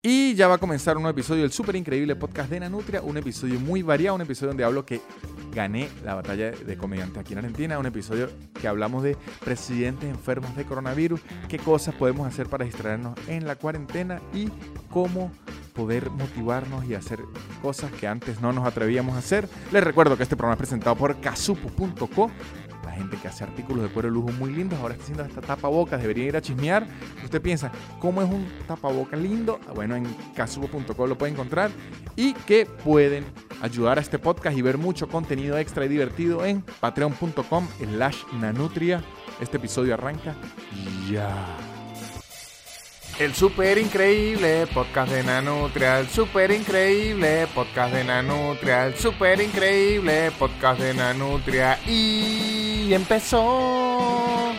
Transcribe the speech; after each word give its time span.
Y 0.00 0.36
ya 0.36 0.46
va 0.46 0.54
a 0.54 0.58
comenzar 0.58 0.96
un 0.96 1.02
nuevo 1.02 1.18
episodio 1.18 1.42
del 1.42 1.50
súper 1.50 1.74
increíble 1.74 2.14
podcast 2.14 2.48
de 2.50 2.60
Nanutria, 2.60 3.02
un 3.02 3.16
episodio 3.16 3.58
muy 3.58 3.82
variado, 3.82 4.14
un 4.14 4.20
episodio 4.20 4.50
donde 4.50 4.62
hablo 4.62 4.86
que 4.86 5.00
gané 5.52 5.88
la 6.04 6.14
batalla 6.14 6.52
de 6.52 6.76
comediantes 6.76 7.18
aquí 7.18 7.32
en 7.32 7.40
Argentina, 7.40 7.80
un 7.80 7.86
episodio 7.86 8.30
que 8.60 8.68
hablamos 8.68 9.02
de 9.02 9.16
presidentes 9.44 10.08
enfermos 10.08 10.54
de 10.54 10.64
coronavirus, 10.64 11.20
qué 11.48 11.58
cosas 11.58 11.96
podemos 11.96 12.28
hacer 12.28 12.46
para 12.46 12.64
distraernos 12.64 13.18
en 13.26 13.44
la 13.44 13.56
cuarentena 13.56 14.22
y 14.32 14.48
cómo 14.88 15.32
poder 15.74 16.10
motivarnos 16.10 16.84
y 16.84 16.94
hacer 16.94 17.18
cosas 17.60 17.90
que 17.90 18.06
antes 18.06 18.40
no 18.40 18.52
nos 18.52 18.68
atrevíamos 18.68 19.16
a 19.16 19.18
hacer. 19.18 19.48
Les 19.72 19.82
recuerdo 19.82 20.16
que 20.16 20.22
este 20.22 20.36
programa 20.36 20.54
es 20.54 20.58
presentado 20.58 20.94
por 20.94 21.20
casupo.co, 21.20 22.30
la 22.88 22.94
gente 22.94 23.18
que 23.18 23.28
hace 23.28 23.44
artículos 23.44 23.82
de 23.82 23.90
cuero 23.90 24.08
de 24.08 24.14
lujo 24.14 24.32
muy 24.32 24.50
lindos, 24.50 24.78
ahora 24.80 24.94
está 24.94 25.04
haciendo 25.04 25.24
esta 25.24 25.40
tapabocas, 25.42 26.00
debería 26.00 26.24
ir 26.24 26.36
a 26.36 26.40
chismear. 26.40 26.86
Usted 27.22 27.42
piensa, 27.42 27.70
¿cómo 28.00 28.22
es 28.22 28.30
un 28.30 28.48
tapabocas 28.66 29.20
lindo? 29.20 29.60
Bueno, 29.74 29.94
en 29.94 30.06
casupo.co 30.34 31.06
lo 31.06 31.18
puede 31.18 31.32
encontrar 31.32 31.70
y 32.16 32.32
que 32.32 32.64
pueden 32.64 33.26
ayudar 33.60 33.98
a 33.98 34.00
este 34.00 34.18
podcast 34.18 34.56
y 34.56 34.62
ver 34.62 34.78
mucho 34.78 35.06
contenido 35.06 35.58
extra 35.58 35.84
y 35.84 35.88
divertido 35.88 36.46
en 36.46 36.62
patreon.com 36.80 37.68
slash 37.78 38.22
nanutria. 38.40 39.02
Este 39.40 39.58
episodio 39.58 39.94
arranca 39.94 40.34
ya. 41.10 41.67
El 43.18 43.34
super 43.34 43.76
increíble 43.78 44.68
podcast 44.72 45.10
de 45.10 45.24
Nanutria, 45.24 45.98
el 45.98 46.06
super 46.06 46.52
increíble 46.52 47.48
podcast 47.52 47.92
de 47.92 48.04
Nanutria, 48.04 48.86
el 48.86 48.94
super 48.94 49.40
increíble 49.40 50.30
podcast 50.38 50.80
de 50.80 50.94
Nanutria. 50.94 51.80
Y 51.84 52.94
empezó. 52.94 54.52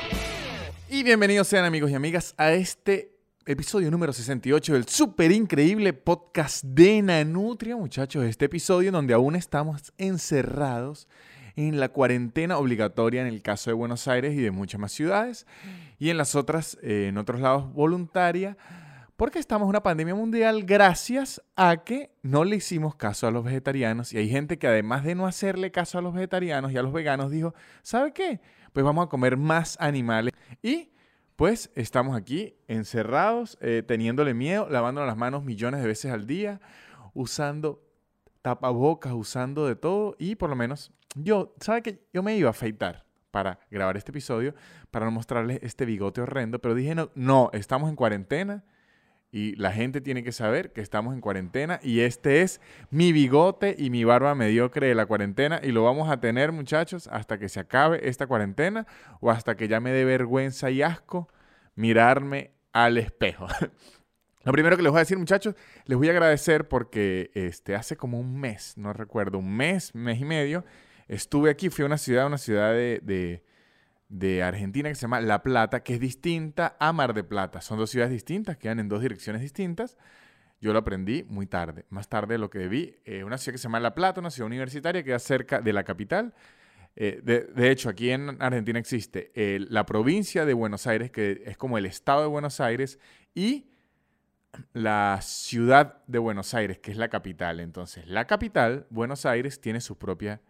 Y 0.90 1.04
bienvenidos 1.04 1.48
sean 1.48 1.64
amigos 1.64 1.90
y 1.90 1.96
amigas 1.96 2.36
a 2.38 2.52
este 2.52 3.14
episodio 3.46 3.90
número 3.92 4.12
68 4.12 4.74
del 4.74 4.90
super 4.90 5.32
increíble 5.32 5.94
podcast 5.94 6.62
de 6.66 7.02
Nanutria, 7.02 7.78
muchachos, 7.78 8.26
este 8.26 8.46
episodio 8.46 8.92
donde 8.92 9.14
aún 9.14 9.38
estamos 9.38 9.94
encerrados 9.98 11.08
en 11.56 11.80
la 11.80 11.90
cuarentena 11.90 12.58
obligatoria 12.58 13.22
en 13.22 13.28
el 13.28 13.42
caso 13.42 13.70
de 13.70 13.74
Buenos 13.74 14.08
Aires 14.08 14.34
y 14.34 14.38
de 14.42 14.52
muchas 14.52 14.80
más 14.80 14.92
ciudades, 14.92 15.46
y 16.00 16.10
en 16.10 16.18
las 16.18 16.34
otras, 16.36 16.78
eh, 16.82 17.08
en 17.10 17.18
otros 17.18 17.42
lados, 17.42 17.72
voluntaria, 17.74 18.58
porque 19.18 19.38
estamos 19.38 19.66
en 19.66 19.72
una 19.72 19.84
pandemia 19.84 20.16
mundial 20.16 20.64
gracias 20.64 21.42
a 21.58 21.84
que 21.84 22.16
no 22.22 22.46
le 22.46 22.56
hicimos 22.56 22.96
caso 22.96 23.28
a 23.28 23.32
los 23.32 23.44
vegetarianos, 23.44 24.14
y 24.14 24.18
hay 24.18 24.30
gente 24.30 24.58
que 24.58 24.68
además 24.68 25.04
de 25.04 25.14
no 25.14 25.28
hacerle 25.28 25.72
caso 25.72 25.98
a 25.98 26.02
los 26.02 26.14
vegetarianos 26.14 26.72
y 26.72 26.78
a 26.78 26.82
los 26.82 26.94
veganos, 26.94 27.30
dijo, 27.30 27.54
¿sabe 27.84 28.14
qué? 28.14 28.40
Pues 28.72 28.86
vamos 28.86 29.06
a 29.06 29.10
comer 29.10 29.36
más 29.36 29.76
animales. 29.82 30.34
Y 30.62 30.92
pues 31.36 31.70
estamos 31.76 32.16
aquí 32.18 32.56
encerrados, 32.68 33.58
eh, 33.62 33.84
teniéndole 33.86 34.34
miedo, 34.34 34.68
lavándonos 34.70 35.08
las 35.08 35.18
manos 35.18 35.44
millones 35.44 35.82
de 35.82 35.88
veces 35.88 36.12
al 36.12 36.26
día, 36.26 36.62
usando 37.14 37.82
tapabocas, 38.42 39.14
usando 39.14 39.68
de 39.68 39.76
todo 39.76 40.16
y 40.18 40.36
por 40.36 40.50
lo 40.50 40.56
menos 40.56 40.94
yo, 41.16 41.56
¿sabe 41.60 41.82
que 41.82 42.08
Yo 42.14 42.24
me 42.24 42.38
iba 42.38 42.48
a 42.48 42.52
afeitar 42.52 43.06
para 43.32 43.60
grabar 43.70 43.98
este 43.98 44.12
episodio, 44.12 44.56
para 44.92 45.10
mostrarles 45.10 45.60
este 45.62 45.86
bigote 45.86 46.22
horrendo, 46.22 46.60
pero 46.60 46.76
dije, 46.76 46.96
no, 46.96 47.12
no, 47.16 47.50
estamos 47.54 47.90
en 47.90 47.96
cuarentena 47.96 48.64
y 49.32 49.56
la 49.56 49.72
gente 49.72 50.02
tiene 50.02 50.24
que 50.24 50.32
saber 50.32 50.72
que 50.74 50.82
estamos 50.82 51.14
en 51.14 51.22
cuarentena 51.22 51.80
y 51.84 52.00
este 52.00 52.42
es 52.42 52.62
mi 52.90 53.14
bigote 53.14 53.76
y 53.78 53.90
mi 53.92 54.04
barba 54.04 54.34
mediocre 54.34 54.88
de 54.88 54.96
la 54.96 55.06
cuarentena 55.06 55.60
y 55.64 55.72
lo 55.72 55.84
vamos 55.84 56.10
a 56.10 56.20
tener 56.20 56.52
muchachos 56.52 57.08
hasta 57.08 57.38
que 57.38 57.50
se 57.50 57.60
acabe 57.60 58.08
esta 58.10 58.26
cuarentena 58.26 58.88
o 59.20 59.30
hasta 59.30 59.56
que 59.56 59.68
ya 59.68 59.80
me 59.80 59.92
dé 59.92 60.04
vergüenza 60.04 60.72
y 60.72 60.82
asco 60.82 61.30
mirarme 61.76 62.52
al 62.74 62.98
espejo. 62.98 63.48
Lo 64.44 64.54
primero 64.54 64.78
que 64.78 64.84
les 64.84 64.92
voy 64.92 65.00
a 65.00 65.02
decir, 65.02 65.18
muchachos, 65.18 65.54
les 65.86 65.98
voy 65.98 66.08
a 66.08 66.12
agradecer 66.12 66.68
porque 66.68 67.30
este, 67.34 67.76
hace 67.76 67.98
como 67.98 68.20
un 68.20 68.40
mes, 68.40 68.78
no 68.78 68.94
recuerdo, 68.94 69.38
un 69.38 69.56
mes, 69.56 69.94
mes 69.94 70.20
y 70.20 70.26
medio, 70.26 70.64
estuve 71.10 71.50
aquí, 71.50 71.70
fui 71.70 71.84
a 71.84 71.88
una 71.88 71.98
ciudad, 71.98 72.28
una 72.28 72.38
ciudad 72.38 72.72
de, 72.72 73.44
de, 74.08 74.44
Argentina 74.44 74.88
que 74.88 74.96
se 74.96 75.02
llama 75.02 75.20
La 75.20 75.44
Plata, 75.44 75.84
que 75.84 75.96
es 75.96 76.00
distinta 76.00 76.78
a 76.80 76.94
Mar 76.94 77.14
de 77.14 77.24
Plata. 77.24 77.60
Son 77.62 77.78
dos 77.78 77.90
ciudades 77.90 78.14
distintas, 78.14 78.58
quedan 78.58 78.80
en 78.80 78.88
dos 78.88 79.02
direcciones 79.02 79.42
distintas. 79.42 79.98
Yo 80.62 80.72
lo 80.72 80.80
aprendí 80.80 81.24
muy 81.24 81.48
tarde, 81.48 81.86
más 81.90 82.08
tarde 82.08 82.36
de 82.36 82.38
lo 82.38 82.50
que 82.50 82.60
debí. 82.60 82.96
Eh, 83.06 83.24
una 83.24 83.38
ciudad 83.38 83.54
que 83.54 83.58
se 83.58 83.64
llama 83.64 83.80
La 83.80 83.96
Plata, 83.96 84.22
una 84.22 84.30
ciudad 84.30 84.48
universitaria 84.48 85.02
que 85.02 85.08
queda 85.08 85.20
cerca 85.20 85.62
de 85.62 85.74
la 85.74 85.84
capital. 85.84 86.34
Eh, 86.96 87.22
de, 87.24 87.72
hecho, 87.72 87.90
aquí 87.90 88.12
en 88.12 88.42
Argentina 88.42 88.78
existe 88.78 89.32
eh, 89.34 89.60
la 89.70 89.86
provincia 89.86 90.46
de 90.46 90.54
Buenos 90.54 90.86
Aires, 90.86 91.12
que 91.12 91.44
es 91.46 91.58
como 91.58 91.78
el 91.78 91.86
estado 91.86 92.22
de 92.22 92.28
Buenos 92.28 92.60
Aires, 92.60 93.00
y 93.34 93.72
la 94.74 95.20
ciudad 95.22 96.04
de 96.08 96.20
Buenos 96.20 96.54
Aires, 96.54 96.80
que 96.80 96.92
es 96.92 96.98
la 96.98 97.08
capital. 97.08 97.62
Entonces, 97.62 98.06
la 98.08 98.28
capital, 98.28 98.86
Buenos 98.90 99.26
Aires, 99.26 99.62
tiene 99.62 99.80
sus 99.80 99.98
propias 99.98 100.42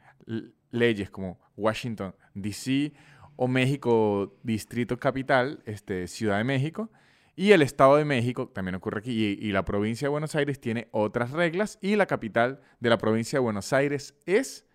leyes 0.71 1.09
como 1.09 1.39
Washington, 1.55 2.15
D.C. 2.33 2.93
o 3.35 3.47
México, 3.47 4.37
Distrito 4.43 4.97
Capital, 4.97 5.61
este, 5.65 6.07
Ciudad 6.07 6.37
de 6.37 6.43
México. 6.43 6.89
Y 7.35 7.53
el 7.53 7.61
Estado 7.61 7.95
de 7.95 8.03
México, 8.03 8.49
también 8.49 8.75
ocurre 8.75 8.99
aquí, 8.99 9.37
y, 9.39 9.51
la 9.53 9.63
provincia 9.63 10.07
de 10.07 10.09
Buenos 10.09 10.35
Aires 10.35 10.59
tiene 10.59 10.89
otras 10.91 11.31
reglas. 11.31 11.79
Y 11.81 11.95
la 11.95 12.05
capital 12.05 12.59
de 12.81 12.89
la 12.89 12.97
provincia 12.97 13.37
de 13.37 13.41
Buenos 13.41 13.71
Aires 13.71 14.13
es 14.25 14.65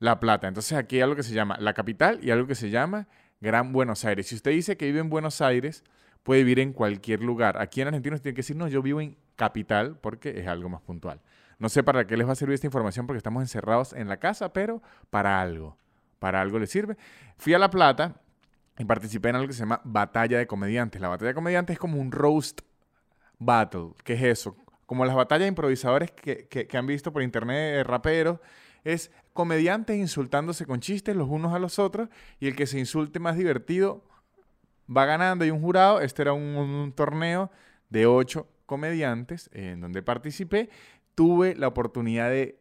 La 0.00 0.18
Plata. 0.18 0.48
Entonces 0.48 0.76
aquí 0.76 0.96
hay 0.96 1.02
algo 1.02 1.14
que 1.14 1.22
se 1.22 1.34
llama 1.34 1.56
la 1.60 1.72
capital 1.72 2.18
y 2.20 2.32
algo 2.32 2.48
que 2.48 2.56
se 2.56 2.68
llama 2.68 3.06
Gran 3.40 3.72
Buenos 3.72 4.04
Aires. 4.04 4.26
Si 4.26 4.34
usted 4.34 4.50
dice 4.50 4.76
que 4.76 4.86
vive 4.86 4.98
en 4.98 5.08
Buenos 5.08 5.40
Aires, 5.40 5.84
puede 6.24 6.42
vivir 6.42 6.58
en 6.58 6.72
cualquier 6.72 7.22
lugar. 7.22 7.60
Aquí 7.60 7.80
en 7.80 7.88
Argentina 7.88 8.16
usted 8.16 8.24
tiene 8.24 8.34
que 8.34 8.40
decir, 8.40 8.56
no, 8.56 8.66
yo 8.66 8.82
vivo 8.82 9.00
en 9.00 9.16
capital 9.36 9.96
porque 10.00 10.40
es 10.40 10.48
algo 10.48 10.68
más 10.68 10.82
puntual. 10.82 11.20
No 11.60 11.68
sé 11.68 11.84
para 11.84 12.06
qué 12.06 12.16
les 12.16 12.26
va 12.26 12.32
a 12.32 12.34
servir 12.34 12.54
esta 12.54 12.66
información 12.66 13.06
porque 13.06 13.18
estamos 13.18 13.42
encerrados 13.42 13.92
en 13.92 14.08
la 14.08 14.16
casa, 14.16 14.52
pero 14.52 14.82
para 15.10 15.40
algo. 15.40 15.76
Para 16.18 16.40
algo 16.40 16.58
les 16.58 16.70
sirve. 16.70 16.96
Fui 17.36 17.54
a 17.54 17.58
La 17.60 17.70
Plata 17.70 18.16
y 18.76 18.84
participé 18.84 19.28
en 19.28 19.36
algo 19.36 19.46
que 19.46 19.54
se 19.54 19.60
llama 19.60 19.80
Batalla 19.84 20.38
de 20.38 20.48
Comediantes. 20.48 21.00
La 21.00 21.08
Batalla 21.08 21.28
de 21.28 21.34
Comediantes 21.34 21.74
es 21.74 21.78
como 21.78 22.00
un 22.00 22.10
roast 22.10 22.62
battle. 23.38 23.90
¿Qué 24.02 24.14
es 24.14 24.22
eso? 24.22 24.56
Como 24.86 25.04
las 25.04 25.14
batallas 25.14 25.42
de 25.42 25.48
improvisadores 25.48 26.10
que, 26.10 26.48
que 26.48 26.76
han 26.76 26.86
visto 26.86 27.12
por 27.12 27.22
internet 27.22 27.76
de 27.76 27.84
raperos. 27.84 28.40
Es 28.82 29.12
comediantes 29.32 29.96
insultándose 29.96 30.66
con 30.66 30.80
chistes 30.80 31.14
los 31.14 31.28
unos 31.28 31.54
a 31.54 31.58
los 31.58 31.78
otros 31.78 32.08
y 32.40 32.48
el 32.48 32.56
que 32.56 32.66
se 32.66 32.78
insulte 32.78 33.20
más 33.20 33.36
divertido 33.36 34.02
va 34.94 35.04
ganando. 35.04 35.44
Hay 35.44 35.50
un 35.50 35.60
jurado, 35.60 36.00
este 36.00 36.22
era 36.22 36.32
un, 36.32 36.92
torneo 36.94 37.50
de 37.88 38.06
ocho 38.06 38.48
comediantes 38.66 39.50
en 39.52 39.80
donde 39.80 40.02
participé. 40.02 40.68
Tuve 41.20 41.54
la 41.54 41.68
oportunidad 41.68 42.30
de 42.30 42.58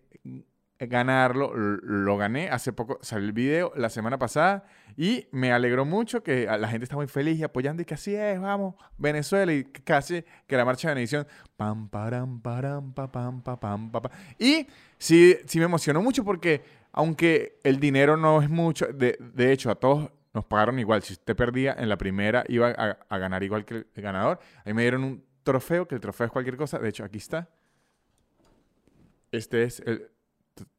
ganarlo, 0.78 1.53
lo 1.56 2.18
gané, 2.18 2.50
hace 2.50 2.74
poco 2.74 3.00
salió 3.02 3.25
el 3.25 3.31
video 3.31 3.72
la 3.78 3.90
semana 3.90 4.20
pasada 4.20 4.66
y 4.97 5.28
me 5.31 5.53
alegró 5.53 5.86
mucho 5.86 6.24
que 6.24 6.46
la 6.46 6.68
gente 6.68 6.84
está 6.84 6.98
muy 6.98 7.08
feliz 7.08 7.40
y 7.40 7.44
apoyando 7.44 7.81
y 7.81 7.86
que 7.86 7.94
así 7.94 8.14
es, 8.14 8.38
vamos, 8.38 8.75
Venezuela 8.98 9.53
y 9.53 9.64
casi 9.64 10.25
que 10.46 10.58
la 10.58 10.66
marcha 10.66 10.90
de 10.90 10.96
bendición, 10.96 11.25
pam, 11.56 11.88
param, 11.88 12.42
param, 12.42 12.94
pam, 12.94 13.09
pam, 13.09 13.42
pam, 13.42 13.92
pam, 13.92 14.12
Y 14.38 14.68
sí, 14.98 15.38
sí 15.46 15.59
me 15.59 15.64
emocionó 15.64 16.02
mucho 16.02 16.25
porque 16.25 16.62
aunque 16.92 17.59
el 17.64 17.80
dinero 17.80 18.18
no 18.18 18.42
es 18.42 18.50
mucho, 18.50 18.88
de, 18.88 19.18
de 19.19 19.53
hecho 19.53 19.72
a 19.72 19.75
todos 19.75 20.12
nos 20.34 20.44
pagaron 20.44 20.80
igual. 20.80 21.02
Si 21.02 21.14
usted 21.14 21.34
perdía 21.34 21.78
en 21.80 21.88
la 21.88 21.98
primera, 21.98 22.44
iba 22.50 22.72
a, 22.72 23.18
ganar 23.18 23.42
igual 23.42 23.64
que 23.64 23.86
el 23.94 24.02
ganador. 24.03 24.40
Ahí 24.66 24.74
me 24.74 24.81
dieron 24.81 25.06
un 25.06 25.24
trofeo, 25.44 25.88
que 25.88 25.96
el 25.96 26.02
trofeo 26.02 26.25
es 26.25 26.31
cualquier 26.34 26.58
cosa. 26.58 26.78
De 26.78 26.90
hecho, 26.90 27.06
aquí 27.06 27.19
está. 27.19 27.48
Este 29.32 29.64
es 29.64 29.80
el 29.86 30.10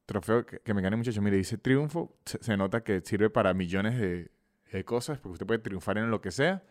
trofeo 0.07 0.45
que, 0.45 0.75
me 0.75 0.83
gané, 0.83 0.97
muchacho. 0.97 1.23
Mire, 1.23 1.37
dice 1.37 1.59
triunfo. 1.59 2.17
Se, 2.25 2.57
nota 2.57 2.83
que 2.83 3.01
sirve 3.01 3.31
para 3.31 3.55
millones 3.55 3.99
de, 3.99 4.31
cosas, 4.85 5.19
porque 5.19 5.35
usted 5.35 5.47
puede 5.47 5.61
triunfar 5.61 5.99
en 5.99 6.11
lo 6.11 6.21
que 6.21 6.31
sea. 6.31 6.63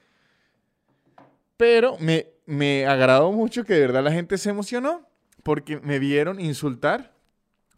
Pero 1.57 1.97
me, 1.99 2.27
me 2.45 2.85
agradó 2.85 3.31
mucho 3.31 3.65
que 3.65 3.73
de 3.73 3.81
verdad 3.81 4.03
la 4.03 4.11
gente 4.11 4.37
se 4.37 4.49
emocionó 4.49 5.05
porque 5.43 5.79
me 5.81 5.99
vieron 5.99 6.39
insultar 6.39 7.13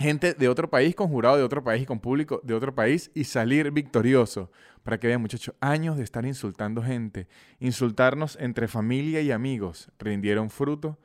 gente 0.01 0.33
de 0.33 0.49
otro 0.49 0.69
país, 0.69 0.95
con 0.95 1.07
jurado 1.07 1.37
de 1.37 1.43
otro 1.43 1.63
país 1.63 1.83
y 1.83 1.85
con 1.85 1.99
público 1.99 2.41
de 2.43 2.53
otro 2.53 2.73
país 2.75 3.11
y 3.13 3.23
salir 3.23 3.71
victorioso. 3.71 4.51
Para 4.83 4.99
que 4.99 5.07
vean, 5.07 5.21
muchachos, 5.21 5.55
años 5.59 5.95
de 5.97 6.03
estar 6.03 6.25
insultando 6.25 6.81
gente, 6.81 7.27
insultarnos 7.59 8.37
entre 8.39 8.67
familia 8.67 9.21
y 9.21 9.31
amigos, 9.31 9.91
rindieron 9.99 10.49
fruto 10.49 10.97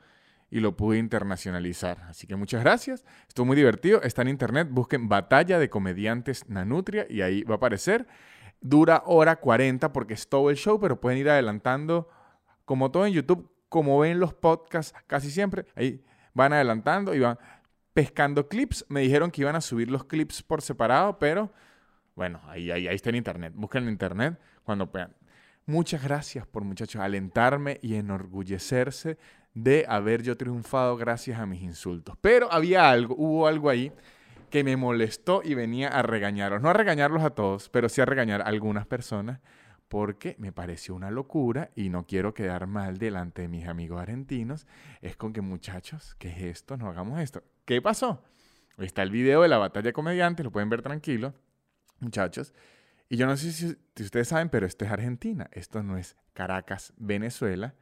y 0.49 0.59
lo 0.59 0.75
pude 0.75 0.97
internacionalizar. 0.97 1.99
Así 2.09 2.27
que 2.27 2.35
muchas 2.35 2.61
gracias. 2.61 3.05
Estuvo 3.27 3.45
muy 3.45 3.55
divertido. 3.55 4.01
Está 4.01 4.21
en 4.21 4.29
internet. 4.29 4.67
Busquen 4.71 5.09
Batalla 5.09 5.59
de 5.59 5.69
Comediantes 5.69 6.47
Nanutria 6.49 7.05
y 7.09 7.21
ahí 7.21 7.43
va 7.43 7.55
a 7.55 7.57
aparecer. 7.57 8.07
Dura 8.61 9.03
hora 9.05 9.35
40 9.35 9.91
porque 9.93 10.13
es 10.13 10.27
todo 10.27 10.49
el 10.49 10.55
show, 10.55 10.79
pero 10.79 10.99
pueden 10.99 11.19
ir 11.19 11.29
adelantando 11.29 12.09
como 12.65 12.91
todo 12.91 13.05
en 13.05 13.13
YouTube, 13.13 13.51
como 13.69 13.99
ven 13.99 14.19
los 14.19 14.33
podcasts 14.33 14.97
casi 15.07 15.29
siempre. 15.31 15.65
Ahí 15.75 16.03
van 16.33 16.53
adelantando 16.53 17.13
y 17.13 17.19
van 17.19 17.37
pescando 17.93 18.47
clips. 18.47 18.85
Me 18.89 19.01
dijeron 19.01 19.31
que 19.31 19.41
iban 19.41 19.55
a 19.55 19.61
subir 19.61 19.91
los 19.91 20.05
clips 20.05 20.41
por 20.41 20.61
separado, 20.61 21.19
pero 21.19 21.51
bueno, 22.15 22.41
ahí, 22.47 22.71
ahí, 22.71 22.87
ahí 22.87 22.95
está 22.95 23.09
en 23.09 23.17
internet. 23.17 23.53
Busquen 23.55 23.83
en 23.83 23.89
internet 23.89 24.39
cuando 24.63 24.89
puedan. 24.89 25.13
Muchas 25.65 26.01
gracias 26.01 26.47
por, 26.47 26.63
muchachos, 26.63 27.01
alentarme 27.01 27.77
y 27.81 27.95
enorgullecerse 27.95 29.17
de 29.63 29.85
haber 29.87 30.21
yo 30.21 30.37
triunfado 30.37 30.97
gracias 30.97 31.39
a 31.39 31.47
mis 31.47 31.63
insultos. 31.63 32.15
Pero 32.21 32.51
había 32.51 32.91
algo, 32.91 33.15
hubo 33.17 33.47
algo 33.47 33.71
ahí 33.71 33.91
que 34.51 34.63
me 34.63 34.77
molestó 34.77 35.41
y 35.43 35.55
venía 35.55 35.87
a 35.87 36.03
regañarlos. 36.03 36.61
No 36.61 36.69
a 36.69 36.73
regañarlos 36.73 37.23
a 37.23 37.31
todos, 37.31 37.67
pero 37.69 37.89
sí 37.89 37.99
a 37.99 38.05
regañar 38.05 38.41
a 38.41 38.45
algunas 38.45 38.85
personas 38.85 39.39
porque 39.87 40.35
me 40.37 40.51
pareció 40.51 40.93
una 40.93 41.09
locura 41.09 41.71
y 41.75 41.89
no 41.89 42.05
quiero 42.05 42.35
quedar 42.35 42.67
mal 42.67 42.99
delante 42.99 43.41
de 43.41 43.47
mis 43.47 43.67
amigos 43.67 43.99
argentinos. 43.99 44.67
Es 45.01 45.15
con 45.15 45.33
que 45.33 45.41
muchachos, 45.41 46.15
¿qué 46.19 46.29
es 46.29 46.41
esto? 46.43 46.77
No 46.77 46.87
hagamos 46.87 47.19
esto. 47.19 47.41
¿Qué 47.65 47.81
pasó? 47.81 48.23
Está 48.77 49.01
el 49.01 49.09
video 49.09 49.41
de 49.41 49.47
la 49.47 49.57
batalla 49.57 49.87
de 49.87 49.93
comediantes, 49.93 50.43
lo 50.43 50.51
pueden 50.51 50.69
ver 50.69 50.83
tranquilo, 50.83 51.33
muchachos. 51.99 52.53
Y 53.09 53.17
yo 53.17 53.25
no 53.25 53.35
sé 53.37 53.51
si 53.51 53.75
ustedes 54.03 54.27
saben, 54.27 54.49
pero 54.49 54.67
esto 54.67 54.85
es 54.85 54.91
Argentina, 54.91 55.49
esto 55.51 55.81
no 55.81 55.97
es 55.97 56.15
Caracas, 56.33 56.93
Venezuela. 56.97 57.73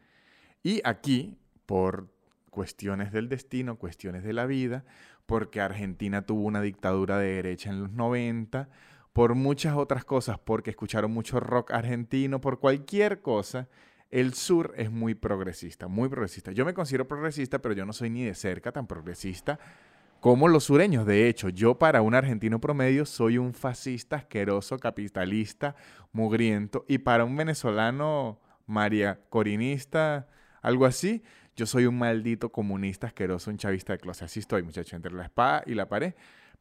Y 0.64 0.82
aquí, 0.86 1.38
por 1.66 2.10
cuestiones 2.50 3.12
del 3.12 3.30
destino, 3.30 3.78
cuestiones 3.78 4.24
de 4.24 4.34
la 4.34 4.46
vida, 4.46 4.86
porque 5.26 5.62
Argentina 5.62 6.26
tuvo 6.26 6.44
una 6.44 6.62
dictadura 6.62 7.18
de 7.18 7.34
derecha 7.34 7.70
en 7.70 7.82
los 7.82 7.92
90, 7.92 8.70
por 9.14 9.36
muchas 9.36 9.76
otras 9.76 10.06
cosas, 10.06 10.40
porque 10.40 10.72
escucharon 10.72 11.12
mucho 11.12 11.40
rock 11.40 11.72
argentino, 11.72 12.42
por 12.42 12.60
cualquier 12.60 13.22
cosa, 13.22 13.68
el 14.12 14.34
sur 14.34 14.74
es 14.78 14.92
muy 14.92 15.16
progresista, 15.16 15.88
muy 15.88 16.10
progresista. 16.10 16.52
Yo 16.52 16.66
me 16.66 16.74
considero 16.74 17.08
progresista, 17.08 17.60
pero 17.60 17.74
yo 17.74 17.86
no 17.86 17.94
soy 17.94 18.10
ni 18.10 18.24
de 18.24 18.36
cerca 18.36 18.72
tan 18.72 18.88
progresista 18.88 19.60
como 20.20 20.48
los 20.48 20.66
sureños. 20.66 21.06
De 21.06 21.28
hecho, 21.28 21.50
yo 21.50 21.78
para 21.78 22.02
un 22.02 22.16
argentino 22.16 22.60
promedio 22.60 23.06
soy 23.06 23.38
un 23.38 23.54
fascista 23.54 24.16
asqueroso, 24.16 24.80
capitalista, 24.80 25.76
mugriento, 26.12 26.86
y 26.88 27.00
para 27.00 27.26
un 27.26 27.36
venezolano 27.36 28.40
maría 28.66 29.20
corinista, 29.30 30.28
algo 30.66 30.86
así, 30.86 31.22
yo 31.56 31.68
soy 31.68 31.86
un 31.86 31.98
maldito 31.98 32.52
comunista 32.52 33.06
asqueroso, 33.06 33.52
un 33.52 33.58
chavista 33.58 33.94
de 33.94 34.00
clase. 34.00 34.26
Así 34.26 34.40
estoy, 34.40 34.64
muchachos, 34.64 34.94
entre 34.94 35.14
la 35.14 35.26
espada 35.26 35.64
y 35.68 35.76
la 35.76 35.88
pared. 35.88 36.16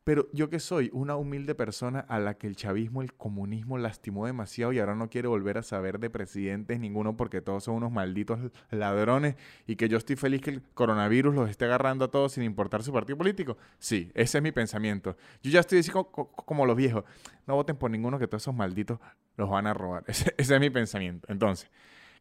Pero 0.04 0.28
yo 0.34 0.50
que 0.50 0.60
soy 0.60 0.90
una 0.92 1.16
humilde 1.16 1.54
persona 1.54 2.00
a 2.00 2.18
la 2.18 2.34
que 2.34 2.46
el 2.46 2.54
chavismo, 2.54 3.00
el 3.00 3.14
comunismo 3.14 3.78
lastimó 3.78 4.26
demasiado 4.26 4.74
y 4.74 4.78
ahora 4.78 4.94
no 4.94 5.08
quiere 5.08 5.28
volver 5.28 5.56
a 5.56 5.62
saber 5.62 5.98
de 5.98 6.10
presidentes 6.10 6.78
ninguno 6.78 7.16
porque 7.16 7.40
todos 7.40 7.64
son 7.64 7.76
unos 7.76 7.90
malditos 7.90 8.38
ladrones 8.70 9.36
y 9.66 9.76
que 9.76 9.88
yo 9.88 9.96
estoy 9.96 10.16
feliz 10.16 10.42
que 10.42 10.50
el 10.50 10.62
coronavirus 10.74 11.34
los 11.34 11.48
esté 11.48 11.64
agarrando 11.64 12.04
a 12.04 12.10
todos 12.10 12.32
sin 12.32 12.44
importar 12.44 12.82
su 12.82 12.92
partido 12.92 13.16
político. 13.16 13.56
Sí, 13.78 14.12
ese 14.12 14.36
es 14.36 14.44
mi 14.44 14.52
pensamiento. 14.52 15.16
Yo 15.42 15.50
ya 15.50 15.60
estoy 15.60 15.78
diciendo 15.78 16.04
como, 16.10 16.66
los 16.66 16.76
viejos, 16.76 17.04
no 17.46 17.54
voten 17.54 17.76
por 17.76 17.90
ninguno 17.90 18.18
que 18.18 18.28
todos 18.28 18.42
esos 18.42 18.54
malditos 18.54 18.98
los 19.38 19.48
van 19.48 19.66
a 19.66 19.72
robar. 19.72 20.04
Ese, 20.08 20.34
ese 20.36 20.54
es 20.54 20.60
mi 20.60 20.68
pensamiento. 20.68 21.26
Entonces, 21.32 21.70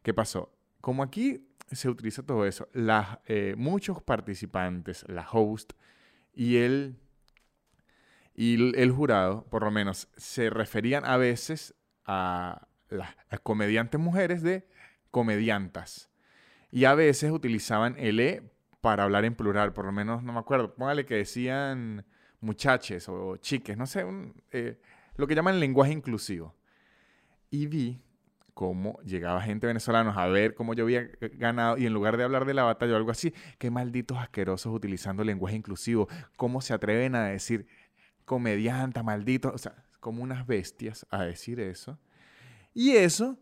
¿qué 0.02 0.14
pasó? 0.14 0.50
Como 0.80 1.02
aquí 1.02 1.46
se 1.70 1.88
utiliza 1.88 2.22
todo 2.22 2.46
eso. 2.46 2.68
Las, 2.72 3.18
eh, 3.26 3.54
muchos 3.56 4.02
participantes, 4.02 5.04
la 5.08 5.28
host 5.30 5.72
y 6.32 6.56
el, 6.56 6.96
y 8.34 8.78
el 8.78 8.90
jurado, 8.92 9.44
por 9.50 9.62
lo 9.62 9.70
menos, 9.70 10.08
se 10.16 10.50
referían 10.50 11.04
a 11.04 11.16
veces 11.16 11.74
a 12.04 12.68
las 12.90 13.40
comediantes 13.42 14.00
mujeres 14.00 14.42
de 14.42 14.68
comediantas. 15.10 16.10
Y 16.70 16.86
a 16.86 16.94
veces 16.94 17.30
utilizaban 17.30 17.96
el 17.98 18.20
E 18.20 18.50
para 18.80 19.04
hablar 19.04 19.24
en 19.24 19.34
plural, 19.34 19.72
por 19.72 19.86
lo 19.86 19.92
menos 19.92 20.22
no 20.22 20.32
me 20.32 20.40
acuerdo. 20.40 20.74
Póngale 20.74 21.06
que 21.06 21.14
decían 21.14 22.04
muchaches 22.40 23.08
o 23.08 23.36
chiques, 23.38 23.76
no 23.76 23.86
sé, 23.86 24.04
eh, 24.50 24.80
lo 25.16 25.26
que 25.26 25.34
llaman 25.34 25.60
lenguaje 25.60 25.92
inclusivo. 25.92 26.54
Y 27.48 27.66
vi 27.66 28.03
cómo 28.54 29.00
llegaba 29.02 29.42
gente 29.42 29.66
venezolana 29.66 30.10
a 30.12 30.28
ver 30.28 30.54
cómo 30.54 30.74
yo 30.74 30.84
había 30.84 31.10
ganado 31.34 31.76
y 31.76 31.86
en 31.86 31.92
lugar 31.92 32.16
de 32.16 32.24
hablar 32.24 32.44
de 32.44 32.54
la 32.54 32.62
batalla 32.62 32.94
o 32.94 32.96
algo 32.96 33.10
así, 33.10 33.34
qué 33.58 33.70
malditos 33.70 34.16
asquerosos 34.18 34.72
utilizando 34.72 35.24
lenguaje 35.24 35.56
inclusivo, 35.56 36.08
cómo 36.36 36.60
se 36.60 36.72
atreven 36.72 37.14
a 37.16 37.26
decir 37.26 37.66
comedianta, 38.24 39.02
maldito, 39.02 39.52
o 39.52 39.58
sea, 39.58 39.84
como 40.00 40.22
unas 40.22 40.46
bestias 40.46 41.06
a 41.10 41.24
decir 41.24 41.60
eso. 41.60 41.98
Y 42.72 42.92
eso 42.92 43.38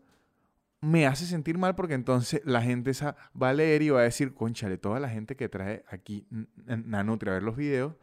me 0.81 1.07
hace 1.07 1.25
sentir 1.25 1.57
mal 1.57 1.75
porque 1.75 1.93
entonces 1.93 2.41
la 2.43 2.61
gente 2.61 2.91
esa 2.91 3.15
va 3.39 3.49
a 3.49 3.53
leer 3.53 3.81
y 3.83 3.89
va 3.89 4.01
a 4.01 4.03
decir, 4.03 4.33
conchale, 4.33 4.77
toda 4.77 4.99
la 4.99 5.09
gente 5.09 5.35
que 5.35 5.47
trae 5.47 5.85
aquí 5.87 6.27
Nanutria 6.65 7.31
a 7.31 7.35
ver 7.35 7.43
los 7.43 7.55
videos 7.55 7.95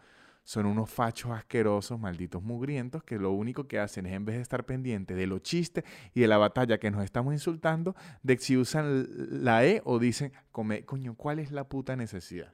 son 0.51 0.67
unos 0.67 0.91
fachos 0.91 1.31
asquerosos, 1.31 2.01
malditos 2.01 2.43
mugrientos, 2.43 3.05
que 3.05 3.19
lo 3.19 3.31
único 3.31 3.69
que 3.69 3.79
hacen 3.79 4.05
es 4.07 4.15
en 4.15 4.25
vez 4.25 4.35
de 4.35 4.43
estar 4.43 4.67
pendiente 4.67 5.15
de 5.15 5.29
los 5.29 5.43
chistes 5.43 5.85
y 6.13 6.23
de 6.23 6.27
la 6.27 6.39
batalla 6.39 6.79
que 6.79 6.91
nos 6.91 7.05
estamos 7.05 7.33
insultando, 7.33 7.95
de 8.25 8.37
si 8.37 8.57
usan 8.57 9.07
la 9.45 9.65
E 9.65 9.81
o 9.85 10.01
dicen, 10.01 10.33
coño, 10.51 11.15
¿cuál 11.15 11.39
es 11.39 11.53
la 11.53 11.69
puta 11.69 11.95
necesidad? 11.95 12.53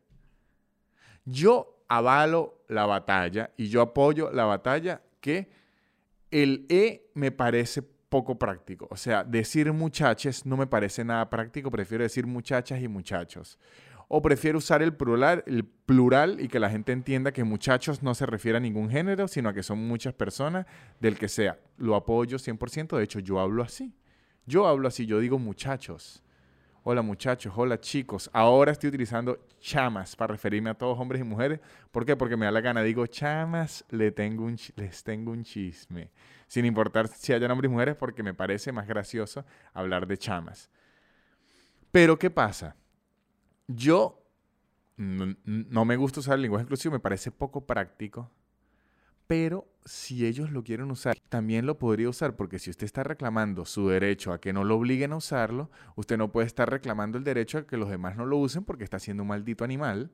Yo 1.24 1.84
avalo 1.88 2.66
la 2.68 2.84
batalla 2.84 3.52
y 3.56 3.68
yo 3.68 3.80
apoyo 3.80 4.30
la 4.30 4.44
batalla 4.44 5.00
que 5.22 5.48
el 6.30 6.66
E 6.68 7.10
me 7.14 7.30
parece 7.30 7.80
poco 7.80 8.38
práctico. 8.38 8.88
O 8.90 8.98
sea, 8.98 9.24
decir 9.24 9.72
muchaches 9.72 10.44
no 10.44 10.58
me 10.58 10.66
parece 10.66 11.02
nada 11.02 11.30
práctico, 11.30 11.70
prefiero 11.70 12.04
decir 12.04 12.26
muchachas 12.26 12.78
y 12.82 12.88
muchachos 12.88 13.58
o 14.08 14.22
prefiere 14.22 14.56
usar 14.56 14.82
el 14.82 14.94
plural, 14.94 15.42
el 15.46 15.64
plural 15.64 16.40
y 16.40 16.48
que 16.48 16.60
la 16.60 16.70
gente 16.70 16.92
entienda 16.92 17.32
que 17.32 17.44
muchachos 17.44 18.02
no 18.02 18.14
se 18.14 18.26
refiere 18.26 18.58
a 18.58 18.60
ningún 18.60 18.90
género, 18.90 19.26
sino 19.26 19.48
a 19.48 19.54
que 19.54 19.62
son 19.62 19.86
muchas 19.86 20.14
personas 20.14 20.66
del 21.00 21.18
que 21.18 21.28
sea. 21.28 21.58
Lo 21.76 21.96
apoyo 21.96 22.38
100%, 22.38 22.96
de 22.96 23.02
hecho 23.02 23.18
yo 23.18 23.40
hablo 23.40 23.62
así. 23.62 23.94
Yo 24.46 24.66
hablo 24.66 24.86
así, 24.86 25.06
yo 25.06 25.18
digo 25.18 25.38
muchachos. 25.38 26.22
Hola 26.84 27.02
muchachos, 27.02 27.52
hola 27.56 27.80
chicos. 27.80 28.30
Ahora 28.32 28.70
estoy 28.70 28.90
utilizando 28.90 29.40
chamas 29.58 30.14
para 30.14 30.34
referirme 30.34 30.70
a 30.70 30.74
todos 30.74 30.96
hombres 31.00 31.20
y 31.20 31.24
mujeres. 31.24 31.58
¿Por 31.90 32.06
qué? 32.06 32.14
Porque 32.14 32.36
me 32.36 32.46
da 32.46 32.52
la 32.52 32.60
gana. 32.60 32.80
Digo 32.84 33.04
chamas, 33.08 33.84
le 33.90 34.12
tengo 34.12 34.44
un 34.44 34.56
les 34.76 35.02
tengo 35.02 35.32
un 35.32 35.42
chisme. 35.42 36.12
Sin 36.46 36.64
importar 36.64 37.08
si 37.08 37.32
hayan 37.32 37.50
hombres 37.50 37.68
y 37.68 37.72
mujeres, 37.72 37.96
porque 37.96 38.22
me 38.22 38.34
parece 38.34 38.70
más 38.70 38.86
gracioso 38.86 39.44
hablar 39.74 40.06
de 40.06 40.16
chamas. 40.16 40.70
Pero 41.90 42.16
¿qué 42.16 42.30
pasa? 42.30 42.76
Yo 43.68 44.22
no, 44.96 45.84
me 45.84 45.96
gusta 45.96 46.20
usar 46.20 46.34
el 46.34 46.42
lenguaje 46.42 46.64
inclusivo, 46.64 46.92
me 46.92 47.00
parece 47.00 47.30
poco 47.30 47.66
práctico, 47.66 48.30
pero 49.26 49.66
si 49.84 50.24
ellos 50.24 50.50
lo 50.50 50.62
quieren 50.62 50.90
usar, 50.90 51.16
también 51.28 51.66
lo 51.66 51.78
podría 51.78 52.08
usar, 52.08 52.36
porque 52.36 52.58
si 52.58 52.70
usted 52.70 52.84
está 52.84 53.02
reclamando 53.02 53.66
su 53.66 53.88
derecho 53.88 54.32
a 54.32 54.40
que 54.40 54.52
no 54.52 54.64
lo 54.64 54.76
obliguen 54.76 55.12
a 55.12 55.16
usarlo, 55.16 55.70
usted 55.96 56.16
no 56.16 56.32
puede 56.32 56.46
estar 56.46 56.70
reclamando 56.70 57.18
el 57.18 57.24
derecho 57.24 57.58
a 57.58 57.66
que 57.66 57.76
los 57.76 57.90
demás 57.90 58.16
no 58.16 58.24
lo 58.24 58.38
usen 58.38 58.64
porque 58.64 58.84
está 58.84 58.98
siendo 58.98 59.24
un 59.24 59.28
maldito 59.28 59.64
animal, 59.64 60.10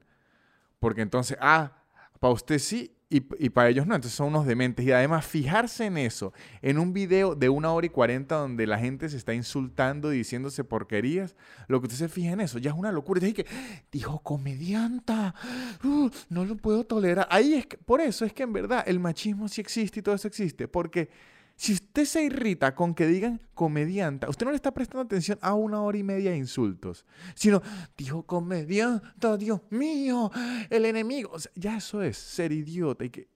porque 0.80 1.02
entonces, 1.02 1.36
ah, 1.40 1.81
para 2.22 2.34
usted 2.34 2.60
sí 2.60 2.92
y, 3.10 3.20
para 3.20 3.68
ellos 3.68 3.84
no, 3.84 3.96
entonces 3.96 4.16
son 4.16 4.28
unos 4.28 4.46
dementes. 4.46 4.86
Y 4.86 4.92
además 4.92 5.26
fijarse 5.26 5.86
en 5.86 5.98
eso, 5.98 6.32
en 6.62 6.78
un 6.78 6.92
video 6.92 7.34
de 7.34 7.48
una 7.48 7.72
hora 7.72 7.84
y 7.84 7.90
cuarenta 7.90 8.36
donde 8.36 8.64
la 8.64 8.78
gente 8.78 9.08
se 9.08 9.16
está 9.16 9.34
insultando 9.34 10.14
y 10.14 10.18
diciéndose 10.18 10.62
porquerías, 10.62 11.34
lo 11.66 11.80
que 11.80 11.88
usted 11.88 11.98
se 11.98 12.08
fija 12.08 12.30
en 12.30 12.40
eso 12.40 12.60
ya 12.60 12.70
es 12.70 12.76
una 12.76 12.92
locura. 12.92 13.26
Y 13.26 13.32
que 13.32 13.44
dijo 13.90 14.20
comedianta, 14.20 15.34
uh, 15.82 16.08
no 16.30 16.44
lo 16.44 16.56
puedo 16.56 16.84
tolerar. 16.84 17.26
Ahí 17.28 17.54
es 17.54 17.66
que, 17.66 17.76
por 17.76 18.00
eso 18.00 18.24
es 18.24 18.32
que 18.32 18.44
en 18.44 18.52
verdad 18.52 18.84
el 18.86 19.00
machismo 19.00 19.48
sí 19.48 19.60
existe 19.60 19.98
y 19.98 20.02
todo 20.02 20.14
eso 20.14 20.28
existe, 20.28 20.68
porque 20.68 21.10
si 21.56 21.74
usted 21.74 22.04
se 22.04 22.22
irrita 22.22 22.74
con 22.74 22.94
que 22.94 23.06
digan 23.06 23.40
comedianta, 23.54 24.28
usted 24.28 24.44
no 24.44 24.52
le 24.52 24.56
está 24.56 24.72
prestando 24.72 25.02
atención 25.02 25.38
a 25.40 25.54
una 25.54 25.80
hora 25.82 25.98
y 25.98 26.02
media 26.02 26.30
de 26.30 26.36
insultos, 26.36 27.04
sino, 27.34 27.62
dijo 27.96 28.24
comedianta, 28.24 29.36
Dios 29.36 29.60
mío, 29.70 30.30
el 30.70 30.84
enemigo. 30.84 31.32
Ya 31.54 31.76
eso 31.76 32.02
es 32.02 32.16
ser 32.16 32.52
idiota. 32.52 33.04
Y 33.04 33.10
que, 33.10 33.28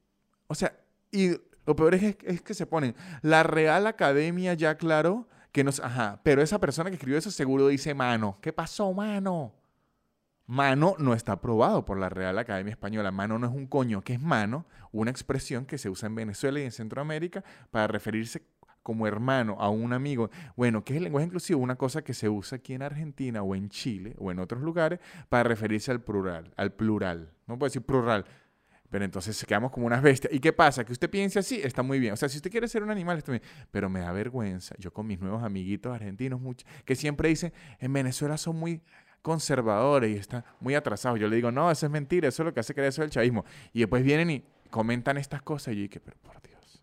o 0.46 0.54
sea, 0.54 0.76
y 1.11 1.30
lo 1.66 1.76
peor 1.76 1.94
es, 1.94 2.16
es 2.23 2.42
que 2.42 2.54
se 2.54 2.66
ponen, 2.66 2.94
la 3.23 3.42
Real 3.42 3.87
Academia 3.87 4.54
ya 4.54 4.70
aclaró 4.70 5.28
que 5.52 5.64
nos, 5.64 5.80
ajá, 5.80 6.20
pero 6.23 6.42
esa 6.42 6.58
persona 6.58 6.90
que 6.90 6.96
escribió 6.96 7.18
eso 7.18 7.30
seguro 7.30 7.68
dice 7.68 7.94
mano. 7.94 8.38
¿Qué 8.42 8.52
pasó, 8.52 8.92
mano? 8.92 9.54
Mano 10.46 10.94
no 10.98 11.12
está 11.12 11.32
aprobado 11.32 11.84
por 11.84 11.98
la 11.98 12.08
Real 12.08 12.38
Academia 12.38 12.70
Española. 12.70 13.10
Mano 13.10 13.38
no 13.38 13.48
es 13.48 13.52
un 13.52 13.66
coño, 13.66 14.02
que 14.02 14.12
es 14.12 14.20
mano, 14.20 14.66
una 14.92 15.10
expresión 15.10 15.66
que 15.66 15.76
se 15.76 15.90
usa 15.90 16.06
en 16.06 16.14
Venezuela 16.14 16.60
y 16.60 16.62
en 16.62 16.72
Centroamérica 16.72 17.42
para 17.70 17.88
referirse 17.88 18.42
como 18.84 19.08
hermano 19.08 19.56
a 19.58 19.68
un 19.68 19.92
amigo. 19.92 20.30
Bueno, 20.54 20.84
¿qué 20.84 20.92
es 20.92 20.98
el 20.98 21.02
lenguaje 21.02 21.26
inclusivo? 21.26 21.58
Una 21.58 21.74
cosa 21.74 22.02
que 22.02 22.14
se 22.14 22.28
usa 22.28 22.58
aquí 22.58 22.74
en 22.74 22.82
Argentina 22.82 23.42
o 23.42 23.56
en 23.56 23.68
Chile 23.68 24.14
o 24.18 24.30
en 24.30 24.38
otros 24.38 24.62
lugares 24.62 25.00
para 25.28 25.42
referirse 25.42 25.90
al 25.90 26.00
plural, 26.00 26.54
al 26.56 26.72
plural. 26.72 27.32
No 27.48 27.58
puedo 27.58 27.68
decir 27.68 27.82
plural, 27.82 28.24
pero 28.88 29.04
entonces 29.04 29.44
quedamos 29.44 29.72
como 29.72 29.86
unas 29.86 30.00
bestias. 30.00 30.32
¿Y 30.32 30.38
qué 30.38 30.52
pasa? 30.52 30.84
Que 30.84 30.92
usted 30.92 31.10
piense 31.10 31.40
así, 31.40 31.60
está 31.60 31.82
muy 31.82 31.98
bien. 31.98 32.12
O 32.12 32.16
sea, 32.16 32.28
si 32.28 32.36
usted 32.36 32.52
quiere 32.52 32.68
ser 32.68 32.84
un 32.84 32.90
animal, 32.90 33.18
está 33.18 33.32
bien. 33.32 33.42
Pero 33.72 33.90
me 33.90 33.98
da 33.98 34.12
vergüenza. 34.12 34.76
Yo 34.78 34.92
con 34.92 35.08
mis 35.08 35.18
nuevos 35.18 35.42
amiguitos 35.42 35.92
argentinos, 35.92 36.40
que 36.84 36.94
siempre 36.94 37.28
dicen, 37.28 37.52
en 37.80 37.92
Venezuela 37.92 38.38
son 38.38 38.56
muy 38.56 38.82
conservadores 39.26 40.14
y 40.14 40.21
están 40.21 40.45
muy 40.61 40.76
atrasados. 40.76 41.18
Yo 41.18 41.26
le 41.26 41.35
digo, 41.35 41.50
no, 41.50 41.68
eso 41.68 41.85
es 41.85 41.90
mentira, 41.90 42.28
eso 42.28 42.45
es 42.45 42.45
lo 42.45 42.54
que 42.54 42.61
hace 42.61 42.75
creer 42.75 42.90
eso 42.90 43.02
el 43.02 43.11
chavismo. 43.11 43.45
Y 43.73 43.80
después 43.80 44.04
vienen 44.04 44.30
y 44.30 44.45
comentan 44.71 45.16
estas 45.16 45.42
cosas 45.42 45.75
y 45.75 45.78
yo 45.78 45.83
dije, 45.83 45.99
pero 45.99 46.16
por 46.23 46.40
Dios, 46.42 46.80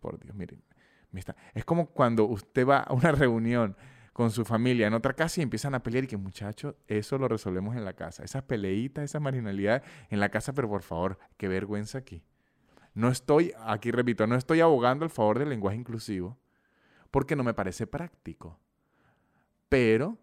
por 0.00 0.18
Dios, 0.18 0.34
miren, 0.34 0.60
es 1.54 1.64
como 1.64 1.86
cuando 1.86 2.24
usted 2.24 2.66
va 2.66 2.78
a 2.80 2.92
una 2.92 3.12
reunión 3.12 3.76
con 4.12 4.32
su 4.32 4.44
familia 4.44 4.88
en 4.88 4.94
otra 4.94 5.12
casa 5.12 5.40
y 5.40 5.44
empiezan 5.44 5.76
a 5.76 5.84
pelear 5.84 6.02
y 6.02 6.06
que 6.08 6.16
muchachos, 6.16 6.74
eso 6.88 7.16
lo 7.16 7.28
resolvemos 7.28 7.76
en 7.76 7.84
la 7.84 7.92
casa. 7.92 8.24
Esas 8.24 8.42
peleitas, 8.42 9.04
esa 9.04 9.20
marginalidad 9.20 9.84
en 10.10 10.18
la 10.18 10.30
casa, 10.30 10.52
pero 10.52 10.68
por 10.68 10.82
favor, 10.82 11.16
qué 11.36 11.46
vergüenza 11.46 11.98
aquí. 11.98 12.24
No 12.92 13.08
estoy, 13.08 13.52
aquí 13.60 13.92
repito, 13.92 14.26
no 14.26 14.34
estoy 14.34 14.62
abogando 14.62 15.04
al 15.04 15.10
favor 15.10 15.38
del 15.38 15.50
lenguaje 15.50 15.76
inclusivo 15.76 16.36
porque 17.12 17.36
no 17.36 17.44
me 17.44 17.54
parece 17.54 17.86
práctico. 17.86 18.58
Pero 19.68 20.18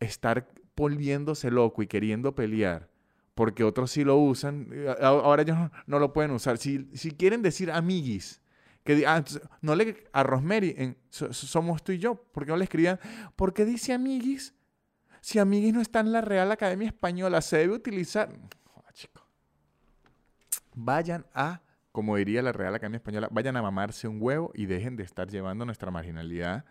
estar 0.00 0.48
volviéndose 0.76 1.50
loco 1.50 1.82
y 1.82 1.86
queriendo 1.86 2.34
pelear 2.34 2.88
porque 3.36 3.64
otros 3.64 3.90
sí 3.90 4.02
lo 4.02 4.16
usan, 4.16 4.70
eh, 4.72 4.96
ahora 5.02 5.42
ellos 5.42 5.58
no, 5.86 5.98
lo 5.98 6.14
pueden 6.14 6.30
usar. 6.30 6.56
Si, 6.56 6.88
si 6.94 7.10
quieren 7.10 7.42
decir 7.42 7.70
amiguis, 7.70 8.40
que 8.82 9.06
ah, 9.06 9.22
no 9.60 9.74
le 9.74 10.08
a 10.14 10.22
Rosemary, 10.22 10.96
somos 11.10 11.84
tú 11.84 11.92
y 11.92 11.98
yo, 11.98 12.14
¿por 12.14 12.46
qué 12.46 12.52
no 12.52 12.56
le 12.56 12.64
escribían? 12.64 12.98
¿Por 13.36 13.52
qué 13.52 13.66
dice 13.66 13.92
amiguis? 13.92 14.54
Si 15.20 15.38
amiguis 15.38 15.74
no 15.74 15.82
está 15.82 16.00
en 16.00 16.12
la 16.12 16.22
Real 16.22 16.50
Academia 16.50 16.86
Española, 16.86 17.42
se 17.42 17.58
debe 17.58 17.74
utilizar. 17.74 18.30
chico. 18.94 19.20
Vayan 20.74 21.26
a, 21.34 21.60
como 21.92 22.16
diría 22.16 22.40
la 22.40 22.52
Real 22.52 22.74
Academia 22.74 22.96
Española, 22.96 23.28
vayan 23.30 23.58
a 23.58 23.62
mamarse 23.62 24.08
un 24.08 24.16
huevo 24.18 24.50
y 24.54 24.64
dejen 24.64 24.96
de 24.96 25.02
estar 25.02 25.28
llevando 25.28 25.66
nuestra 25.66 25.90
marginalidad 25.90 26.64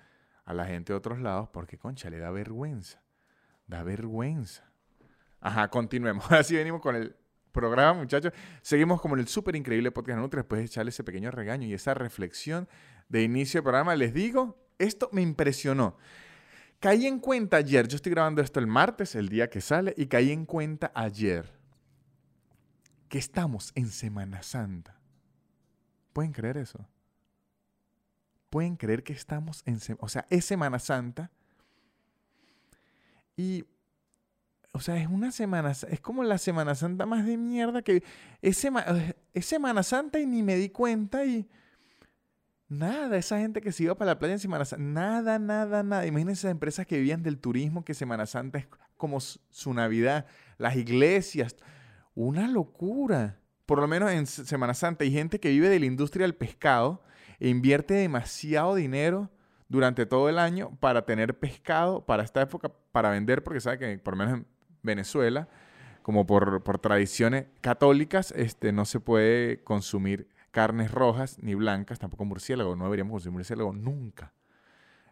a 0.45 0.53
la 0.55 0.65
gente 0.65 0.93
de 0.93 0.97
otros 0.97 1.19
lados, 1.19 1.49
porque 1.49 1.77
concha, 1.77 2.09
le 2.09 2.17
da 2.17 2.31
vergüenza. 2.31 3.04
Da 3.67 3.83
vergüenza. 3.83 4.63
Ajá, 5.39 5.69
continuemos. 5.69 6.25
Así 6.31 6.55
venimos 6.55 6.81
con 6.81 6.95
el 6.95 7.15
programa, 7.51 7.93
muchachos. 7.93 8.33
Seguimos 8.61 9.01
como 9.01 9.15
en 9.15 9.21
el 9.21 9.27
súper 9.27 9.55
increíble 9.55 9.91
podcast 9.91 10.19
Nutri 10.19 10.39
después 10.39 10.59
de 10.59 10.65
echarle 10.65 10.89
ese 10.89 11.03
pequeño 11.03 11.31
regaño 11.31 11.67
y 11.67 11.73
esa 11.73 11.93
reflexión 11.93 12.67
de 13.09 13.23
inicio 13.23 13.59
del 13.59 13.63
programa. 13.63 13.95
Les 13.95 14.13
digo, 14.13 14.57
esto 14.77 15.09
me 15.11 15.21
impresionó. 15.21 15.97
Caí 16.79 17.07
en 17.07 17.19
cuenta 17.19 17.57
ayer, 17.57 17.87
yo 17.87 17.95
estoy 17.95 18.11
grabando 18.11 18.41
esto 18.41 18.59
el 18.59 18.67
martes, 18.67 19.15
el 19.15 19.29
día 19.29 19.49
que 19.49 19.61
sale, 19.61 19.93
y 19.97 20.07
caí 20.07 20.31
en 20.31 20.45
cuenta 20.45 20.91
ayer 20.93 21.49
que 23.07 23.17
estamos 23.17 23.71
en 23.75 23.87
Semana 23.87 24.43
Santa. 24.43 24.99
¿Pueden 26.13 26.31
creer 26.31 26.57
eso? 26.57 26.87
¿Pueden 28.49 28.75
creer 28.75 29.03
que 29.03 29.13
estamos 29.13 29.63
en... 29.65 29.79
O 29.99 30.09
sea, 30.09 30.25
es 30.29 30.45
Semana 30.45 30.79
Santa. 30.79 31.31
Y 33.35 33.65
o 34.75 34.81
sea, 34.81 34.97
es 34.97 35.07
una 35.07 35.31
semana, 35.31 35.71
es 35.71 36.01
como 36.01 36.21
la 36.25 36.37
Semana 36.37 36.75
Santa 36.75 37.05
más 37.05 37.25
de 37.25 37.37
mierda 37.37 37.81
que 37.81 38.03
es, 38.41 38.57
Semana 38.57 39.83
Santa 39.83 40.19
y 40.19 40.25
ni 40.25 40.43
me 40.43 40.57
di 40.57 40.67
cuenta 40.67 41.23
y 41.23 41.47
nada, 42.67 43.15
esa 43.15 43.39
gente 43.39 43.61
que 43.61 43.71
se 43.71 43.83
iba 43.83 43.95
para 43.95 44.11
la 44.11 44.19
playa 44.19 44.33
en 44.33 44.39
Semana 44.39 44.65
Santa, 44.65 44.83
nada, 44.83 45.39
nada, 45.39 45.81
nada. 45.81 46.05
Imagínense 46.05 46.41
esas 46.41 46.51
empresas 46.51 46.85
que 46.85 46.97
vivían 46.97 47.23
del 47.23 47.39
turismo, 47.39 47.85
que 47.85 47.93
Semana 47.93 48.25
Santa 48.25 48.57
es 48.57 48.67
como 48.97 49.21
su 49.21 49.73
Navidad, 49.73 50.25
las 50.57 50.75
iglesias, 50.75 51.55
una 52.13 52.49
locura. 52.49 53.39
Por 53.65 53.79
lo 53.79 53.87
menos 53.87 54.11
en 54.11 54.27
Semana 54.27 54.73
Santa 54.73 55.05
hay 55.05 55.11
gente 55.11 55.39
que 55.39 55.51
vive 55.51 55.69
de 55.69 55.79
la 55.79 55.85
industria 55.85 56.25
del 56.25 56.35
pescado 56.35 57.01
e 57.39 57.47
invierte 57.47 57.93
demasiado 57.93 58.75
dinero 58.75 59.31
durante 59.69 60.05
todo 60.05 60.27
el 60.27 60.37
año 60.37 60.77
para 60.81 61.05
tener 61.05 61.39
pescado 61.39 62.05
para 62.05 62.23
esta 62.23 62.41
época, 62.41 62.73
para 62.95 63.09
vender, 63.09 63.43
porque 63.43 63.59
sabe 63.59 63.77
que 63.77 63.97
por 63.97 64.13
lo 64.13 64.23
menos 64.23 64.39
en 64.39 64.47
Venezuela, 64.81 65.49
como 66.01 66.25
por, 66.25 66.63
tradiciones 66.79 67.47
católicas, 67.59 68.31
este, 68.37 68.71
no 68.71 68.85
se 68.85 69.01
puede 69.01 69.61
consumir 69.65 70.29
carnes 70.51 70.91
rojas 70.91 71.37
ni 71.41 71.55
blancas, 71.55 71.99
tampoco 71.99 72.23
murciélago, 72.23 72.77
no 72.77 72.85
deberíamos 72.85 73.11
consumir 73.11 73.39
murciélago 73.39 73.73
nunca, 73.73 74.31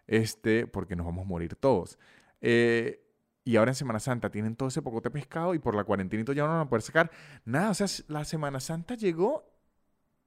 este, 0.07 0.65
porque 0.65 0.95
nos 0.95 1.05
vamos 1.05 1.25
a 1.25 1.27
morir 1.27 1.57
todos. 1.57 1.99
Eh, 2.39 3.03
y 3.43 3.57
ahora 3.57 3.71
en 3.71 3.75
Semana 3.75 3.99
Santa 3.99 4.29
tienen 4.29 4.55
todo 4.55 4.69
ese 4.69 4.81
pocote 4.81 5.09
de 5.09 5.13
pescado 5.19 5.53
y 5.53 5.59
por 5.59 5.75
la 5.75 5.83
cuarentena 5.83 6.23
ya 6.33 6.43
no 6.43 6.53
van 6.53 6.61
a 6.61 6.69
poder 6.69 6.83
sacar 6.83 7.11
nada. 7.43 7.71
O 7.71 7.73
sea, 7.73 7.87
la 8.07 8.23
Semana 8.23 8.61
Santa 8.61 8.95
llegó 8.95 9.43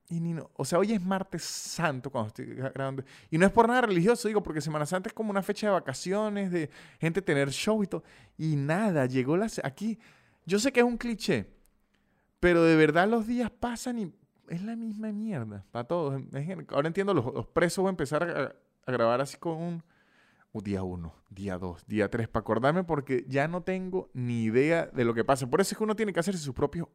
y 0.09 0.21
ni 0.21 0.33
no, 0.33 0.51
o 0.55 0.65
sea, 0.65 0.79
hoy 0.79 0.93
es 0.93 1.03
martes 1.03 1.43
santo 1.43 2.11
cuando 2.11 2.29
estoy 2.29 2.47
grabando. 2.47 3.03
Y 3.31 3.39
no 3.39 3.47
es 3.47 3.53
por 3.53 3.67
nada 3.67 3.83
religioso, 3.83 4.29
digo, 4.29 4.43
porque 4.43 4.61
Semana 4.61 4.87
Santa 4.87 5.09
es 5.09 5.13
como 5.13 5.31
una 5.31 5.43
fecha 5.43 5.67
de 5.67 5.73
vacaciones, 5.73 6.51
de 6.53 6.71
gente 7.01 7.23
tener 7.23 7.51
show 7.51 7.83
y 7.83 7.87
todo. 7.87 8.05
Y 8.39 8.57
nada, 8.57 9.07
llegó 9.07 9.37
la... 9.37 9.49
Aquí, 9.65 9.99
yo 10.45 10.59
sé 10.59 10.73
que 10.73 10.81
es 10.81 10.87
un 10.87 10.97
cliché, 10.97 11.51
pero 12.39 12.63
de 12.63 12.77
verdad 12.77 13.09
los 13.09 13.27
días 13.27 13.51
pasan 13.51 13.99
y 13.99 14.13
es 14.49 14.63
la 14.63 14.77
misma 14.77 15.11
mierda 15.11 15.65
para 15.73 15.89
todos. 15.89 16.23
Ahora 16.69 16.87
entiendo, 16.87 17.13
los, 17.13 17.47
presos 17.49 17.83
voy 17.83 17.89
a 17.89 17.91
empezar 17.91 18.55
a, 18.87 18.93
grabar 18.93 19.21
así 19.21 19.37
con 19.37 19.57
un, 19.57 19.83
un 20.53 20.63
día 20.63 20.85
uno, 20.85 21.17
día 21.31 21.59
dos, 21.59 21.85
día 21.89 22.09
tres, 22.09 22.29
para 22.29 22.43
acordarme 22.43 22.85
porque 22.85 23.25
ya 23.27 23.49
no 23.49 23.63
tengo 23.63 24.09
ni 24.15 24.45
idea 24.45 24.87
de 24.87 25.05
lo 25.05 25.15
que 25.15 25.25
pasa. 25.25 25.51
Por 25.51 25.61
eso 25.61 25.75
es 25.75 25.79
que 25.79 25.85
uno 25.85 25.97
tiene 25.97 26.13
que 26.13 26.21
hacerse 26.21 26.41
sus 26.41 26.55
propios 26.55 26.87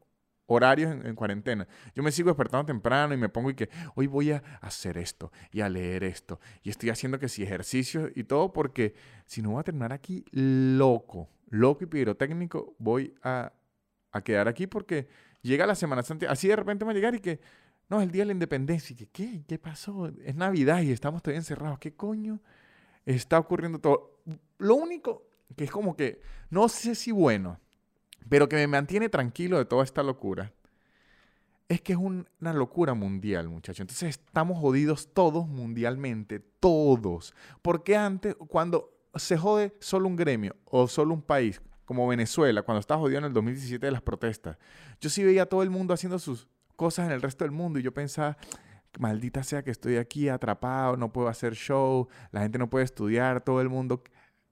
horarios 0.46 0.92
en, 0.92 1.16
cuarentena. 1.16 1.68
Yo 1.96 2.04
me 2.04 2.12
sigo 2.12 2.30
despertando 2.30 2.66
temprano 2.66 3.14
y 3.14 3.18
me 3.18 3.30
pongo 3.30 3.50
y 3.50 3.56
que 3.56 3.70
hoy 3.96 4.08
voy 4.08 4.32
a 4.32 4.44
hacer 4.62 4.98
esto 4.98 5.32
y 5.52 5.62
a 5.62 5.70
leer 5.70 6.04
esto. 6.04 6.40
Y 6.64 6.70
estoy 6.70 6.90
haciendo 6.90 7.20
que 7.20 7.30
si 7.30 7.44
ejercicio 7.44 8.10
y 8.16 8.24
todo 8.24 8.52
porque 8.54 8.94
si 9.26 9.42
no 9.42 9.52
voy 9.52 9.62
a 9.62 9.64
terminar 9.64 9.94
aquí 9.94 10.26
loco, 10.32 11.30
loco 11.50 11.84
y 11.84 11.88
pirotécnico, 11.88 12.76
voy 12.80 13.14
a, 13.24 13.54
a 14.12 14.24
quedar 14.24 14.48
aquí 14.48 14.68
porque 14.68 15.08
llega 15.42 15.66
la 15.66 15.76
Semana 15.76 16.04
Santa. 16.04 16.30
Así 16.30 16.48
de 16.48 16.56
repente 16.56 16.86
va 16.86 16.92
a 16.92 16.96
llegar 16.96 17.16
y 17.16 17.20
que, 17.20 17.40
no, 17.90 18.00
es 18.00 18.04
el 18.04 18.12
día 18.12 18.22
de 18.22 18.28
la 18.28 18.34
independencia. 18.34 18.94
Y 18.94 18.98
que, 18.98 19.08
¿qué? 19.08 19.44
¿Qué 19.48 19.60
pasó? 19.60 20.12
Es 20.24 20.36
Navidad 20.36 20.82
y 20.82 20.92
estamos 20.92 21.22
todavía 21.22 21.40
encerrados. 21.40 21.80
¿Qué 21.80 21.94
coño 21.94 22.42
está 23.06 23.38
ocurriendo 23.38 23.80
todo? 23.80 24.22
Lo 24.58 24.76
único 24.76 25.28
que 25.56 25.66
es 25.66 25.72
como 25.72 25.96
que, 25.96 26.22
no 26.50 26.70
sé 26.70 26.96
si 26.96 27.12
bueno, 27.12 27.60
pero 28.30 28.50
que 28.50 28.56
me 28.56 28.68
mantiene 28.68 29.10
tranquilo 29.10 29.58
de 29.58 29.66
toda 29.66 29.84
esta 29.84 30.04
locura, 30.04 30.52
es 31.68 31.82
que 31.82 31.94
es 31.94 32.00
una 32.00 32.54
locura 32.54 32.94
mundial, 32.94 33.48
muchachos. 33.48 33.80
Entonces 33.80 34.10
estamos 34.10 34.60
jodidos 34.60 35.14
todos 35.14 35.48
mundialmente, 35.48 36.40
todos. 36.60 37.34
Porque 37.62 37.96
antes, 37.96 38.36
cuando 38.48 38.94
se 39.16 39.38
jode 39.38 39.74
solo 39.80 40.08
un 40.08 40.18
gremio 40.18 40.56
o 40.66 40.88
solo 40.88 41.14
un 41.14 41.22
país, 41.22 41.62
como 41.86 42.08
Venezuela, 42.08 42.62
cuando 42.62 42.80
estaba 42.80 43.02
jodido 43.02 43.20
en 43.20 43.26
el 43.26 43.34
2017 43.34 43.86
de 43.86 43.92
las 43.92 44.02
protestas, 44.02 44.58
yo 45.00 45.10
sí 45.10 45.24
veía 45.24 45.44
a 45.44 45.46
todo 45.46 45.64
el 45.64 45.70
mundo 45.70 45.94
haciendo 45.94 46.20
sus 46.20 46.48
cosas 46.76 47.08
en 47.08 47.14
el 47.14 47.22
resto 47.22 47.44
del 47.44 47.52
mundo 47.52 47.80
y 47.80 47.84
yo 47.84 47.94
pensaba, 47.94 48.38
maldita 49.00 49.44
sea 49.44 49.64
que 49.64 49.72
estoy 49.72 49.98
aquí 49.98 50.30
atrapado, 50.30 50.98
no 50.98 51.12
puedo 51.12 51.28
hacer 51.28 51.56
show, 51.56 52.08
la 52.32 52.42
gente 52.42 52.58
no 52.58 52.70
puede 52.70 52.86
estudiar, 52.86 53.44
todo 53.44 53.62
el 53.62 53.70
mundo 53.70 54.04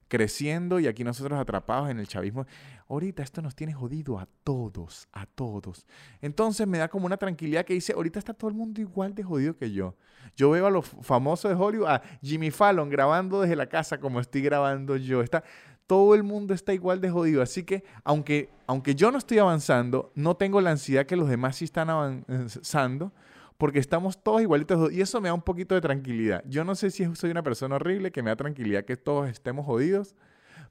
creciendo 0.09 0.79
y 0.79 0.87
aquí 0.87 1.05
nosotros 1.05 1.39
atrapados 1.39 1.89
en 1.89 1.99
el 1.99 2.07
chavismo. 2.07 2.45
Ahorita 2.89 3.23
esto 3.23 3.41
nos 3.41 3.55
tiene 3.55 3.73
jodido 3.73 4.19
a 4.19 4.27
todos, 4.43 5.07
a 5.13 5.25
todos. 5.25 5.85
Entonces 6.21 6.67
me 6.67 6.79
da 6.79 6.89
como 6.89 7.05
una 7.05 7.15
tranquilidad 7.15 7.63
que 7.63 7.75
dice, 7.75 7.93
ahorita 7.93 8.19
está 8.19 8.33
todo 8.33 8.49
el 8.49 8.57
mundo 8.57 8.81
igual 8.81 9.15
de 9.15 9.23
jodido 9.23 9.55
que 9.55 9.71
yo. 9.71 9.95
Yo 10.35 10.49
veo 10.49 10.65
a 10.67 10.71
los 10.71 10.85
famosos 11.01 11.49
de 11.49 11.55
Hollywood, 11.55 11.87
a 11.87 12.01
Jimmy 12.21 12.51
Fallon 12.51 12.89
grabando 12.89 13.41
desde 13.41 13.55
la 13.55 13.67
casa 13.67 13.99
como 13.99 14.19
estoy 14.19 14.41
grabando 14.41 14.97
yo. 14.97 15.21
Está, 15.21 15.43
todo 15.87 16.15
el 16.15 16.23
mundo 16.23 16.53
está 16.53 16.73
igual 16.73 16.99
de 16.99 17.11
jodido. 17.11 17.41
Así 17.41 17.63
que 17.63 17.83
aunque, 18.03 18.49
aunque 18.67 18.95
yo 18.95 19.11
no 19.11 19.19
estoy 19.19 19.37
avanzando, 19.37 20.11
no 20.15 20.35
tengo 20.35 20.59
la 20.59 20.71
ansiedad 20.71 21.05
que 21.05 21.15
los 21.15 21.29
demás 21.29 21.57
sí 21.57 21.65
están 21.65 21.89
avanzando 21.89 23.13
porque 23.59 23.79
estamos 23.79 24.23
todos 24.23 24.41
igualitos 24.41 24.89
y 24.89 25.01
eso 25.01 25.19
me 25.19 25.27
da 25.27 25.33
un 25.33 25.41
poquito 25.41 25.75
de 25.75 25.81
tranquilidad. 25.81 26.41
Yo 26.47 26.63
no 26.63 26.75
sé 26.75 26.91
si 26.91 27.13
soy 27.13 27.29
una 27.29 27.43
persona 27.43 27.75
horrible 27.75 28.09
que 28.09 28.23
me 28.23 28.29
da 28.29 28.37
tranquilidad 28.37 28.85
que 28.85 28.95
todos 28.95 29.29
estemos 29.29 29.65
jodidos, 29.65 30.15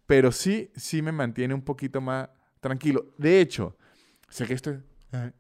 pero 0.07 0.33
sí, 0.33 0.71
sí 0.75 1.03
me 1.03 1.13
mantiene 1.13 1.53
un 1.53 1.61
poquito 1.61 2.01
más 2.01 2.31
tranquilo. 2.61 3.13
De 3.19 3.43
hecho, 3.43 3.77
sé 4.31 4.47
que 4.47 4.55
esto 4.55 4.71
es 4.71 4.79
eh, 5.13 5.33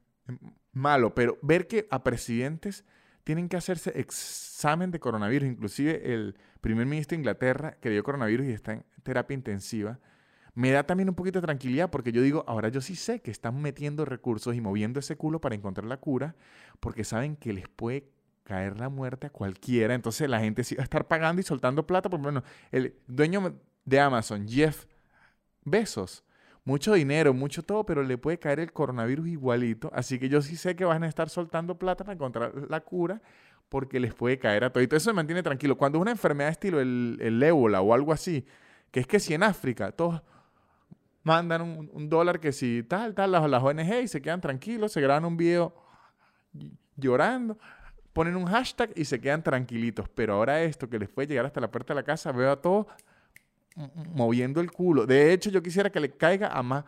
malo, 0.73 1.15
pero 1.15 1.39
ver 1.41 1.67
que 1.67 1.89
a 1.91 2.05
presidentes 2.05 2.85
tienen 3.25 3.49
que 3.49 3.57
hacerse 3.57 3.99
examen 3.99 4.91
de 4.91 5.01
coronavirus, 5.01 5.49
inclusive 5.49 6.13
el 6.13 6.37
primer 6.61 6.85
ministro 6.85 7.17
de 7.17 7.21
Inglaterra 7.21 7.79
que 7.81 7.89
dio 7.89 8.05
coronavirus 8.05 8.47
y 8.47 8.53
está 8.53 8.73
en 8.75 8.85
terapia 9.03 9.35
intensiva, 9.35 9.99
me 10.59 10.73
da 10.73 10.83
también 10.83 11.09
un 11.09 11.15
poquito 11.15 11.41
de 11.41 11.47
tranquilidad 11.47 11.89
porque 11.89 12.11
yo 12.11 12.21
digo, 12.21 12.43
ahora 12.49 12.69
yo 12.69 12.81
sí 12.81 12.97
sé 12.97 13.21
que 13.21 13.31
están 13.31 13.63
metiendo 13.63 14.05
recursos 14.05 14.57
y 14.57 14.61
moviendo 14.61 14.99
ese 14.99 15.17
culo 15.17 15.41
para 15.41 15.55
encontrar 15.55 15.87
la 15.87 15.99
cura 15.99 16.35
porque 16.81 17.05
saben 17.05 17.37
que 17.37 17.53
les 17.53 17.69
puede 17.69 18.11
caer 18.43 18.77
la 18.77 18.89
muerte 18.89 19.29
a 19.29 19.31
cualquiera. 19.31 19.95
Entonces 19.95 20.29
la 20.29 20.41
gente 20.41 20.65
sí 20.65 20.75
va 20.75 20.83
a 20.83 20.83
estar 20.83 21.07
pagando 21.07 21.41
y 21.41 21.45
soltando 21.45 21.87
plata. 21.87 22.11
Por 22.11 22.19
ejemplo, 22.19 22.43
el 22.73 22.97
dueño 23.07 23.55
de 23.85 24.01
Amazon, 24.01 24.49
Jeff 24.49 24.87
Bezos, 25.63 26.25
mucho 26.65 26.93
dinero, 26.95 27.33
mucho 27.33 27.63
todo, 27.63 27.87
pero 27.87 28.03
le 28.03 28.19
puede 28.19 28.41
caer 28.41 28.59
el 28.59 28.73
coronavirus 28.73 29.29
igualito. 29.29 29.93
Así 29.95 30.19
que 30.19 30.29
yo 30.29 30.43
sí 30.43 30.57
sé 30.57 30.75
que 30.75 30.85
van 30.85 31.05
a 31.05 31.07
estar 31.07 31.29
soltando 31.29 31.79
plata 31.79 32.03
para 32.03 32.15
encontrar 32.15 32.53
la 32.69 32.81
cura 32.81 33.23
porque 33.69 34.01
les 34.01 34.13
puede 34.13 34.41
caer 34.41 34.65
a 34.65 34.73
todo. 34.73 34.83
Y 34.83 34.89
todo 34.89 34.97
eso 34.97 35.11
me 35.11 35.15
mantiene 35.15 35.45
tranquilo. 35.45 35.79
Cuando 35.79 36.01
una 36.01 36.11
enfermedad 36.11 36.51
estilo 36.51 36.81
el, 36.81 37.17
el 37.21 37.41
ébola 37.41 37.81
o 37.81 37.95
algo 37.95 38.13
así, 38.13 38.45
que 38.91 38.99
es 38.99 39.07
que 39.07 39.21
si 39.21 39.35
en 39.35 39.45
África 39.45 39.93
todos 39.93 40.21
mandan 41.29 41.63
un, 41.63 42.09
dólar 42.09 42.41
que 42.41 42.53
si 42.53 42.83
tal, 42.83 43.15
tal, 43.15 43.31
las, 43.31 43.49
las 43.49 43.63
ONG 43.63 44.03
y 44.03 44.09
se 44.09 44.23
quedan 44.23 44.41
tranquilos, 44.41 44.93
se 44.93 45.01
graban 45.01 45.27
un 45.27 45.37
video 45.37 45.75
llorando, 46.97 47.59
ponen 48.15 48.35
un 48.35 48.47
hashtag 48.47 48.91
y 48.97 49.05
se 49.05 49.21
quedan 49.21 49.43
tranquilitos. 49.43 50.09
Pero 50.09 50.35
ahora 50.35 50.63
esto 50.63 50.89
que 50.89 50.99
les 50.99 51.09
puede 51.09 51.29
llegar 51.29 51.45
hasta 51.45 51.61
la 51.61 51.71
puerta 51.71 51.93
de 51.93 52.01
la 52.01 52.03
casa, 52.03 52.33
veo 52.33 52.51
a 52.51 52.61
todos 52.61 52.87
moviendo 54.15 54.61
el 54.61 54.73
culo. 54.73 55.07
De 55.07 55.33
hecho, 55.33 55.51
yo 55.51 55.63
quisiera 55.63 55.91
que 55.91 56.01
le 56.01 56.11
caiga 56.11 56.49
a 56.49 56.63
más 56.63 56.85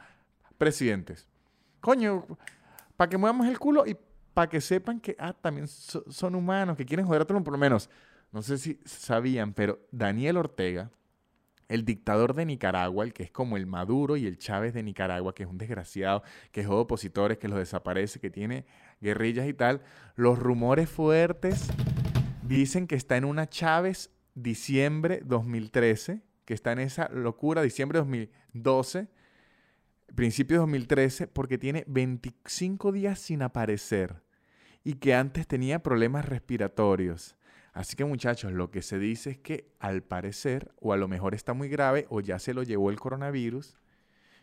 presidentes. 0.59 1.29
Coño, 1.81 2.27
para 2.97 3.09
que 3.09 3.19
muevamos 3.19 3.47
el 3.47 3.59
culo 3.59 3.87
y 3.87 3.97
para 4.35 4.49
que 4.49 4.61
sepan 4.61 5.01
que 5.01 5.17
ah, 5.19 5.33
también 5.33 5.69
son 5.69 6.35
humanos, 6.35 6.77
que 6.77 6.87
quieren 6.87 7.07
joder 7.07 7.23
a 7.23 7.25
todos, 7.27 7.43
por 7.43 7.53
lo 7.53 7.59
menos. 7.59 7.91
No 8.33 8.43
sé 8.43 8.59
si 8.59 8.81
sabían, 8.85 9.53
pero 9.53 9.81
Daniel 9.91 10.37
Ortega, 10.37 10.91
el 11.71 11.85
dictador 11.85 12.35
de 12.35 12.45
Nicaragua, 12.45 13.05
el 13.05 13.13
que 13.13 13.23
es 13.23 13.31
como 13.31 13.57
el 13.57 13.65
Maduro 13.65 14.17
y 14.17 14.27
el 14.27 14.39
Chávez 14.39 14.75
de 14.75 14.83
Nicaragua, 14.83 15.37
que 15.37 15.45
es 15.45 15.49
un 15.49 15.57
desgraciado, 15.57 16.25
que 16.51 16.63
es 16.63 16.67
opositores, 16.67 17.39
que 17.39 17.47
los 17.47 17.59
desaparece, 17.59 18.19
que 18.19 18.29
tiene 18.29 18.67
guerrillas 19.01 19.49
y 19.49 19.55
tal, 19.55 19.81
los 20.17 20.37
rumores 20.37 20.91
fuertes 20.91 21.69
dicen 22.43 22.89
que 22.89 22.97
está 22.97 23.17
en 23.17 23.25
una 23.25 23.49
Chávez 23.49 24.11
diciembre 24.35 25.23
2013, 25.25 26.23
que 26.45 26.55
está 26.55 26.73
en 26.73 26.81
esa 26.81 27.09
locura, 27.11 27.63
diciembre 27.63 28.01
2012, 28.01 29.07
principio 30.17 30.57
de 30.57 30.61
2013, 30.63 31.29
porque 31.29 31.57
tiene 31.57 31.85
25 31.87 32.91
días 32.91 33.21
sin 33.21 33.43
aparecer 33.43 34.25
y 34.83 34.95
que 34.95 35.15
antes 35.15 35.47
tenía 35.47 35.85
problemas 35.85 36.25
respiratorios. 36.25 37.37
Así 37.73 37.97
que 37.97 38.05
muchachos, 38.05 38.53
lo 38.53 38.71
que 38.71 38.83
se 38.83 38.99
dice 38.99 39.31
es 39.31 39.39
que 39.39 39.71
al 39.79 40.03
parecer, 40.03 40.73
o 40.81 40.93
a 40.93 40.97
lo 40.97 41.09
mejor 41.09 41.35
está 41.35 41.53
muy 41.53 41.69
grave, 41.69 42.07
o 42.11 42.21
ya 42.21 42.39
se 42.39 42.55
lo 42.55 42.63
llevó 42.63 42.91
el 42.91 42.99
coronavirus, 42.99 43.77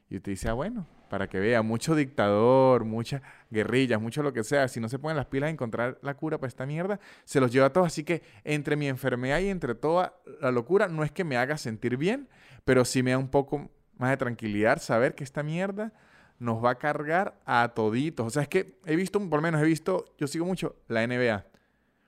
y 0.09 0.17
usted 0.17 0.31
dice, 0.31 0.47
ah, 0.47 0.53
bueno, 0.53 0.87
para 1.09 1.27
que 1.27 1.39
vea, 1.39 1.61
mucho 1.61 1.95
dictador, 1.95 2.85
muchas 2.85 3.21
guerrillas, 3.49 4.01
mucho 4.01 4.23
lo 4.23 4.31
que 4.31 4.43
sea, 4.43 4.67
si 4.67 4.79
no 4.79 4.87
se 4.87 4.99
ponen 4.99 5.17
las 5.17 5.25
pilas 5.25 5.47
a 5.47 5.51
encontrar 5.51 5.99
la 6.01 6.15
cura 6.15 6.37
para 6.37 6.47
esta 6.47 6.65
mierda, 6.65 6.99
se 7.25 7.39
los 7.39 7.51
lleva 7.51 7.67
a 7.67 7.73
todos. 7.73 7.87
Así 7.87 8.03
que 8.03 8.21
entre 8.43 8.75
mi 8.75 8.87
enfermedad 8.87 9.39
y 9.39 9.49
entre 9.49 9.75
toda 9.75 10.15
la 10.41 10.51
locura, 10.51 10.87
no 10.87 11.03
es 11.03 11.11
que 11.11 11.23
me 11.23 11.37
haga 11.37 11.57
sentir 11.57 11.97
bien, 11.97 12.29
pero 12.63 12.85
sí 12.85 13.03
me 13.03 13.11
da 13.11 13.17
un 13.17 13.29
poco 13.29 13.69
más 13.97 14.11
de 14.11 14.17
tranquilidad 14.17 14.79
saber 14.79 15.15
que 15.15 15.23
esta 15.23 15.43
mierda 15.43 15.91
nos 16.39 16.63
va 16.63 16.71
a 16.71 16.75
cargar 16.77 17.39
a 17.45 17.69
toditos. 17.69 18.27
O 18.27 18.29
sea, 18.29 18.43
es 18.43 18.47
que 18.47 18.77
he 18.85 18.95
visto, 18.95 19.19
por 19.19 19.39
lo 19.39 19.41
menos 19.41 19.61
he 19.61 19.65
visto, 19.65 20.05
yo 20.17 20.27
sigo 20.27 20.45
mucho 20.45 20.75
la 20.87 21.05
NBA. 21.05 21.45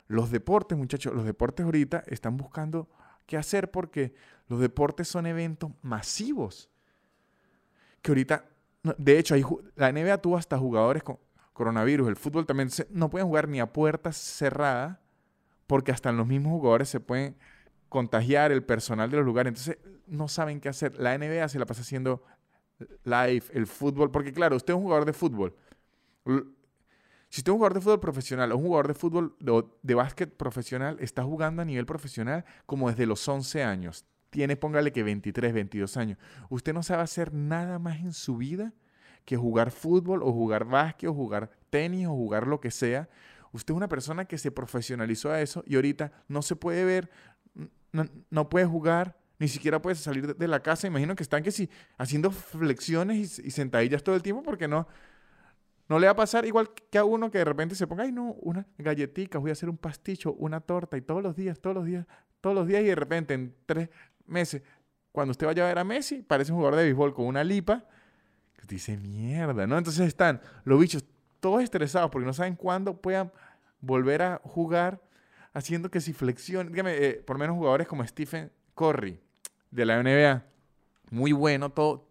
Los 0.10 0.32
deportes, 0.32 0.76
muchachos, 0.76 1.14
los 1.14 1.24
deportes 1.24 1.64
ahorita 1.64 2.04
están 2.08 2.36
buscando 2.36 2.90
qué 3.28 3.38
hacer 3.38 3.70
porque 3.70 4.16
los 4.48 4.60
deportes 4.60 5.08
son 5.08 5.28
eventos 5.28 5.70
masivos. 5.84 6.68
Que 8.02 8.10
ahorita, 8.10 8.44
de 8.98 9.20
hecho, 9.20 9.36
hay, 9.36 9.46
la 9.76 9.92
NBA 9.92 10.18
tuvo 10.18 10.36
hasta 10.36 10.58
jugadores 10.58 11.04
con 11.04 11.20
coronavirus. 11.54 12.08
El 12.08 12.16
fútbol 12.16 12.48
también 12.48 12.70
no 12.90 13.12
pueden 13.12 13.28
jugar 13.28 13.48
ni 13.48 13.60
a 13.60 13.72
puertas 13.72 14.18
cerradas 14.18 14.98
porque 15.68 15.92
hasta 15.92 16.12
los 16.12 16.26
mismos 16.26 16.54
jugadores 16.54 16.90
se 16.90 17.00
pueden 17.00 17.38
contagiar 17.88 18.52
el 18.52 18.64
personal 18.64 19.12
de 19.12 19.18
los 19.18 19.26
lugares. 19.28 19.52
Entonces, 19.52 19.78
no 20.08 20.28
saben 20.28 20.60
qué 20.60 20.70
hacer. 20.70 21.00
La 21.00 21.16
NBA 21.16 21.48
se 21.50 21.60
la 21.60 21.68
pasa 21.68 21.82
haciendo 21.82 22.24
live, 23.04 23.44
el 23.54 23.68
fútbol, 23.68 24.10
porque 24.10 24.34
claro, 24.34 24.56
usted 24.56 24.74
es 24.74 24.78
un 24.78 24.84
jugador 24.84 25.06
de 25.06 25.14
fútbol. 25.14 25.56
Si 27.30 27.42
usted 27.42 27.52
es 27.52 27.54
un 27.54 27.58
jugador 27.58 27.74
de 27.76 27.82
fútbol 27.82 28.00
profesional 28.00 28.52
o 28.52 28.58
un 28.58 28.64
jugador 28.64 28.88
de 28.88 28.94
fútbol 28.94 29.36
de, 29.40 29.64
de 29.84 29.96
básquet 29.96 30.36
profesional, 30.36 30.98
está 31.00 31.24
jugando 31.24 31.62
a 31.62 31.66
nivel 31.66 31.86
profesional 31.86 32.44
como 32.66 32.90
desde 32.90 33.06
los 33.06 33.28
11 33.28 33.64
años. 33.64 34.06
Tiene, 34.30 34.56
póngale 34.56 34.92
que 34.92 35.04
23, 35.04 35.54
22 35.54 35.98
años. 35.98 36.18
Usted 36.50 36.74
no 36.74 36.84
sabe 36.84 37.04
hacer 37.04 37.34
nada 37.34 37.80
más 37.80 38.00
en 38.00 38.14
su 38.14 38.38
vida 38.38 38.74
que 39.26 39.38
jugar 39.38 39.72
fútbol 39.72 40.24
o 40.24 40.32
jugar 40.32 40.66
básquet 40.66 41.10
o 41.10 41.14
jugar 41.14 41.52
tenis 41.70 42.08
o 42.08 42.12
jugar 42.12 42.48
lo 42.48 42.60
que 42.60 42.72
sea. 42.72 43.10
Usted 43.52 43.74
es 43.74 43.78
una 43.78 43.88
persona 43.88 44.26
que 44.26 44.38
se 44.38 44.52
profesionalizó 44.52 45.32
a 45.32 45.42
eso 45.42 45.64
y 45.66 45.76
ahorita 45.76 46.12
no 46.28 46.42
se 46.42 46.56
puede 46.56 46.84
ver, 46.84 47.10
no, 47.92 48.50
puede 48.50 48.66
jugar, 48.66 49.18
ni 49.40 49.48
siquiera 49.48 49.82
puedes 49.82 50.00
salir 50.00 50.36
de 50.36 50.48
la 50.48 50.62
casa. 50.62 50.88
Imagino 50.88 51.16
que 51.16 51.24
están 51.24 51.44
que 51.44 51.52
sí, 51.52 51.70
haciendo 51.98 52.32
flexiones 52.32 53.40
y, 53.40 53.52
sentadillas 53.52 54.04
todo 54.04 54.16
el 54.16 54.22
tiempo 54.22 54.44
porque 54.44 54.68
no, 54.68 54.88
no 55.90 56.00
le 56.00 56.06
va 56.06 56.12
a 56.12 56.16
pasar 56.16 56.46
igual 56.46 56.70
que 56.92 56.98
a 56.98 57.04
uno 57.04 57.32
que 57.32 57.40
de 57.40 57.46
repente 57.46 57.76
se 57.76 57.88
ponga, 57.88 58.04
ay 58.04 58.12
no, 58.12 58.34
una 58.42 58.66
galletita, 58.78 59.40
voy 59.40 59.50
a 59.50 59.54
hacer 59.54 59.70
un 59.70 59.78
pasticho, 59.78 60.34
una 60.34 60.62
torta 60.62 60.96
y 60.96 61.02
todos 61.02 61.24
los 61.24 61.36
días, 61.36 61.60
todos 61.60 61.76
los 61.76 61.86
días, 61.86 62.06
todos 62.40 62.56
los 62.56 62.68
días 62.68 62.84
y 62.84 62.86
de 62.86 62.96
repente 62.96 63.34
en 63.34 63.56
tres 63.66 63.90
meses, 64.28 64.62
cuando 65.12 65.32
usted 65.32 65.48
vaya 65.48 65.66
a 65.66 65.68
ver 65.68 65.80
a 65.80 65.84
Messi, 65.84 66.22
parece 66.22 66.52
un 66.52 66.60
jugador 66.60 66.78
de 66.78 66.86
béisbol 66.86 67.14
con 67.14 67.26
una 67.26 67.44
lipa, 67.44 67.86
que 68.56 68.68
dice 68.68 68.98
mierda, 68.98 69.66
¿no? 69.66 69.78
Entonces 69.78 70.08
están 70.08 70.42
los 70.64 70.80
bichos 70.80 71.04
todos 71.40 71.64
estresados 71.64 72.12
porque 72.12 72.28
no 72.28 72.34
saben 72.34 72.56
cuándo 72.56 73.02
puedan 73.02 73.32
volver 73.82 74.22
a 74.22 74.42
jugar 74.44 75.02
haciendo 75.54 75.90
que 75.90 76.02
si 76.02 76.14
flexione, 76.14 76.70
dígame, 76.70 76.94
eh, 76.98 77.24
por 77.26 77.38
menos 77.38 77.56
jugadores 77.56 77.88
como 77.88 78.06
Stephen 78.06 78.52
Curry, 78.76 79.20
de 79.72 79.86
la 79.86 80.04
NBA. 80.04 80.46
Muy 81.10 81.32
bueno, 81.32 81.72
todo. 81.72 82.09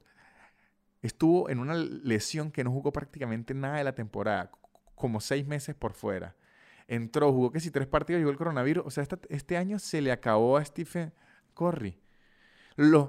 Estuvo 1.09 1.49
en 1.49 1.59
una 1.59 1.75
lesión 1.75 2.51
que 2.51 2.63
no 2.63 2.71
jugó 2.71 2.93
prácticamente 2.93 3.55
nada 3.55 3.79
de 3.79 3.85
la 3.85 3.95
temporada, 3.95 4.51
como 4.95 5.23
seis 5.23 5.47
meses 5.47 5.75
por 5.75 5.95
fuera. 5.95 6.37
Entró, 6.87 7.33
jugó 7.33 7.51
que 7.51 7.61
si 7.61 7.71
tres 7.71 7.87
partidos 7.87 8.21
llegó 8.21 8.31
el 8.31 8.37
coronavirus. 8.37 8.85
O 8.87 8.91
sea, 8.91 9.07
este, 9.31 9.57
año 9.57 9.79
se 9.79 10.03
le 10.03 10.13
acabó 10.13 10.59
a 10.59 10.65
Stephen 10.67 11.15
Curry. 11.55 11.99
Los 12.77 13.09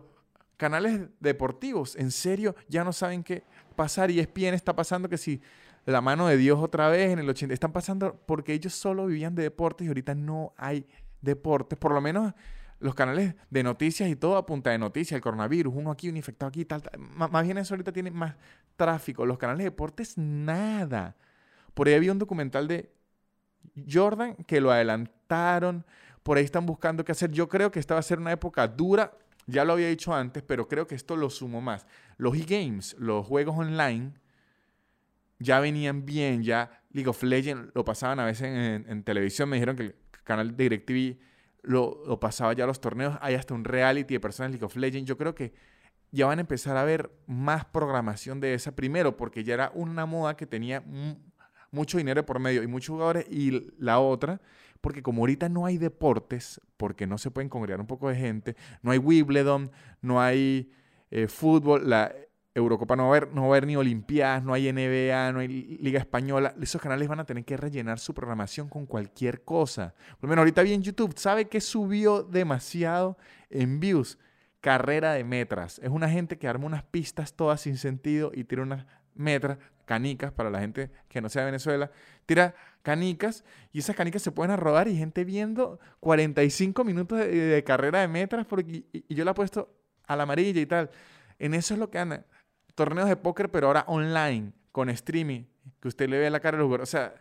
canales 0.56 1.10
deportivos, 1.20 1.98
en 1.98 2.12
serio, 2.12 2.56
ya 2.70 2.86
no 2.86 2.94
saben 2.94 3.22
qué 3.22 3.44
pasar. 3.76 4.12
Y 4.12 4.22
ESPN 4.22 4.54
está 4.54 4.74
pasando 4.74 5.10
que 5.10 5.18
si 5.18 5.42
la 5.84 6.00
mano 6.00 6.28
de 6.28 6.38
Dios 6.38 6.58
otra 6.58 6.88
vez 6.88 7.12
en 7.12 7.20
el 7.20 7.30
80. 7.30 7.54
Están 7.54 7.74
pasando 7.74 8.18
porque 8.26 8.54
ellos 8.54 8.74
solo 8.74 9.08
vivían 9.08 9.36
de 9.36 9.44
deportes 9.44 9.84
y 9.84 9.90
ahorita 9.90 10.16
no 10.16 10.54
hay 10.56 10.88
deportes. 11.20 11.78
Por 11.78 11.94
lo 11.94 12.00
menos 12.00 12.34
los 12.80 12.96
canales 12.96 13.36
de 13.50 13.64
noticias 13.64 14.10
y 14.10 14.16
todo 14.16 14.38
a 14.38 14.46
punta 14.46 14.72
de 14.72 14.78
noticias, 14.78 15.16
el 15.16 15.22
coronavirus, 15.22 15.74
uno 15.76 15.92
aquí, 15.92 16.10
un 16.10 16.18
infectado 16.18 16.48
aquí, 16.50 16.66
tal, 16.66 16.82
tal. 16.82 17.00
Más 17.00 17.44
bien 17.44 17.58
eso 17.58 17.74
ahorita 17.74 17.92
tiene 17.92 18.10
más 18.10 18.36
tráfico. 18.76 19.26
Los 19.26 19.38
canales 19.38 19.60
de 19.60 19.64
deportes, 19.66 20.18
nada. 20.18 21.16
Por 21.74 21.88
ahí 21.88 21.94
había 21.94 22.12
un 22.12 22.20
documental 22.20 22.68
de 22.68 22.92
Jordan 23.90 24.36
que 24.48 24.62
lo 24.62 24.72
adelantaron. 24.72 25.86
Por 26.24 26.38
ahí 26.38 26.46
están 26.46 26.66
buscando 26.66 27.04
qué 27.04 27.12
hacer. 27.12 27.32
Yo 27.32 27.50
creo 27.50 27.72
que 27.72 27.80
esta 27.80 27.96
va 27.96 28.00
a 28.00 28.04
ser 28.04 28.20
una 28.20 28.32
época 28.32 28.68
dura. 28.68 29.12
Ya 29.46 29.66
lo 29.66 29.74
había 29.74 29.90
dicho 29.90 30.14
antes, 30.14 30.42
pero 30.44 30.68
creo 30.68 30.88
que 30.88 30.96
esto 30.96 31.18
lo 31.18 31.30
sumo 31.30 31.60
más. 31.60 31.86
Los 32.18 32.36
e-games, 32.36 32.96
los 33.00 33.26
juegos 33.26 33.58
online, 33.58 34.14
ya 35.40 35.60
venían 35.60 36.06
bien. 36.06 36.44
Ya 36.44 36.84
League 36.92 37.10
of 37.10 37.22
Legends 37.24 37.72
lo 37.74 37.84
pasaban 37.84 38.20
a 38.22 38.26
veces 38.26 38.48
en, 38.48 38.86
en 38.88 39.04
televisión. 39.04 39.50
Me 39.50 39.58
dijeron 39.58 39.76
que 39.76 39.84
el 39.84 39.96
canal 40.24 40.56
de 40.56 40.64
DirecTV 40.64 41.30
lo, 41.62 42.20
pasaba 42.20 42.54
ya 42.54 42.64
a 42.64 42.68
los 42.68 42.80
torneos, 42.80 43.18
hay 43.22 43.36
hasta 43.36 43.54
un 43.54 43.64
reality 43.64 44.16
de 44.16 44.20
personas 44.20 44.52
League 44.52 44.66
of 44.66 44.76
Legends. 44.76 45.08
Yo 45.08 45.18
creo 45.18 45.36
que 45.36 45.54
ya 46.12 46.26
van 46.26 46.40
a 46.40 46.42
empezar 46.42 46.78
a 46.78 46.84
ver 46.84 47.12
más 47.28 47.66
programación 47.66 48.40
de 48.40 48.54
esa 48.54 48.76
primero, 48.76 49.18
porque 49.18 49.44
ya 49.44 49.54
era 49.54 49.72
una 49.76 50.06
moda 50.06 50.36
que 50.36 50.46
tenía 50.46 50.84
mucho 51.72 51.98
dinero 51.98 52.26
por 52.26 52.40
medio 52.40 52.64
y 52.64 52.68
muchos 52.68 52.94
jugadores, 52.94 53.26
y 53.30 53.72
la 53.78 54.00
otra, 54.00 54.42
porque 54.82 55.04
como 55.04 55.22
ahorita 55.22 55.50
no 55.50 55.66
hay 55.66 55.78
deportes, 55.78 56.62
porque 56.78 57.06
no 57.06 57.18
se 57.18 57.32
pueden 57.32 57.50
congregar 57.50 57.80
un 57.80 57.88
poco 57.88 58.10
de 58.10 58.16
gente, 58.16 58.56
no 58.82 58.92
hay 58.92 58.98
Wimbledon, 58.98 59.72
no 60.02 60.22
hay 60.22 60.72
eh, 61.12 61.28
fútbol, 61.28 61.90
la, 61.90 62.14
Eurocopa 62.56 62.96
no 62.96 63.04
va, 63.04 63.16
a 63.16 63.18
haber, 63.18 63.34
no 63.34 63.42
va 63.42 63.48
a 63.48 63.50
haber 63.52 63.68
ni 63.68 63.76
Olimpiadas, 63.76 64.44
no 64.44 64.54
hay 64.54 64.72
NBA, 64.72 65.32
no 65.32 65.40
hay 65.40 65.48
Liga 65.48 66.00
Española. 66.00 66.56
Esos 66.62 66.82
canales 66.82 67.08
van 67.08 67.20
a 67.20 67.26
tener 67.26 67.46
que 67.46 67.58
rellenar 67.58 68.00
su 68.00 68.14
programación 68.14 68.70
con 68.70 68.86
cualquier 68.86 69.44
cosa. 69.44 69.94
Por 70.20 70.24
lo 70.24 70.30
menos 70.30 70.42
ahorita 70.42 70.64
vi 70.64 70.74
en 70.74 70.82
YouTube, 70.82 71.14
¿sabe 71.16 71.48
qué 71.48 71.62
subió 71.62 72.24
demasiado 72.24 73.18
en 73.50 73.80
views? 73.80 74.18
Carrera 74.62 75.14
de 75.14 75.24
metras. 75.24 75.80
Es 75.80 75.90
una 75.90 76.10
gente 76.10 76.38
que 76.38 76.48
arma 76.48 76.66
unas 76.66 76.84
pistas 76.84 77.34
todas 77.34 77.62
sin 77.62 77.78
sentido 77.78 78.32
y 78.34 78.44
tira 78.44 78.64
unas 78.64 78.86
metras, 79.14 79.60
canicas, 79.86 80.32
para 80.32 80.50
la 80.50 80.60
gente 80.60 80.92
que 81.08 81.22
no 81.22 81.30
sea 81.30 81.44
de 81.44 81.48
Venezuela, 81.48 81.92
tira 82.26 82.56
canicas 82.82 83.44
y 83.72 83.80
esas 83.80 83.96
canicas 83.96 84.22
se 84.22 84.32
pueden 84.32 84.52
arrobar 84.52 84.88
y 84.88 84.96
gente 84.96 85.24
viendo 85.24 85.80
45 86.00 86.84
minutos 86.84 87.20
de, 87.20 87.64
carrera 87.66 88.00
de 88.02 88.08
metras 88.08 88.46
porque, 88.46 88.86
y, 88.92 89.06
y 89.08 89.16
yo 89.16 89.26
la 89.26 89.32
he 89.32 89.34
puesto 89.34 89.74
a 90.06 90.16
la 90.16 90.24
amarilla 90.24 90.62
y 90.62 90.66
tal. 90.66 90.90
En 91.38 91.54
eso 91.54 91.74
es 91.74 91.80
lo 91.80 91.90
que 91.90 92.00
anda 92.00 92.26
torneos 92.76 93.10
de 93.10 93.16
póker, 93.16 93.50
pero 93.50 93.68
ahora 93.68 93.86
online, 93.88 94.52
con 94.72 94.90
streaming, 94.90 95.44
que 95.80 95.88
usted 95.88 96.10
le 96.10 96.20
ve 96.20 96.30
la 96.30 96.40
cara 96.40 96.58
a 96.58 96.60
los 96.60 96.66
jugadores. 96.66 96.90
O 96.90 96.92
sea, 96.92 97.16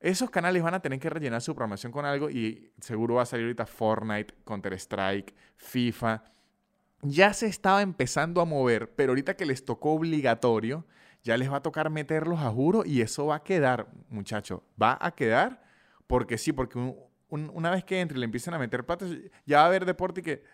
esos 0.00 0.30
canales 0.30 0.62
van 0.62 0.74
a 0.74 0.80
tener 0.80 0.98
que 0.98 1.08
rellenar 1.08 1.40
su 1.40 1.54
programación 1.54 1.92
con 1.92 2.04
algo 2.04 2.28
y 2.30 2.72
seguro 2.80 3.14
va 3.14 3.22
a 3.22 3.26
salir 3.26 3.46
ahorita 3.46 3.66
Fortnite, 3.66 4.34
Counter-Strike, 4.44 5.34
FIFA. 5.56 6.24
Ya 7.02 7.32
se 7.32 7.46
estaba 7.46 7.82
empezando 7.82 8.40
a 8.40 8.44
mover, 8.44 8.90
pero 8.94 9.12
ahorita 9.12 9.34
que 9.34 9.46
les 9.46 9.64
tocó 9.64 9.92
obligatorio, 9.92 10.86
ya 11.22 11.36
les 11.36 11.50
va 11.50 11.56
a 11.56 11.62
tocar 11.62 11.88
meterlos 11.90 12.40
a 12.40 12.50
juro 12.50 12.84
y 12.84 13.00
eso 13.00 13.26
va 13.26 13.36
a 13.36 13.42
quedar, 13.42 13.88
muchachos, 14.08 14.60
va 14.80 14.98
a 15.00 15.10
quedar 15.12 15.62
porque 16.06 16.36
sí, 16.36 16.52
porque 16.52 16.78
una 17.28 17.70
vez 17.70 17.84
que 17.84 18.00
entre 18.00 18.18
y 18.18 18.20
le 18.20 18.26
empiezan 18.26 18.54
a 18.54 18.58
meter 18.58 18.84
patas, 18.84 19.10
ya 19.46 19.58
va 19.58 19.64
a 19.64 19.66
haber 19.66 19.86
deporte 19.86 20.22
que 20.22 20.44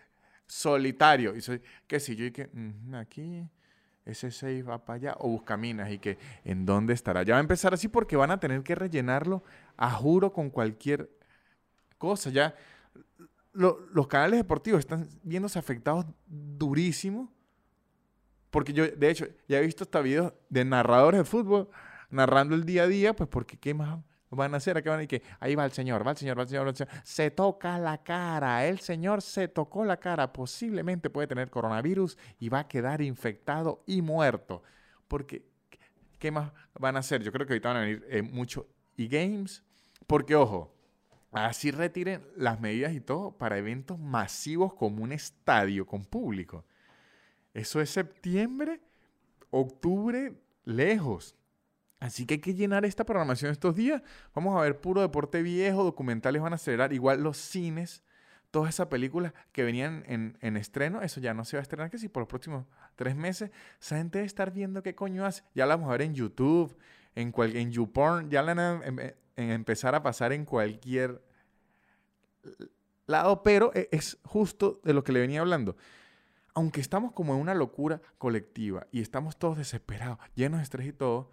solitario. 0.47 1.35
Y 1.35 1.41
soy, 1.41 1.61
que 1.87 1.99
si 1.99 2.15
yo 2.15 2.25
y 2.25 2.31
que 2.31 2.49
aquí 2.93 3.49
ese 4.05 4.31
6 4.31 4.67
va 4.67 4.83
para 4.83 4.97
allá 4.97 5.15
o 5.19 5.29
Buscaminas 5.29 5.91
y 5.91 5.99
que 5.99 6.17
en 6.43 6.65
dónde 6.65 6.93
estará. 6.93 7.23
Ya 7.23 7.33
va 7.33 7.37
a 7.37 7.41
empezar 7.41 7.73
así 7.73 7.87
porque 7.87 8.15
van 8.15 8.31
a 8.31 8.39
tener 8.39 8.63
que 8.63 8.75
rellenarlo 8.75 9.43
a 9.77 9.91
juro 9.91 10.33
con 10.33 10.49
cualquier 10.49 11.09
cosa. 11.97 12.29
Ya 12.29 12.55
los 13.53 14.07
canales 14.07 14.39
deportivos 14.39 14.79
están 14.79 15.07
viéndose 15.23 15.59
afectados 15.59 16.05
durísimo. 16.27 17.31
Porque 18.49 18.73
yo, 18.73 18.85
de 18.85 19.09
hecho, 19.09 19.27
ya 19.47 19.59
he 19.59 19.65
visto 19.65 19.83
hasta 19.85 20.01
videos 20.01 20.33
de 20.49 20.65
narradores 20.65 21.19
de 21.19 21.23
fútbol 21.23 21.69
narrando 22.09 22.53
el 22.53 22.65
día 22.65 22.83
a 22.83 22.87
día, 22.87 23.15
pues 23.15 23.29
porque 23.29 23.57
qué 23.57 23.73
más 23.73 23.99
van 24.35 24.53
a 24.53 24.57
hacer? 24.57 24.77
¿A 24.77 24.81
qué 24.81 24.89
van 24.89 25.01
a 25.01 25.07
que 25.07 25.21
ahí 25.39 25.55
va 25.55 25.65
el 25.65 25.71
señor, 25.71 26.05
va 26.05 26.11
el 26.11 26.17
señor, 26.17 26.37
va 26.37 26.43
el 26.43 26.49
señor, 26.49 26.65
va 26.65 26.69
el 26.71 26.75
señor. 26.75 26.93
Se 27.03 27.31
toca 27.31 27.77
la 27.77 28.01
cara, 28.03 28.65
el 28.65 28.79
señor 28.79 29.21
se 29.21 29.47
tocó 29.47 29.85
la 29.85 29.97
cara, 29.97 30.31
posiblemente 30.31 31.09
puede 31.09 31.27
tener 31.27 31.49
coronavirus 31.49 32.17
y 32.39 32.49
va 32.49 32.59
a 32.59 32.67
quedar 32.67 33.01
infectado 33.01 33.83
y 33.85 34.01
muerto. 34.01 34.63
Porque, 35.07 35.45
¿qué 36.17 36.31
más 36.31 36.51
van 36.79 36.95
a 36.95 36.99
hacer? 36.99 37.21
Yo 37.23 37.31
creo 37.31 37.45
que 37.45 37.53
ahorita 37.53 37.69
van 37.69 37.77
a 37.77 37.81
venir 37.81 38.05
eh, 38.09 38.21
mucho 38.21 38.67
e-games, 38.97 39.63
porque 40.07 40.35
ojo, 40.35 40.73
así 41.31 41.71
retiren 41.71 42.25
las 42.35 42.59
medidas 42.59 42.93
y 42.93 43.01
todo 43.01 43.37
para 43.37 43.57
eventos 43.57 43.99
masivos 43.99 44.73
como 44.73 45.03
un 45.03 45.11
estadio 45.11 45.85
con 45.85 46.05
público. 46.05 46.65
Eso 47.53 47.81
es 47.81 47.89
septiembre, 47.89 48.79
octubre, 49.49 50.33
lejos. 50.63 51.35
Así 52.01 52.25
que 52.25 52.33
hay 52.33 52.39
que 52.39 52.55
llenar 52.55 52.83
esta 52.83 53.05
programación 53.05 53.51
estos 53.51 53.75
días. 53.75 54.01
Vamos 54.33 54.57
a 54.57 54.61
ver 54.61 54.81
puro 54.81 55.01
deporte 55.01 55.43
viejo, 55.43 55.83
documentales 55.83 56.41
van 56.41 56.51
a 56.51 56.55
acelerar, 56.55 56.93
igual 56.93 57.21
los 57.21 57.37
cines, 57.37 58.03
todas 58.49 58.73
esas 58.73 58.87
películas 58.87 59.33
que 59.51 59.63
venían 59.63 60.03
en, 60.07 60.57
estreno, 60.57 61.03
eso 61.03 61.21
ya 61.21 61.35
no 61.35 61.45
se 61.45 61.57
va 61.57 61.59
a 61.59 61.61
estrenar, 61.61 61.91
que 61.91 61.99
si 61.99 62.09
por 62.09 62.21
los 62.21 62.27
próximos 62.27 62.65
tres 62.95 63.15
meses, 63.15 63.51
esa 63.79 63.97
gente 63.97 64.17
debe 64.17 64.25
estar 64.25 64.51
viendo 64.51 64.81
qué 64.81 64.95
coño 64.95 65.27
hace. 65.27 65.43
Ya 65.53 65.67
la 65.67 65.75
vamos 65.75 65.89
a 65.89 65.91
ver 65.91 66.01
en 66.01 66.15
YouTube, 66.15 66.75
en, 67.13 67.31
cual, 67.31 67.55
en 67.55 67.71
YouPorn, 67.71 68.31
ya 68.31 68.41
la 68.41 68.55
van 68.55 68.81
em, 68.83 68.99
em, 68.99 69.13
en 69.35 69.51
empezar 69.51 69.93
a 69.93 70.01
pasar 70.01 70.33
en 70.33 70.43
cualquier 70.43 71.23
lado, 73.05 73.43
pero 73.43 73.71
e, 73.75 73.89
es 73.91 74.17
justo 74.23 74.81
de 74.83 74.93
lo 74.93 75.03
que 75.03 75.11
le 75.11 75.19
venía 75.21 75.41
hablando 75.41 75.77
aunque 76.53 76.81
estamos 76.81 77.13
como 77.13 77.33
en 77.33 77.39
una 77.39 77.53
locura 77.53 78.01
colectiva 78.17 78.85
y 78.91 78.99
estamos 78.99 79.37
todos 79.37 79.57
desesperados, 79.57 80.17
llenos 80.35 80.59
de 80.59 80.63
estrés 80.63 80.87
y 80.87 80.91
todo, 80.91 81.31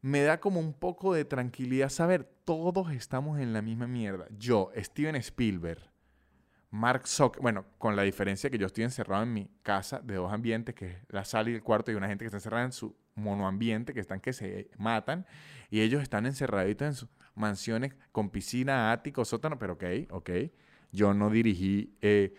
me 0.00 0.22
da 0.22 0.40
como 0.40 0.60
un 0.60 0.72
poco 0.72 1.14
de 1.14 1.24
tranquilidad 1.24 1.88
saber, 1.88 2.24
todos 2.44 2.92
estamos 2.92 3.40
en 3.40 3.52
la 3.52 3.62
misma 3.62 3.86
mierda. 3.86 4.26
Yo, 4.38 4.70
Steven 4.76 5.16
Spielberg, 5.16 5.82
Mark 6.70 7.06
Zuckerberg, 7.06 7.42
bueno, 7.42 7.64
con 7.78 7.96
la 7.96 8.02
diferencia 8.02 8.50
que 8.50 8.58
yo 8.58 8.66
estoy 8.66 8.84
encerrado 8.84 9.22
en 9.22 9.32
mi 9.32 9.50
casa 9.62 10.00
de 10.00 10.14
dos 10.14 10.32
ambientes, 10.32 10.74
que 10.74 10.86
es 10.86 10.96
la 11.08 11.24
sala 11.24 11.50
y 11.50 11.54
el 11.54 11.62
cuarto, 11.62 11.90
y 11.90 11.94
una 11.94 12.08
gente 12.08 12.24
que 12.24 12.26
está 12.26 12.36
encerrada 12.36 12.64
en 12.64 12.72
su 12.72 12.96
monoambiente, 13.14 13.92
que 13.92 14.00
están 14.00 14.20
que 14.20 14.32
se 14.32 14.70
matan, 14.78 15.26
y 15.70 15.80
ellos 15.80 16.02
están 16.02 16.26
encerraditos 16.26 16.86
en 16.86 16.94
sus 16.94 17.08
mansiones 17.34 17.94
con 18.12 18.30
piscina, 18.30 18.92
ático, 18.92 19.24
sótano, 19.24 19.58
pero 19.58 19.74
ok, 19.74 19.84
ok. 20.10 20.30
Yo 20.92 21.14
no 21.14 21.30
dirigí... 21.30 21.96
Eh, 22.00 22.34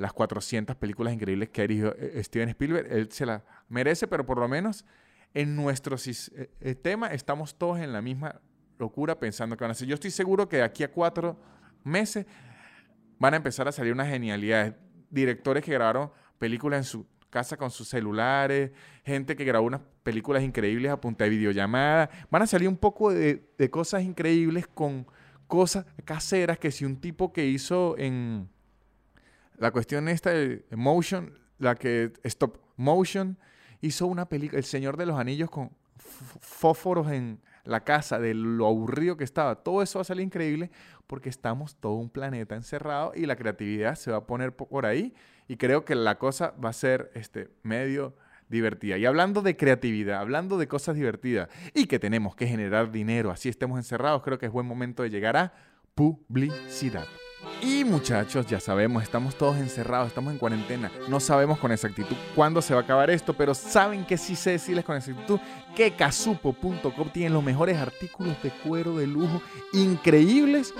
las 0.00 0.14
400 0.14 0.76
películas 0.76 1.12
increíbles 1.12 1.50
que 1.50 1.60
ha 1.60 1.66
dirigido 1.66 1.94
eh, 1.98 2.22
Steven 2.24 2.48
Spielberg. 2.48 2.90
Él 2.90 3.12
se 3.12 3.26
la 3.26 3.44
merece, 3.68 4.08
pero 4.08 4.24
por 4.24 4.38
lo 4.38 4.48
menos 4.48 4.86
en 5.34 5.56
nuestro 5.56 5.96
sistema 5.98 7.08
eh, 7.08 7.14
estamos 7.14 7.56
todos 7.56 7.78
en 7.78 7.92
la 7.92 8.02
misma 8.02 8.40
locura 8.78 9.18
pensando 9.18 9.56
que 9.56 9.64
van 9.64 9.72
a 9.72 9.74
ser. 9.74 9.86
Yo 9.88 9.94
estoy 9.94 10.10
seguro 10.10 10.48
que 10.48 10.56
de 10.56 10.62
aquí 10.62 10.82
a 10.82 10.90
cuatro 10.90 11.36
meses 11.84 12.26
van 13.18 13.34
a 13.34 13.36
empezar 13.36 13.68
a 13.68 13.72
salir 13.72 13.92
unas 13.92 14.08
genialidades. 14.08 14.74
Directores 15.10 15.64
que 15.64 15.72
grabaron 15.72 16.10
películas 16.38 16.78
en 16.78 16.84
su 16.84 17.06
casa 17.30 17.56
con 17.56 17.70
sus 17.70 17.88
celulares, 17.88 18.72
gente 19.04 19.36
que 19.36 19.44
grabó 19.44 19.66
unas 19.66 19.82
películas 20.02 20.42
increíbles 20.42 20.90
a 20.90 21.00
punta 21.00 21.24
de 21.24 21.30
videollamada. 21.30 22.10
Van 22.30 22.42
a 22.42 22.46
salir 22.46 22.68
un 22.68 22.76
poco 22.76 23.12
de, 23.12 23.50
de 23.56 23.70
cosas 23.70 24.02
increíbles 24.02 24.66
con 24.66 25.06
cosas 25.46 25.84
caseras 26.04 26.58
que 26.58 26.70
si 26.70 26.84
un 26.84 27.00
tipo 27.00 27.32
que 27.32 27.46
hizo 27.46 27.96
en 27.98 28.48
la 29.58 29.70
cuestión 29.70 30.08
esta 30.08 30.30
de 30.30 30.64
motion, 30.74 31.38
la 31.58 31.74
que 31.74 32.12
stop 32.22 32.58
motion, 32.76 33.36
hizo 33.80 34.06
una 34.06 34.28
película, 34.28 34.58
El 34.58 34.64
Señor 34.64 34.96
de 34.96 35.06
los 35.06 35.18
Anillos 35.18 35.50
con 35.50 35.70
fósforos 36.40 37.10
en 37.10 37.40
la 37.64 37.84
casa, 37.84 38.18
de 38.18 38.34
lo 38.34 38.66
aburrido 38.66 39.16
que 39.16 39.24
estaba. 39.24 39.56
Todo 39.56 39.82
eso 39.82 39.98
va 39.98 40.02
a 40.02 40.04
salir 40.04 40.24
increíble 40.24 40.70
porque 41.06 41.28
estamos 41.28 41.76
todo 41.76 41.94
un 41.94 42.10
planeta 42.10 42.54
encerrado 42.54 43.12
y 43.14 43.26
la 43.26 43.36
creatividad 43.36 43.94
se 43.94 44.10
va 44.10 44.18
a 44.18 44.26
poner 44.26 44.54
por 44.54 44.86
ahí 44.86 45.14
y 45.48 45.56
creo 45.56 45.84
que 45.84 45.94
la 45.94 46.18
cosa 46.18 46.54
va 46.62 46.70
a 46.70 46.72
ser 46.72 47.10
este, 47.14 47.50
medio 47.62 48.14
divertida. 48.48 48.98
Y 48.98 49.06
hablando 49.06 49.42
de 49.42 49.56
creatividad, 49.56 50.20
hablando 50.20 50.58
de 50.58 50.68
cosas 50.68 50.96
divertidas 50.96 51.48
y 51.74 51.86
que 51.86 51.98
tenemos 51.98 52.34
que 52.34 52.46
generar 52.46 52.90
dinero, 52.90 53.30
así 53.30 53.48
estemos 53.48 53.78
encerrados, 53.78 54.22
creo 54.22 54.38
que 54.38 54.46
es 54.46 54.52
buen 54.52 54.66
momento 54.66 55.02
de 55.02 55.10
llegar 55.10 55.36
a 55.36 55.52
publicidad. 56.00 57.06
Y 57.60 57.84
muchachos, 57.84 58.46
ya 58.46 58.58
sabemos, 58.58 59.02
estamos 59.02 59.34
todos 59.34 59.58
encerrados, 59.58 60.08
estamos 60.08 60.32
en 60.32 60.38
cuarentena. 60.38 60.90
No 61.08 61.20
sabemos 61.20 61.58
con 61.58 61.72
exactitud 61.72 62.16
cuándo 62.34 62.62
se 62.62 62.72
va 62.72 62.80
a 62.80 62.82
acabar 62.84 63.10
esto, 63.10 63.34
pero 63.34 63.54
saben 63.54 64.06
que 64.06 64.16
sí 64.16 64.34
sé 64.34 64.52
decirles 64.52 64.86
con 64.86 64.96
exactitud 64.96 65.38
que 65.76 65.92
casupo.com 65.92 67.10
tiene 67.12 67.28
los 67.28 67.44
mejores 67.44 67.76
artículos 67.76 68.42
de 68.42 68.48
cuero 68.48 68.96
de 68.96 69.06
lujo 69.06 69.42
increíbles 69.74 70.72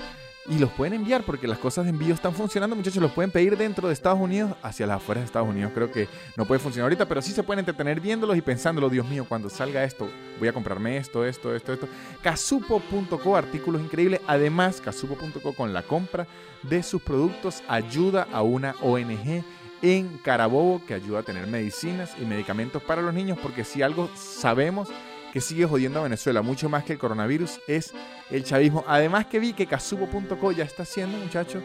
y 0.47 0.57
los 0.57 0.71
pueden 0.71 0.93
enviar 0.93 1.23
porque 1.23 1.47
las 1.47 1.59
cosas 1.59 1.85
de 1.85 1.91
envío 1.91 2.13
están 2.13 2.33
funcionando, 2.33 2.75
muchachos. 2.75 3.01
Los 3.01 3.11
pueden 3.11 3.31
pedir 3.31 3.57
dentro 3.57 3.87
de 3.87 3.93
Estados 3.93 4.19
Unidos 4.19 4.53
hacia 4.63 4.87
las 4.87 4.97
afueras 4.97 5.21
de 5.21 5.25
Estados 5.25 5.47
Unidos. 5.47 5.71
Creo 5.73 5.91
que 5.91 6.07
no 6.35 6.45
puede 6.45 6.59
funcionar 6.59 6.85
ahorita, 6.85 7.07
pero 7.07 7.21
sí 7.21 7.31
se 7.31 7.43
pueden 7.43 7.59
entretener 7.59 7.99
viéndolos 7.99 8.35
y 8.35 8.41
pensándolo. 8.41 8.89
Dios 8.89 9.07
mío, 9.07 9.25
cuando 9.27 9.49
salga 9.49 9.83
esto, 9.83 10.09
voy 10.39 10.47
a 10.47 10.53
comprarme 10.53 10.97
esto, 10.97 11.25
esto, 11.25 11.53
esto, 11.55 11.73
esto. 11.73 11.87
Casupo.co, 12.23 13.35
artículos 13.35 13.81
increíbles. 13.81 14.21
Además, 14.25 14.81
casupo.co 14.81 15.53
con 15.53 15.73
la 15.73 15.83
compra 15.83 16.25
de 16.63 16.81
sus 16.81 17.01
productos 17.01 17.61
ayuda 17.67 18.27
a 18.31 18.41
una 18.41 18.75
ONG 18.81 19.43
en 19.83 20.17
Carabobo 20.19 20.81
que 20.85 20.93
ayuda 20.93 21.19
a 21.19 21.23
tener 21.23 21.47
medicinas 21.47 22.11
y 22.19 22.25
medicamentos 22.25 22.81
para 22.83 23.01
los 23.01 23.13
niños, 23.13 23.37
porque 23.41 23.63
si 23.63 23.81
algo 23.81 24.09
sabemos 24.15 24.89
que 25.31 25.41
sigue 25.41 25.65
jodiendo 25.65 25.99
a 25.99 26.03
Venezuela 26.03 26.41
mucho 26.41 26.69
más 26.69 26.83
que 26.83 26.93
el 26.93 26.99
coronavirus 26.99 27.59
es 27.67 27.93
el 28.29 28.43
chavismo. 28.43 28.83
Además 28.87 29.25
que 29.25 29.39
vi 29.39 29.53
que 29.53 29.65
casubo.co 29.65 30.51
ya 30.51 30.63
está 30.63 30.83
haciendo, 30.83 31.17
muchachos, 31.17 31.63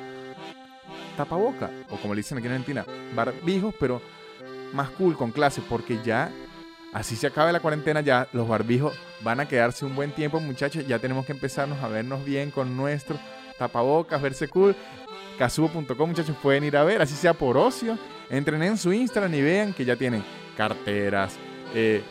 tapaboca, 1.16 1.70
o 1.90 1.96
como 1.96 2.14
le 2.14 2.20
dicen 2.20 2.38
aquí 2.38 2.46
en 2.46 2.52
Argentina, 2.52 2.84
barbijos, 3.14 3.74
pero 3.78 4.00
más 4.72 4.90
cool, 4.90 5.16
con 5.16 5.32
clase, 5.32 5.62
porque 5.68 5.98
ya, 6.04 6.30
así 6.92 7.16
se 7.16 7.26
acaba 7.26 7.50
la 7.52 7.60
cuarentena, 7.60 8.00
ya 8.00 8.28
los 8.32 8.46
barbijos 8.46 8.94
van 9.22 9.40
a 9.40 9.48
quedarse 9.48 9.84
un 9.84 9.96
buen 9.96 10.12
tiempo, 10.12 10.38
muchachos, 10.40 10.86
ya 10.86 10.98
tenemos 10.98 11.26
que 11.26 11.32
empezarnos 11.32 11.82
a 11.82 11.88
vernos 11.88 12.24
bien 12.24 12.50
con 12.50 12.76
nuestro 12.76 13.18
tapabocas, 13.58 14.20
verse 14.20 14.48
cool. 14.48 14.76
Casubo.com, 15.38 16.08
muchachos, 16.08 16.36
pueden 16.42 16.64
ir 16.64 16.76
a 16.76 16.84
ver, 16.84 17.02
así 17.02 17.14
sea 17.14 17.34
por 17.34 17.58
ocio. 17.58 17.98
Entren 18.30 18.62
en 18.62 18.78
su 18.78 18.92
Instagram 18.92 19.34
y 19.34 19.42
vean 19.42 19.72
que 19.74 19.84
ya 19.84 19.96
tienen 19.96 20.24
carteras, 20.56 21.36
eh, 21.74 22.02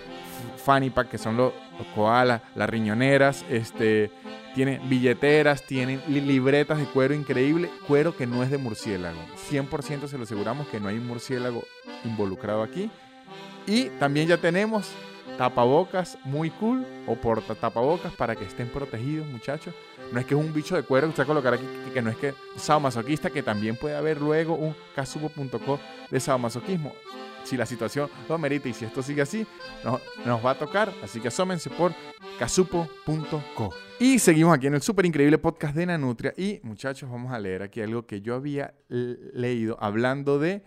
fanny 0.65 0.89
pack, 0.89 1.09
que 1.09 1.17
son 1.17 1.37
los, 1.37 1.53
koalas, 1.93 2.41
las 2.55 2.69
riñoneras, 2.69 3.45
este, 3.49 4.11
tienen 4.55 4.89
billeteras, 4.89 5.61
tienen 5.63 6.01
libretas 6.07 6.79
de 6.79 6.85
cuero 6.85 7.13
increíble, 7.13 7.69
cuero 7.87 8.17
que 8.17 8.25
no 8.25 8.41
es 8.41 8.49
de 8.49 8.57
murciélago. 8.57 9.19
100% 9.49 10.07
se 10.07 10.17
lo 10.17 10.23
aseguramos 10.23 10.67
que 10.67 10.79
no 10.79 10.87
hay 10.87 10.97
un 10.97 11.07
murciélago 11.07 11.63
involucrado 12.03 12.63
aquí. 12.63 12.89
Y 13.67 13.85
también 13.99 14.27
ya 14.27 14.37
tenemos 14.37 14.91
tapabocas 15.37 16.17
muy 16.23 16.49
cool 16.49 16.85
o 17.07 17.15
porta 17.15 17.55
tapabocas 17.55 18.13
para 18.13 18.35
que 18.35 18.45
estén 18.45 18.67
protegidos, 18.67 19.27
muchachos. 19.27 19.73
No 20.11 20.19
es 20.19 20.25
que 20.25 20.33
es 20.33 20.39
un 20.39 20.53
bicho 20.53 20.75
de 20.75 20.83
cuero 20.83 21.07
que 21.07 21.11
usted 21.11 21.27
colocar 21.27 21.53
aquí, 21.53 21.65
que, 21.93 22.01
no 22.01 22.09
es 22.09 22.17
que 22.17 22.33
sadomasoquista, 22.55 23.29
que 23.29 23.43
también 23.43 23.75
puede 23.75 23.95
haber 23.95 24.19
luego 24.19 24.55
un 24.55 24.75
casubo.co 24.95 25.79
de 26.09 26.19
sadomasoquismo 26.19 26.93
si 27.45 27.55
la 27.55 27.65
situación 27.65 28.09
lo 28.27 28.37
merita 28.37 28.67
y 28.67 28.73
si 28.73 28.85
esto 28.85 29.01
sigue 29.01 29.21
así, 29.21 29.45
nos 30.25 30.45
va 30.45 30.51
a 30.51 30.59
tocar. 30.59 30.91
Así 31.03 31.19
que 31.19 31.29
asómense 31.29 31.69
por 31.69 31.93
casupo.co. 32.39 33.73
Y 33.99 34.19
seguimos 34.19 34.57
aquí 34.57 34.67
en 34.67 34.75
el 34.75 34.81
súper 34.81 35.05
increíble 35.05 35.37
podcast 35.37 35.75
de 35.75 35.85
Nanutria. 35.85 36.33
Y 36.35 36.59
muchachos, 36.63 37.09
vamos 37.09 37.31
a 37.31 37.39
leer 37.39 37.61
aquí 37.61 37.81
algo 37.81 38.05
que 38.05 38.21
yo 38.21 38.35
había 38.35 38.73
leído 38.89 39.77
hablando 39.79 40.39
de 40.39 40.63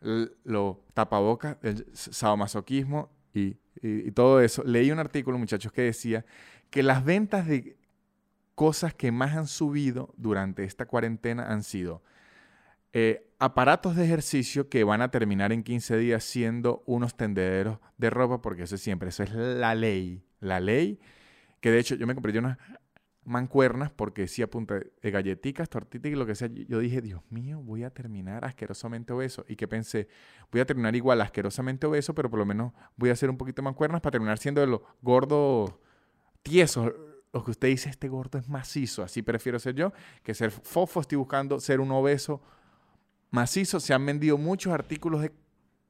lo 0.00 0.80
tapabocas, 0.94 1.58
el 1.62 1.86
sadomasoquismo 1.92 3.10
y, 3.32 3.56
y, 3.80 4.10
todo 4.10 4.40
eso. 4.40 4.64
Leí 4.64 4.90
un 4.90 4.98
artículo, 4.98 5.38
muchachos, 5.38 5.70
que 5.70 5.82
decía 5.82 6.24
que 6.70 6.82
las 6.82 7.04
ventas 7.04 7.46
de 7.46 7.76
cosas 8.54 8.94
que 8.94 9.12
más 9.12 9.36
han 9.36 9.46
subido 9.46 10.12
durante 10.16 10.64
esta 10.64 10.86
cuarentena 10.86 11.52
han 11.52 11.62
sido 11.62 12.02
eh, 12.92 13.30
aparatos 13.38 13.96
de 13.96 14.04
ejercicio 14.04 14.68
que 14.68 14.84
van 14.84 15.02
a 15.02 15.10
terminar 15.10 15.52
en 15.52 15.62
15 15.62 15.96
días 15.96 16.24
siendo 16.24 16.82
unos 16.86 17.16
tendederos 17.16 17.78
de 17.98 18.10
ropa, 18.10 18.42
porque 18.42 18.64
eso 18.64 18.76
siempre, 18.76 19.08
eso 19.08 19.22
es 19.22 19.32
la 19.32 19.74
ley, 19.74 20.22
la 20.40 20.60
ley, 20.60 21.00
que 21.60 21.70
de 21.70 21.78
hecho 21.78 21.94
yo 21.94 22.06
me 22.06 22.14
compré 22.14 22.38
unas 22.38 22.58
mancuernas 23.24 23.92
porque 23.92 24.26
sí 24.26 24.42
apunta 24.42 24.80
de 25.00 25.10
galletitas, 25.10 25.68
tortitas 25.68 26.10
y 26.10 26.14
lo 26.14 26.26
que 26.26 26.34
sea. 26.34 26.48
Yo 26.48 26.80
dije, 26.80 27.00
Dios 27.00 27.22
mío, 27.30 27.60
voy 27.62 27.84
a 27.84 27.90
terminar 27.90 28.44
asquerosamente 28.44 29.12
obeso. 29.12 29.44
Y 29.48 29.56
que 29.56 29.68
pensé, 29.68 30.08
voy 30.50 30.60
a 30.60 30.66
terminar 30.66 30.94
igual 30.96 31.20
asquerosamente 31.20 31.86
obeso, 31.86 32.14
pero 32.14 32.30
por 32.30 32.38
lo 32.38 32.46
menos 32.46 32.72
voy 32.96 33.10
a 33.10 33.12
hacer 33.12 33.30
un 33.30 33.38
poquito 33.38 33.62
mancuernas 33.62 34.00
para 34.00 34.12
terminar 34.12 34.38
siendo 34.38 34.60
de 34.60 34.66
los 34.66 34.80
gordos 35.00 35.74
tiesos. 36.42 36.92
Lo 37.32 37.44
que 37.44 37.52
usted 37.52 37.68
dice, 37.68 37.88
este 37.88 38.08
gordo 38.08 38.38
es 38.38 38.48
macizo. 38.48 39.02
Así 39.02 39.22
prefiero 39.22 39.58
ser 39.58 39.74
yo 39.74 39.92
que 40.22 40.34
ser 40.34 40.50
fofo. 40.50 41.00
Estoy 41.00 41.16
buscando 41.16 41.60
ser 41.60 41.80
un 41.80 41.92
obeso 41.92 42.42
macizo. 43.32 43.80
Se 43.80 43.92
han 43.92 44.06
vendido 44.06 44.38
muchos 44.38 44.72
artículos 44.72 45.22
de 45.22 45.32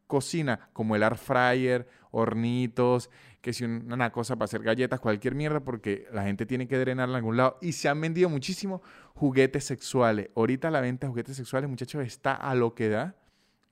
cocina, 0.07 0.71
como 0.73 0.97
el 0.97 1.03
air 1.03 1.17
fryer, 1.17 1.89
hornitos, 2.11 3.11
que 3.41 3.53
si 3.53 3.65
una 3.65 4.13
cosa 4.13 4.37
para 4.37 4.45
hacer 4.45 4.63
galletas, 4.63 5.01
cualquier 5.01 5.35
mierda, 5.35 5.61
porque 5.61 6.07
la 6.13 6.23
gente 6.23 6.47
tiene 6.47 6.69
que 6.69 6.79
drenar 6.79 7.09
en 7.09 7.15
algún 7.17 7.37
lado. 7.37 7.59
Y 7.61 7.73
se 7.73 7.89
han 7.89 8.01
vendido 8.01 8.29
muchísimo 8.29 8.83
juguetes 9.15 9.65
sexuales. 9.65 10.31
Ahorita 10.37 10.71
la 10.71 10.81
venta 10.81 11.07
de 11.07 11.11
juguetes 11.11 11.37
sexuales, 11.37 11.69
muchachos, 11.69 12.05
está 12.05 12.35
a 12.35 12.55
lo 12.55 12.75
que 12.75 12.89
da. 12.89 13.17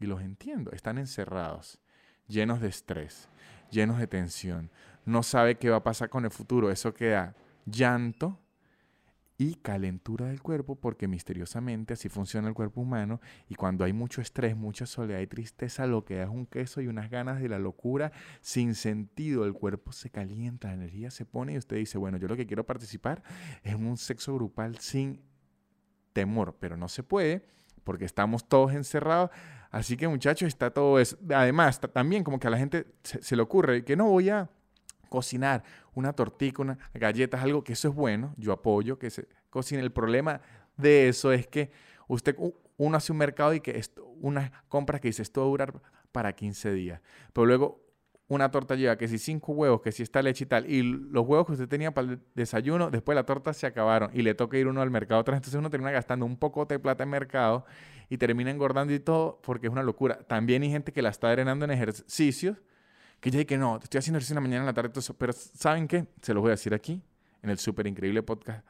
Y 0.01 0.07
los 0.07 0.23
entiendo, 0.23 0.73
están 0.73 0.97
encerrados, 0.99 1.79
llenos 2.27 2.61
de 2.61 2.69
estrés, 2.69 3.29
llenos 3.71 3.99
de 3.99 4.07
tensión. 4.07 4.71
No 5.05 5.23
sabe 5.23 5.59
qué 5.59 5.69
va 5.69 5.77
a 5.77 5.85
pasar 5.85 6.09
con 6.09 6.25
el 6.25 6.31
futuro. 6.31 6.71
Eso 6.71 6.95
queda 6.95 7.37
llanto, 7.67 8.39
y 9.41 9.55
calentura 9.55 10.27
del 10.27 10.43
cuerpo, 10.43 10.75
porque 10.75 11.09
misteriosamente 11.09 11.95
así 11.95 12.11
funciona 12.11 12.49
el 12.49 12.53
cuerpo 12.53 12.83
humano 12.83 13.23
y 13.49 13.55
cuando 13.55 13.87
hay 13.87 13.95
mucho 13.95 14.21
estrés, 14.21 14.55
mucha 14.55 14.85
soledad 14.85 15.21
y 15.21 15.27
tristeza, 15.27 15.87
lo 15.87 16.05
que 16.05 16.17
da 16.17 16.25
es 16.25 16.29
un 16.29 16.45
queso 16.45 16.83
y 16.83 16.89
unas 16.89 17.09
ganas 17.09 17.41
de 17.41 17.49
la 17.49 17.59
locura 17.59 18.13
sin 18.43 18.75
sentido, 18.75 19.47
el 19.47 19.55
cuerpo 19.55 19.93
se 19.93 20.11
calienta, 20.11 20.69
la 20.69 20.75
energía 20.75 21.11
se 21.11 21.25
pone 21.25 21.55
y 21.55 21.57
usted 21.57 21.77
dice, 21.77 21.97
bueno, 21.97 22.19
yo 22.19 22.29
lo 22.29 22.37
que 22.37 22.47
quiero 22.47 22.67
participar 22.67 23.23
es 23.63 23.75
un 23.75 23.97
sexo 23.97 24.35
grupal 24.35 24.77
sin 24.77 25.23
temor, 26.13 26.59
pero 26.61 26.77
no 26.77 26.89
se 26.89 27.03
puede 27.03 27.47
porque 27.83 28.05
estamos 28.05 28.47
todos 28.47 28.75
encerrados. 28.75 29.31
Así 29.71 29.97
que 29.97 30.07
muchachos, 30.07 30.49
está 30.49 30.71
todo 30.71 30.99
eso. 30.99 31.17
Además, 31.35 31.81
también 31.95 32.25
como 32.25 32.39
que 32.39 32.47
a 32.47 32.51
la 32.51 32.59
gente 32.59 32.89
se, 33.03 33.23
se 33.23 33.37
le 33.37 33.43
ocurre 33.43 33.87
que 33.87 33.97
no 33.97 34.05
voy 34.05 34.29
a 34.29 34.51
cocinar 35.11 35.63
una 35.95 36.15
tortilla, 36.15 36.55
unas 36.61 36.79
galletas, 36.95 37.43
algo 37.43 37.63
que 37.63 37.75
eso 37.75 37.89
es 37.89 37.95
bueno, 37.95 38.33
yo 38.39 38.53
apoyo 38.53 38.99
que 38.99 39.11
se 39.11 39.29
cocine. 39.51 39.83
El 39.83 39.93
problema 39.93 40.41
de 40.79 41.09
eso 41.09 41.33
es 41.33 41.47
que 41.47 41.71
usted, 42.09 42.35
uno 42.79 42.97
hace 42.97 43.13
un 43.13 43.19
mercado 43.19 43.53
y 43.53 43.61
que 43.61 43.77
esto, 43.77 44.07
unas 44.23 44.51
compras 44.69 45.03
que 45.03 45.09
dice 45.09 45.21
esto 45.21 45.43
va 45.43 45.47
a 45.47 45.51
durar 45.51 45.83
para 46.13 46.33
15 46.33 46.73
días, 46.73 47.03
pero 47.35 47.45
luego 47.45 47.91
una 48.29 48.49
torta 48.53 48.77
lleva 48.77 48.97
que 48.97 49.09
si 49.09 49.19
cinco 49.19 49.53
huevos, 49.53 49.81
que 49.81 49.91
si 49.91 50.05
está 50.05 50.23
leche 50.23 50.45
y 50.45 50.47
tal, 50.47 50.71
y 50.71 50.83
los 50.85 51.27
huevos 51.27 51.47
que 51.47 51.53
usted 51.53 51.69
tenía 51.69 51.93
para 51.93 52.13
el 52.13 52.21
desayuno, 52.37 52.89
después 52.89 53.17
la 53.17 53.27
torta 53.27 53.53
se 53.53 53.67
acabaron 53.67 54.11
y 54.15 54.23
le 54.23 54.35
toca 54.35 54.57
ir 54.57 54.69
uno 54.69 54.81
al 54.81 54.91
mercado 54.91 55.21
otra 55.21 55.37
entonces 55.37 55.59
uno 55.59 55.69
termina 55.69 55.91
gastando 55.91 56.25
un 56.25 56.37
poco 56.37 56.65
de 56.65 56.79
plata 56.79 57.03
en 57.03 57.11
mercado 57.11 57.67
y 58.09 58.19
termina 58.19 58.53
engordando 58.53 58.93
y 58.93 59.01
todo 59.01 59.41
porque 59.43 59.67
es 59.67 59.73
una 59.73 59.83
locura. 59.83 60.19
También 60.29 60.63
hay 60.63 60.71
gente 60.71 60.93
que 60.93 61.03
la 61.03 61.09
está 61.09 61.31
drenando 61.31 61.65
en 61.65 61.73
ejercicios 61.73 62.57
que 63.21 63.31
ya 63.31 63.45
que 63.45 63.59
no, 63.59 63.79
estoy 63.83 63.99
haciendo 63.99 64.17
ejercicio 64.17 64.33
en 64.33 64.37
la 64.37 64.41
mañana, 64.41 64.61
en 64.61 64.67
la 64.67 64.75
tarde, 64.75 64.89
todo 64.89 65.01
eso. 65.01 65.15
Pero 65.15 65.33
¿saben 65.33 65.87
qué? 65.87 66.07
Se 66.23 66.33
los 66.33 66.41
voy 66.41 66.51
a 66.51 66.53
decir 66.53 66.75
aquí, 66.75 67.03
en 67.43 67.51
el 67.51 67.59
súper 67.59 67.87
increíble 67.87 68.23
podcast 68.23 68.67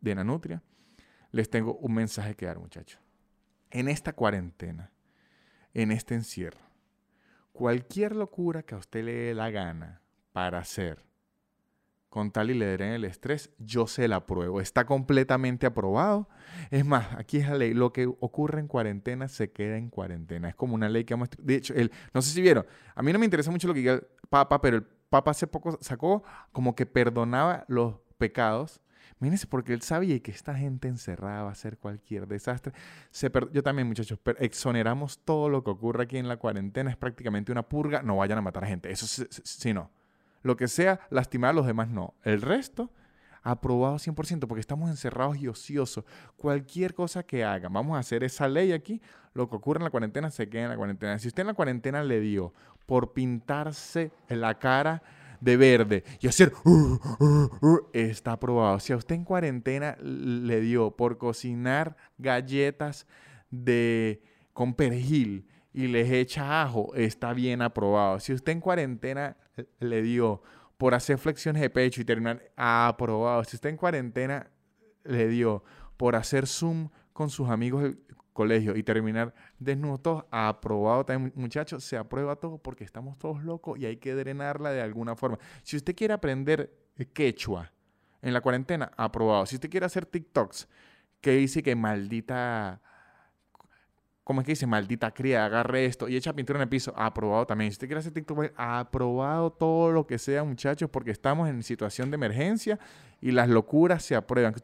de 0.00 0.14
Nanutria. 0.14 0.62
Les 1.32 1.50
tengo 1.50 1.74
un 1.74 1.94
mensaje 1.94 2.34
que 2.34 2.46
dar, 2.46 2.58
muchachos. 2.58 3.00
En 3.70 3.88
esta 3.88 4.12
cuarentena, 4.12 4.90
en 5.74 5.92
este 5.92 6.14
encierro, 6.14 6.60
cualquier 7.52 8.16
locura 8.16 8.62
que 8.62 8.74
a 8.74 8.78
usted 8.78 9.04
le 9.04 9.12
dé 9.12 9.34
la 9.34 9.50
gana 9.50 10.02
para 10.32 10.58
hacer, 10.58 11.04
con 12.10 12.32
tal 12.32 12.50
y 12.50 12.54
le 12.54 12.76
den 12.76 12.92
el 12.92 13.04
estrés, 13.04 13.50
yo 13.58 13.86
se 13.86 14.08
la 14.08 14.16
apruebo. 14.16 14.60
Está 14.60 14.84
completamente 14.84 15.64
aprobado. 15.64 16.28
Es 16.70 16.84
más, 16.84 17.06
aquí 17.16 17.38
es 17.38 17.48
la 17.48 17.54
ley. 17.54 17.72
Lo 17.72 17.92
que 17.92 18.06
ocurre 18.06 18.58
en 18.60 18.66
cuarentena 18.66 19.28
se 19.28 19.52
queda 19.52 19.78
en 19.78 19.88
cuarentena. 19.88 20.48
Es 20.48 20.56
como 20.56 20.74
una 20.74 20.88
ley 20.88 21.04
que 21.04 21.14
hemos... 21.14 21.28
De 21.38 21.54
hecho, 21.54 21.72
el, 21.72 21.92
no 22.12 22.20
sé 22.20 22.32
si 22.32 22.42
vieron, 22.42 22.66
a 22.96 23.02
mí 23.02 23.12
no 23.12 23.18
me 23.20 23.24
interesa 23.24 23.52
mucho 23.52 23.68
lo 23.68 23.74
que 23.74 23.80
diga 23.80 23.92
el 23.94 24.06
Papa, 24.28 24.60
pero 24.60 24.78
el 24.78 24.82
Papa 25.08 25.30
hace 25.30 25.46
poco 25.46 25.78
sacó 25.80 26.24
como 26.50 26.74
que 26.74 26.84
perdonaba 26.84 27.64
los 27.68 27.94
pecados. 28.18 28.80
Mírense, 29.20 29.46
porque 29.46 29.72
él 29.72 29.82
sabía 29.82 30.18
que 30.20 30.32
esta 30.32 30.54
gente 30.54 30.88
encerrada 30.88 31.42
va 31.42 31.50
a 31.50 31.52
hacer 31.52 31.78
cualquier 31.78 32.26
desastre. 32.26 32.72
Se 33.10 33.30
yo 33.52 33.62
también, 33.62 33.86
muchachos, 33.86 34.18
exoneramos 34.38 35.20
todo 35.20 35.48
lo 35.48 35.62
que 35.62 35.70
ocurre 35.70 36.04
aquí 36.04 36.16
en 36.16 36.26
la 36.26 36.38
cuarentena. 36.38 36.90
Es 36.90 36.96
prácticamente 36.96 37.52
una 37.52 37.68
purga. 37.68 38.02
No 38.02 38.16
vayan 38.16 38.38
a 38.38 38.42
matar 38.42 38.64
a 38.64 38.66
gente. 38.66 38.90
Eso 38.90 39.06
sí, 39.06 39.72
no. 39.72 39.90
Lo 40.42 40.56
que 40.56 40.68
sea, 40.68 41.00
lastimar 41.10 41.50
a 41.50 41.54
los 41.54 41.66
demás 41.66 41.88
no. 41.88 42.14
El 42.24 42.42
resto, 42.42 42.90
aprobado 43.42 43.96
100%, 43.96 44.46
porque 44.46 44.60
estamos 44.60 44.90
encerrados 44.90 45.38
y 45.38 45.48
ociosos. 45.48 46.04
Cualquier 46.36 46.94
cosa 46.94 47.22
que 47.22 47.44
hagan, 47.44 47.72
vamos 47.72 47.96
a 47.96 48.00
hacer 48.00 48.24
esa 48.24 48.48
ley 48.48 48.72
aquí, 48.72 49.00
lo 49.34 49.48
que 49.48 49.56
ocurre 49.56 49.78
en 49.78 49.84
la 49.84 49.90
cuarentena 49.90 50.30
se 50.30 50.48
queda 50.48 50.64
en 50.64 50.70
la 50.70 50.76
cuarentena. 50.76 51.18
Si 51.18 51.28
usted 51.28 51.42
en 51.42 51.48
la 51.48 51.54
cuarentena 51.54 52.02
le 52.02 52.20
dio 52.20 52.52
por 52.86 53.12
pintarse 53.12 54.10
la 54.28 54.58
cara 54.58 55.02
de 55.40 55.56
verde 55.56 56.04
y 56.20 56.26
hacer 56.26 56.52
uh, 56.64 56.70
uh, 56.70 57.66
uh", 57.66 57.88
está 57.92 58.32
aprobado. 58.32 58.80
Si 58.80 58.92
a 58.92 58.96
usted 58.96 59.14
en 59.14 59.24
cuarentena 59.24 59.96
le 60.00 60.60
dio 60.60 60.96
por 60.96 61.18
cocinar 61.18 61.96
galletas 62.18 63.06
de 63.50 64.22
con 64.52 64.74
perejil 64.74 65.46
y 65.72 65.86
les 65.86 66.10
echa 66.10 66.62
ajo, 66.62 66.94
está 66.94 67.32
bien 67.32 67.62
aprobado. 67.62 68.20
Si 68.20 68.32
usted 68.32 68.52
en 68.52 68.60
cuarentena 68.60 69.36
le 69.78 70.02
dio 70.02 70.42
por 70.80 70.94
hacer 70.94 71.18
flexiones 71.18 71.60
de 71.60 71.68
pecho 71.68 72.00
y 72.00 72.06
terminar 72.06 72.42
aprobado. 72.56 73.44
Si 73.44 73.54
usted 73.54 73.68
en 73.68 73.76
cuarentena 73.76 74.50
le 75.04 75.28
dio 75.28 75.62
por 75.98 76.16
hacer 76.16 76.46
Zoom 76.46 76.88
con 77.12 77.28
sus 77.28 77.50
amigos 77.50 77.82
del 77.82 77.98
colegio 78.32 78.74
y 78.74 78.82
terminar 78.82 79.34
desnudos 79.58 80.00
todos, 80.00 80.24
aprobado 80.30 81.04
muchachos, 81.34 81.84
se 81.84 81.98
aprueba 81.98 82.36
todo 82.36 82.56
porque 82.56 82.84
estamos 82.84 83.18
todos 83.18 83.44
locos 83.44 83.78
y 83.78 83.84
hay 83.84 83.98
que 83.98 84.14
drenarla 84.14 84.72
de 84.72 84.80
alguna 84.80 85.16
forma. 85.16 85.38
Si 85.62 85.76
usted 85.76 85.94
quiere 85.94 86.14
aprender 86.14 86.74
quechua 87.12 87.72
en 88.22 88.32
la 88.32 88.40
cuarentena, 88.40 88.90
aprobado. 88.96 89.44
Si 89.44 89.56
usted 89.56 89.68
quiere 89.68 89.84
hacer 89.84 90.06
TikToks, 90.06 90.66
que 91.20 91.32
dice 91.32 91.62
que 91.62 91.76
maldita 91.76 92.80
¿cómo 94.24 94.40
es 94.40 94.46
que 94.46 94.52
dice? 94.52 94.66
Maldita 94.66 95.12
cría, 95.12 95.44
agarre 95.44 95.84
esto 95.84 96.08
y 96.08 96.16
echa 96.16 96.32
pintura 96.32 96.58
en 96.58 96.62
el 96.62 96.68
piso. 96.68 96.92
Aprobado 96.96 97.46
también. 97.46 97.70
Si 97.70 97.74
usted 97.74 97.86
quiere 97.86 98.00
hacer 98.00 98.12
TikTok, 98.12 98.52
aprobado 98.56 99.50
todo 99.50 99.92
lo 99.92 100.06
que 100.06 100.18
sea, 100.18 100.44
muchachos, 100.44 100.90
porque 100.90 101.10
estamos 101.10 101.48
en 101.48 101.62
situación 101.62 102.10
de 102.10 102.16
emergencia 102.16 102.78
y 103.20 103.32
las 103.32 103.48
locuras 103.48 104.02
se 104.02 104.14
aprueban. 104.14 104.54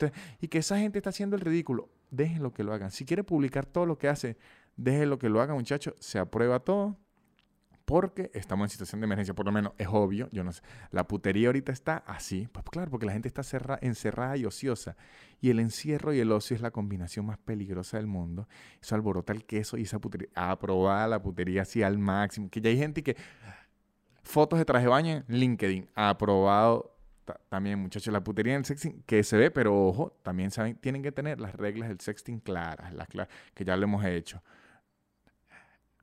y 0.41 0.49
que 0.49 0.59
esa 0.59 0.79
gente 0.79 0.99
está 0.99 1.11
haciendo 1.11 1.37
el 1.37 1.43
ridículo, 1.43 1.89
déjenlo 2.11 2.53
que 2.53 2.65
lo 2.65 2.73
hagan. 2.73 2.91
Si 2.91 3.05
quiere 3.05 3.25
publicar 3.25 3.67
todo 3.67 3.87
lo 3.87 3.99
que 3.99 4.09
hace, 4.09 4.37
déjenlo 4.77 5.19
que 5.19 5.29
lo 5.29 5.41
hagan, 5.41 5.57
muchachos. 5.57 5.95
Se 5.99 6.19
aprueba 6.19 6.61
todo 6.61 6.97
porque 7.87 8.33
estamos 8.35 8.67
en 8.67 8.71
situación 8.71 9.01
de 9.01 9.05
emergencia, 9.05 9.33
por 9.33 9.47
lo 9.47 9.53
menos 9.53 9.73
es 9.79 9.87
obvio, 9.89 10.29
yo 10.33 10.43
no 10.43 10.53
sé, 10.53 10.61
la 10.91 11.07
putería 11.07 11.49
ahorita 11.49 11.71
está 11.71 11.99
así, 11.99 12.49
pues 12.51 12.65
claro, 12.69 12.91
porque 12.91 13.07
la 13.07 13.13
gente 13.13 13.29
está 13.29 13.43
encerrada 13.81 14.37
y 14.37 14.45
ociosa, 14.45 14.97
y 15.41 15.51
el 15.51 15.61
encierro 15.61 16.13
y 16.13 16.19
el 16.19 16.33
ocio 16.33 16.57
es 16.57 16.61
la 16.61 16.73
combinación 16.73 17.27
más 17.27 17.39
peligrosa 17.39 17.97
del 17.97 18.09
mundo, 18.09 18.49
eso 18.83 18.97
alborota 18.97 19.33
el 19.33 19.45
queso 19.45 19.79
y 19.79 19.83
esa 19.83 20.01
putería, 20.01 20.29
aprobada 20.35 21.07
la 21.07 21.23
putería 21.23 21.63
así 21.63 21.85
al 21.85 21.97
máximo, 21.97 22.51
que 22.51 22.61
ya 22.61 22.71
hay 22.71 22.77
gente 22.77 23.05
que, 23.05 23.17
fotos 24.25 24.59
de 24.59 24.65
traje 24.65 24.87
de 24.87 24.91
baño 24.91 25.25
en 25.29 25.39
LinkedIn, 25.39 25.89
aprobado 25.95 26.93
también, 27.49 27.79
muchachos, 27.79 28.13
la 28.13 28.23
putería 28.23 28.55
en 28.55 28.61
el 28.61 28.65
sexting 28.65 29.05
que 29.07 29.23
se 29.23 29.37
ve, 29.37 29.53
pero 29.53 29.87
ojo, 29.87 30.19
también 30.25 30.51
saben, 30.51 30.75
tienen 30.77 31.05
que 31.05 31.13
tener 31.13 31.41
las 31.41 31.55
reglas 31.55 31.89
del 31.89 32.01
sexting 32.01 32.41
claras, 32.41 32.93
las 32.93 33.07
que 33.55 33.65
ya 33.65 33.77
lo 33.77 33.85
hemos 33.85 34.05
hecho 34.05 34.43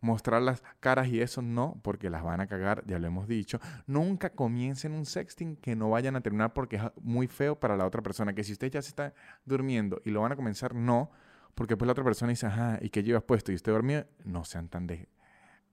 mostrar 0.04 0.42
las 0.42 0.62
caras 0.82 1.08
y 1.08 1.22
eso 1.22 1.42
no, 1.42 1.80
porque 1.82 2.10
las 2.10 2.24
van 2.24 2.42
a 2.42 2.48
cagar, 2.48 2.84
ya 2.86 3.00
lo 3.00 3.08
hemos 3.08 3.28
dicho. 3.28 3.60
Nunca 3.88 4.30
comiencen 4.30 4.92
un 4.92 5.06
sexting 5.06 5.56
que 5.56 5.76
no 5.76 5.90
vayan 5.90 6.16
a 6.18 6.22
terminar 6.22 6.54
porque 6.54 6.76
es 6.76 6.84
muy 7.02 7.28
feo 7.28 7.58
para 7.58 7.78
la 7.78 7.86
otra 7.86 8.02
persona. 8.02 8.34
Que 8.34 8.44
si 8.44 8.52
usted 8.52 8.70
ya 8.70 8.82
se 8.82 8.90
está 8.90 9.14
durmiendo 9.46 10.02
y 10.04 10.12
lo 10.12 10.22
van 10.22 10.34
a 10.34 10.36
comenzar, 10.36 10.76
no, 10.76 11.10
porque 11.56 11.78
pues 11.78 11.88
la 11.88 11.94
otra 11.94 12.04
persona 12.04 12.32
dice, 12.32 12.46
ajá, 12.48 12.80
¿y 12.82 12.90
qué 12.90 13.02
llevas 13.02 13.24
puesto? 13.24 13.52
Y 13.52 13.56
usted 13.56 13.72
dormido, 13.72 14.06
no 14.26 14.44
sean 14.44 14.68
tan, 14.68 14.88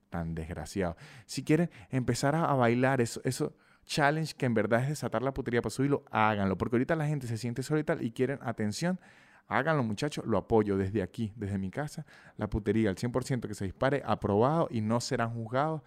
tan 0.08 0.34
desgraciados. 0.34 0.96
Si 1.26 1.42
quieren 1.42 1.68
empezar 1.90 2.36
a, 2.36 2.54
bailar, 2.54 3.00
eso, 3.00 3.20
eso 3.24 3.56
challenge 3.84 4.34
que 4.36 4.46
en 4.46 4.54
verdad 4.54 4.82
es 4.82 4.90
desatar 4.90 5.22
la 5.22 5.34
putería 5.34 5.60
para 5.60 5.70
subirlo, 5.70 6.04
háganlo, 6.12 6.56
porque 6.56 6.76
ahorita 6.76 6.94
la 6.94 7.08
gente 7.08 7.26
se 7.26 7.36
siente 7.36 7.64
solita 7.64 7.96
y 8.00 8.12
quieren 8.12 8.38
atención 8.42 9.00
Háganlo, 9.50 9.82
muchachos, 9.82 10.24
lo 10.26 10.38
apoyo 10.38 10.76
desde 10.76 11.02
aquí, 11.02 11.32
desde 11.34 11.58
mi 11.58 11.72
casa. 11.72 12.06
La 12.36 12.48
putería, 12.48 12.88
al 12.88 12.94
100% 12.94 13.48
que 13.48 13.54
se 13.54 13.64
dispare, 13.64 14.00
aprobado 14.06 14.68
y 14.70 14.80
no 14.80 15.00
serán 15.00 15.34
juzgados. 15.34 15.82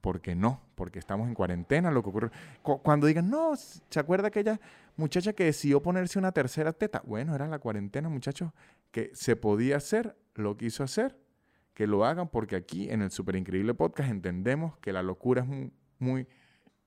Porque 0.00 0.36
no, 0.36 0.62
porque 0.76 1.00
estamos 1.00 1.26
en 1.26 1.34
cuarentena, 1.34 1.90
lo 1.90 2.04
que 2.04 2.08
ocurre. 2.08 2.30
Cuando 2.62 3.08
digan, 3.08 3.28
no, 3.28 3.54
¿se 3.56 3.98
acuerda 3.98 4.28
aquella 4.28 4.60
muchacha 4.96 5.32
que 5.32 5.44
decidió 5.44 5.82
ponerse 5.82 6.20
una 6.20 6.30
tercera 6.30 6.72
teta? 6.72 7.02
Bueno, 7.04 7.34
era 7.34 7.48
la 7.48 7.58
cuarentena, 7.58 8.08
muchachos, 8.08 8.52
que 8.92 9.10
se 9.12 9.34
podía 9.34 9.76
hacer, 9.76 10.16
lo 10.36 10.56
quiso 10.56 10.84
hacer, 10.84 11.18
que 11.74 11.88
lo 11.88 12.04
hagan, 12.04 12.28
porque 12.28 12.54
aquí 12.54 12.88
en 12.90 13.02
el 13.02 13.10
Super 13.10 13.34
Increíble 13.34 13.74
Podcast 13.74 14.08
entendemos 14.08 14.78
que 14.78 14.92
la 14.92 15.02
locura 15.02 15.42
es 15.42 15.48
muy, 15.48 15.72
muy, 15.98 16.28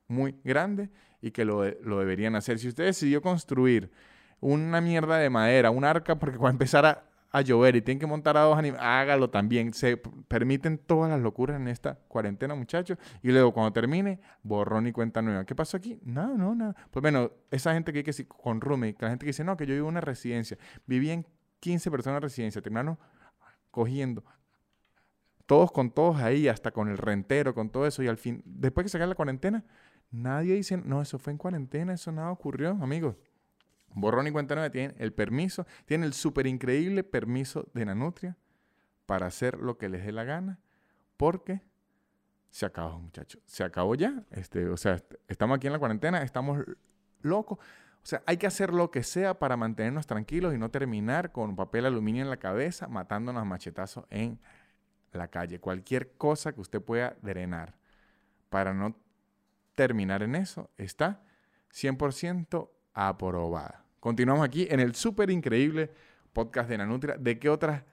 muy 0.07 0.39
grande 0.45 0.89
y 1.21 1.31
que 1.31 1.43
lo, 1.43 1.65
lo 1.81 1.99
deberían 1.99 2.35
hacer. 2.35 2.59
Si 2.59 2.69
usted 2.69 2.85
decidió 2.85 3.21
construir 3.21 3.91
una 4.43 4.81
mierda 4.81 5.17
de 5.17 5.29
madera, 5.29 5.71
un 5.71 5.83
arca, 5.83 6.19
porque 6.19 6.37
cuando 6.37 6.55
empezara 6.55 7.05
a 7.31 7.41
llover 7.41 7.75
y 7.75 7.81
tienen 7.81 7.99
que 7.99 8.05
montar 8.05 8.37
a 8.37 8.41
dos 8.41 8.57
animales, 8.57 8.85
hágalo 8.85 9.29
también. 9.29 9.73
Se 9.73 9.97
permiten 9.97 10.77
todas 10.77 11.09
las 11.09 11.19
locuras 11.19 11.59
en 11.59 11.67
esta 11.67 11.95
cuarentena, 12.07 12.53
muchachos. 12.53 12.97
Y 13.23 13.31
luego, 13.31 13.51
cuando 13.53 13.73
termine, 13.73 14.19
borrón 14.43 14.85
y 14.85 14.91
cuenta 14.91 15.21
nueva. 15.21 15.45
¿Qué 15.45 15.55
pasó 15.55 15.77
aquí? 15.77 15.99
No, 16.03 16.37
no, 16.37 16.53
no. 16.53 16.75
Pues 16.91 17.01
bueno, 17.01 17.31
esa 17.49 17.73
gente 17.73 17.91
que 17.91 18.03
que 18.03 18.27
con 18.27 18.61
roommate, 18.61 18.97
la 18.99 19.09
gente 19.09 19.25
que 19.25 19.29
dice, 19.29 19.43
no, 19.43 19.57
que 19.57 19.65
yo 19.65 19.73
vivo 19.73 19.87
en 19.87 19.93
una 19.93 20.01
residencia. 20.01 20.57
Viví 20.85 21.09
en 21.09 21.25
15 21.59 21.89
personas 21.89 22.17
en 22.17 22.21
residencia. 22.21 22.61
Terminaron 22.61 22.99
cogiendo 23.71 24.23
todos 25.45 25.71
con 25.71 25.91
todos 25.91 26.17
ahí, 26.17 26.47
hasta 26.47 26.71
con 26.71 26.89
el 26.89 26.97
rentero, 26.97 27.53
con 27.53 27.69
todo 27.69 27.85
eso, 27.85 28.01
y 28.03 28.07
al 28.07 28.17
fin, 28.17 28.41
después 28.45 28.85
que 28.85 28.89
se 28.89 28.99
la 28.99 29.15
cuarentena, 29.15 29.63
nadie 30.11 30.55
dice, 30.55 30.77
no, 30.77 31.01
eso 31.01 31.19
fue 31.19 31.31
en 31.31 31.37
cuarentena, 31.37 31.93
eso 31.93 32.11
nada 32.11 32.31
ocurrió, 32.31 32.71
amigos. 32.81 33.15
Borrón 33.95 34.27
y 34.27 34.31
cuenta 34.31 34.55
nueva 34.55 34.69
tienen 34.69 34.95
el 34.99 35.13
permiso, 35.13 35.65
tienen 35.85 36.05
el 36.05 36.13
súper 36.13 36.47
increíble 36.47 37.03
permiso 37.03 37.67
de 37.73 37.85
Nanutria 37.85 38.37
para 39.05 39.27
hacer 39.27 39.59
lo 39.59 39.77
que 39.77 39.89
les 39.89 40.05
dé 40.05 40.11
la 40.11 40.23
gana, 40.23 40.59
porque 41.17 41.61
se 42.49 42.65
acabó, 42.65 42.99
muchachos. 42.99 43.41
Se 43.45 43.63
acabó 43.63 43.95
ya. 43.95 44.23
Este, 44.31 44.67
o 44.67 44.77
sea, 44.77 45.01
estamos 45.27 45.57
aquí 45.57 45.67
en 45.67 45.73
la 45.73 45.79
cuarentena, 45.79 46.21
estamos 46.21 46.63
locos. 47.21 47.57
O 47.57 48.05
sea, 48.05 48.21
hay 48.25 48.37
que 48.37 48.47
hacer 48.47 48.73
lo 48.73 48.91
que 48.91 49.01
sea 49.01 49.39
para 49.39 49.57
mantenernos 49.57 50.05
tranquilos 50.05 50.53
y 50.53 50.57
no 50.57 50.69
terminar 50.69 51.31
con 51.31 51.55
papel 51.55 51.85
aluminio 51.85 52.21
en 52.21 52.29
la 52.29 52.37
cabeza, 52.37 52.87
matándonos 52.87 53.41
a 53.41 53.45
machetazos 53.45 54.05
en 54.09 54.39
la 55.13 55.29
calle. 55.29 55.59
Cualquier 55.59 56.11
cosa 56.17 56.53
que 56.53 56.61
usted 56.61 56.81
pueda 56.81 57.15
drenar 57.21 57.75
para 58.49 58.73
no 58.73 58.95
terminar 59.73 60.21
en 60.21 60.35
eso 60.35 60.69
está 60.77 61.23
100% 61.71 62.69
aprobada. 62.93 63.82
Continuamos 64.03 64.43
aquí 64.43 64.67
en 64.69 64.81
el 64.81 64.95
súper 64.95 65.29
increíble 65.29 65.89
podcast 66.33 66.69
de 66.69 66.77
Nanutria. 66.77 67.15
¿De 67.17 67.39
qué 67.39 67.47
otras 67.47 67.85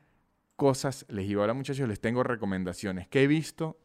cosas 0.57 1.07
les 1.09 1.25
iba 1.29 1.41
a 1.41 1.45
hablar, 1.45 1.55
muchachos? 1.55 1.89
Les 1.89 2.01
tengo 2.01 2.25
recomendaciones 2.25 3.07
que 3.07 3.23
he 3.23 3.29
visto 3.29 3.79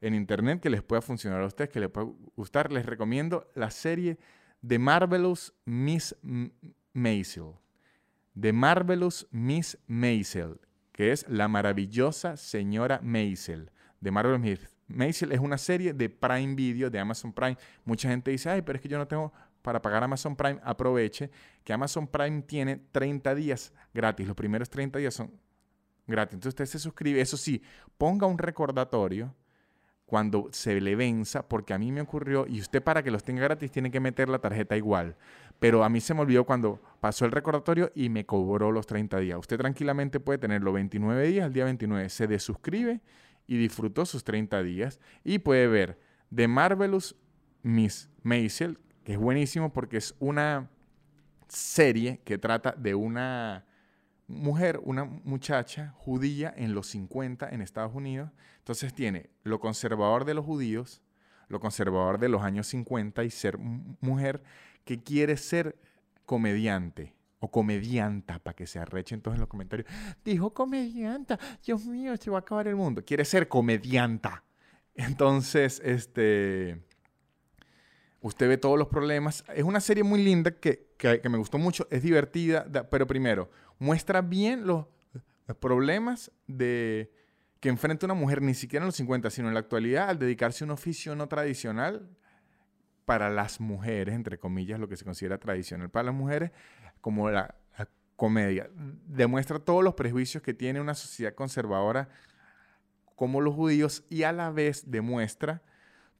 en 0.00 0.14
internet 0.14 0.62
que 0.62 0.70
les 0.70 0.82
pueda 0.82 1.02
funcionar 1.02 1.42
a 1.42 1.44
ustedes, 1.44 1.68
que 1.68 1.80
les 1.80 1.90
pueda 1.90 2.08
gustar. 2.34 2.72
Les 2.72 2.86
recomiendo 2.86 3.50
la 3.54 3.70
serie 3.70 4.16
The 4.66 4.78
Marvelous 4.78 5.52
Miss 5.66 6.16
Maisel. 6.94 7.52
The 8.40 8.54
Marvelous 8.54 9.26
Miss 9.30 9.76
Maisel, 9.86 10.58
que 10.92 11.12
es 11.12 11.28
la 11.28 11.46
maravillosa 11.46 12.38
señora 12.38 13.00
Maisel. 13.02 13.70
The 14.02 14.10
Marvelous 14.10 14.40
Miss 14.40 14.76
Maisel 14.88 15.32
es 15.32 15.40
una 15.40 15.58
serie 15.58 15.92
de 15.92 16.08
Prime 16.08 16.54
Video, 16.54 16.88
de 16.88 16.98
Amazon 16.98 17.34
Prime. 17.34 17.58
Mucha 17.84 18.08
gente 18.08 18.30
dice, 18.30 18.48
ay, 18.48 18.62
pero 18.62 18.76
es 18.76 18.82
que 18.82 18.88
yo 18.88 18.96
no 18.96 19.06
tengo 19.06 19.30
para 19.66 19.82
pagar 19.82 20.04
Amazon 20.04 20.36
Prime. 20.36 20.60
Aproveche 20.62 21.28
que 21.64 21.72
Amazon 21.72 22.06
Prime 22.06 22.42
tiene 22.42 22.76
30 22.92 23.34
días 23.34 23.72
gratis. 23.92 24.24
Los 24.24 24.36
primeros 24.36 24.70
30 24.70 25.00
días 25.00 25.12
son 25.12 25.32
gratis. 26.06 26.34
Entonces 26.34 26.50
usted 26.50 26.66
se 26.66 26.78
suscribe. 26.78 27.20
Eso 27.20 27.36
sí, 27.36 27.60
ponga 27.98 28.28
un 28.28 28.38
recordatorio 28.38 29.34
cuando 30.04 30.50
se 30.52 30.80
le 30.80 30.94
venza, 30.94 31.48
porque 31.48 31.74
a 31.74 31.78
mí 31.78 31.90
me 31.90 32.00
ocurrió, 32.00 32.46
y 32.46 32.60
usted 32.60 32.80
para 32.80 33.02
que 33.02 33.10
los 33.10 33.24
tenga 33.24 33.42
gratis 33.42 33.72
tiene 33.72 33.90
que 33.90 33.98
meter 33.98 34.28
la 34.28 34.38
tarjeta 34.38 34.76
igual. 34.76 35.16
Pero 35.58 35.82
a 35.82 35.88
mí 35.88 36.00
se 36.00 36.14
me 36.14 36.20
olvidó 36.20 36.44
cuando 36.44 36.80
pasó 37.00 37.24
el 37.24 37.32
recordatorio 37.32 37.90
y 37.92 38.08
me 38.08 38.24
cobró 38.24 38.70
los 38.70 38.86
30 38.86 39.18
días. 39.18 39.36
Usted 39.36 39.58
tranquilamente 39.58 40.20
puede 40.20 40.38
tener 40.38 40.62
los 40.62 40.74
29 40.74 41.26
días, 41.26 41.46
el 41.48 41.52
día 41.52 41.64
29 41.64 42.08
se 42.08 42.28
desuscribe 42.28 43.00
y 43.48 43.56
disfrutó 43.56 44.06
sus 44.06 44.22
30 44.22 44.62
días. 44.62 45.00
Y 45.24 45.40
puede 45.40 45.66
ver 45.66 45.98
The 46.32 46.46
Marvelous 46.46 47.16
Miss 47.64 48.08
Maisel, 48.22 48.78
que 49.06 49.12
es 49.12 49.18
buenísimo 49.20 49.72
porque 49.72 49.98
es 49.98 50.16
una 50.18 50.68
serie 51.46 52.20
que 52.24 52.38
trata 52.38 52.72
de 52.72 52.96
una 52.96 53.64
mujer, 54.26 54.80
una 54.82 55.04
muchacha 55.04 55.94
judía 55.96 56.52
en 56.56 56.74
los 56.74 56.88
50 56.88 57.48
en 57.50 57.62
Estados 57.62 57.94
Unidos. 57.94 58.32
Entonces 58.58 58.92
tiene 58.92 59.30
lo 59.44 59.60
conservador 59.60 60.24
de 60.24 60.34
los 60.34 60.44
judíos, 60.44 61.02
lo 61.46 61.60
conservador 61.60 62.18
de 62.18 62.28
los 62.28 62.42
años 62.42 62.66
50 62.66 63.22
y 63.22 63.30
ser 63.30 63.58
mujer 63.58 64.42
que 64.84 65.00
quiere 65.00 65.36
ser 65.36 65.78
comediante 66.24 67.14
o 67.38 67.48
comedianta 67.48 68.40
para 68.40 68.56
que 68.56 68.66
se 68.66 68.80
arreche 68.80 69.14
entonces 69.14 69.36
en 69.36 69.42
los 69.42 69.48
comentarios. 69.48 69.88
Dijo 70.24 70.52
comedianta, 70.52 71.38
Dios 71.64 71.86
mío, 71.86 72.16
se 72.16 72.28
va 72.28 72.38
a 72.38 72.40
acabar 72.40 72.66
el 72.66 72.74
mundo. 72.74 73.04
Quiere 73.04 73.24
ser 73.24 73.46
comedianta. 73.46 74.42
Entonces, 74.96 75.80
este, 75.84 76.82
usted 78.26 78.48
ve 78.48 78.58
todos 78.58 78.78
los 78.78 78.88
problemas. 78.88 79.44
Es 79.54 79.64
una 79.64 79.80
serie 79.80 80.04
muy 80.04 80.22
linda 80.22 80.50
que, 80.50 80.88
que 80.96 81.28
me 81.28 81.38
gustó 81.38 81.58
mucho, 81.58 81.86
es 81.90 82.02
divertida, 82.02 82.66
pero 82.90 83.06
primero, 83.06 83.50
muestra 83.78 84.20
bien 84.20 84.66
los 84.66 84.86
problemas 85.60 86.30
de 86.46 87.12
que 87.60 87.68
enfrenta 87.68 88.06
una 88.06 88.14
mujer 88.14 88.42
ni 88.42 88.54
siquiera 88.54 88.84
en 88.84 88.86
los 88.86 88.96
50, 88.96 89.30
sino 89.30 89.48
en 89.48 89.54
la 89.54 89.60
actualidad 89.60 90.10
al 90.10 90.18
dedicarse 90.18 90.64
a 90.64 90.66
un 90.66 90.72
oficio 90.72 91.14
no 91.16 91.28
tradicional 91.28 92.08
para 93.04 93.30
las 93.30 93.60
mujeres, 93.60 94.14
entre 94.14 94.38
comillas, 94.38 94.78
lo 94.80 94.88
que 94.88 94.96
se 94.96 95.04
considera 95.04 95.38
tradicional 95.38 95.88
para 95.90 96.06
las 96.06 96.14
mujeres, 96.14 96.50
como 97.00 97.30
la, 97.30 97.54
comedia. 98.16 98.70
Demuestra 99.06 99.58
todos 99.58 99.84
los 99.84 99.94
prejuicios 99.94 100.42
que 100.42 100.54
tiene 100.54 100.80
una 100.80 100.94
sociedad 100.94 101.34
conservadora 101.34 102.08
como 103.14 103.40
los 103.40 103.54
judíos 103.54 104.04
y 104.08 104.24
a 104.24 104.32
la 104.32 104.50
vez 104.50 104.90
demuestra 104.90 105.62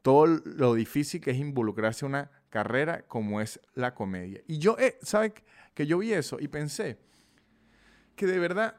todo 0.07 0.27
lo 0.27 0.75
difícil 0.75 1.21
que 1.21 1.33
es 1.33 1.37
involucrarse 1.37 2.05
en 2.05 2.11
una 2.11 2.31
carrera 2.49 3.03
como 3.09 3.41
es 3.41 3.61
la 3.75 3.93
comedia. 3.93 4.41
Y 4.47 4.59
yo, 4.59 4.79
eh, 4.79 4.97
¿sabe? 5.03 5.35
Que 5.75 5.85
yo 5.85 5.99
vi 5.99 6.13
eso 6.13 6.39
y 6.39 6.47
pensé, 6.47 7.01
que 8.15 8.25
de 8.25 8.39
verdad 8.39 8.77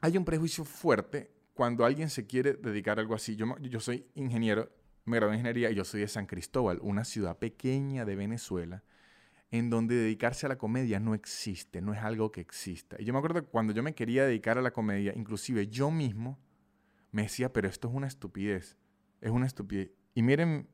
hay 0.00 0.16
un 0.16 0.24
prejuicio 0.24 0.64
fuerte 0.64 1.32
cuando 1.54 1.84
alguien 1.84 2.08
se 2.08 2.28
quiere 2.28 2.52
dedicar 2.52 2.98
a 2.98 3.00
algo 3.00 3.16
así. 3.16 3.34
Yo, 3.34 3.58
yo 3.62 3.80
soy 3.80 4.06
ingeniero, 4.14 4.70
me 5.06 5.16
gradué 5.16 5.34
en 5.34 5.40
ingeniería 5.40 5.72
y 5.72 5.74
yo 5.74 5.84
soy 5.84 6.02
de 6.02 6.06
San 6.06 6.26
Cristóbal, 6.26 6.78
una 6.82 7.04
ciudad 7.04 7.36
pequeña 7.36 8.04
de 8.04 8.14
Venezuela, 8.14 8.84
en 9.50 9.70
donde 9.70 9.96
dedicarse 9.96 10.46
a 10.46 10.50
la 10.50 10.56
comedia 10.56 11.00
no 11.00 11.14
existe, 11.14 11.80
no 11.82 11.94
es 11.94 12.00
algo 12.00 12.30
que 12.30 12.40
exista. 12.40 12.94
Y 13.00 13.04
yo 13.04 13.12
me 13.12 13.18
acuerdo 13.18 13.42
que 13.42 13.48
cuando 13.48 13.72
yo 13.72 13.82
me 13.82 13.96
quería 13.96 14.24
dedicar 14.24 14.56
a 14.56 14.62
la 14.62 14.70
comedia, 14.72 15.14
inclusive 15.16 15.66
yo 15.66 15.90
mismo 15.90 16.38
me 17.10 17.22
decía, 17.22 17.52
pero 17.52 17.66
esto 17.66 17.88
es 17.88 17.94
una 17.94 18.06
estupidez, 18.06 18.78
es 19.20 19.32
una 19.32 19.46
estupidez. 19.46 19.90
Y 20.14 20.22
miren, 20.22 20.68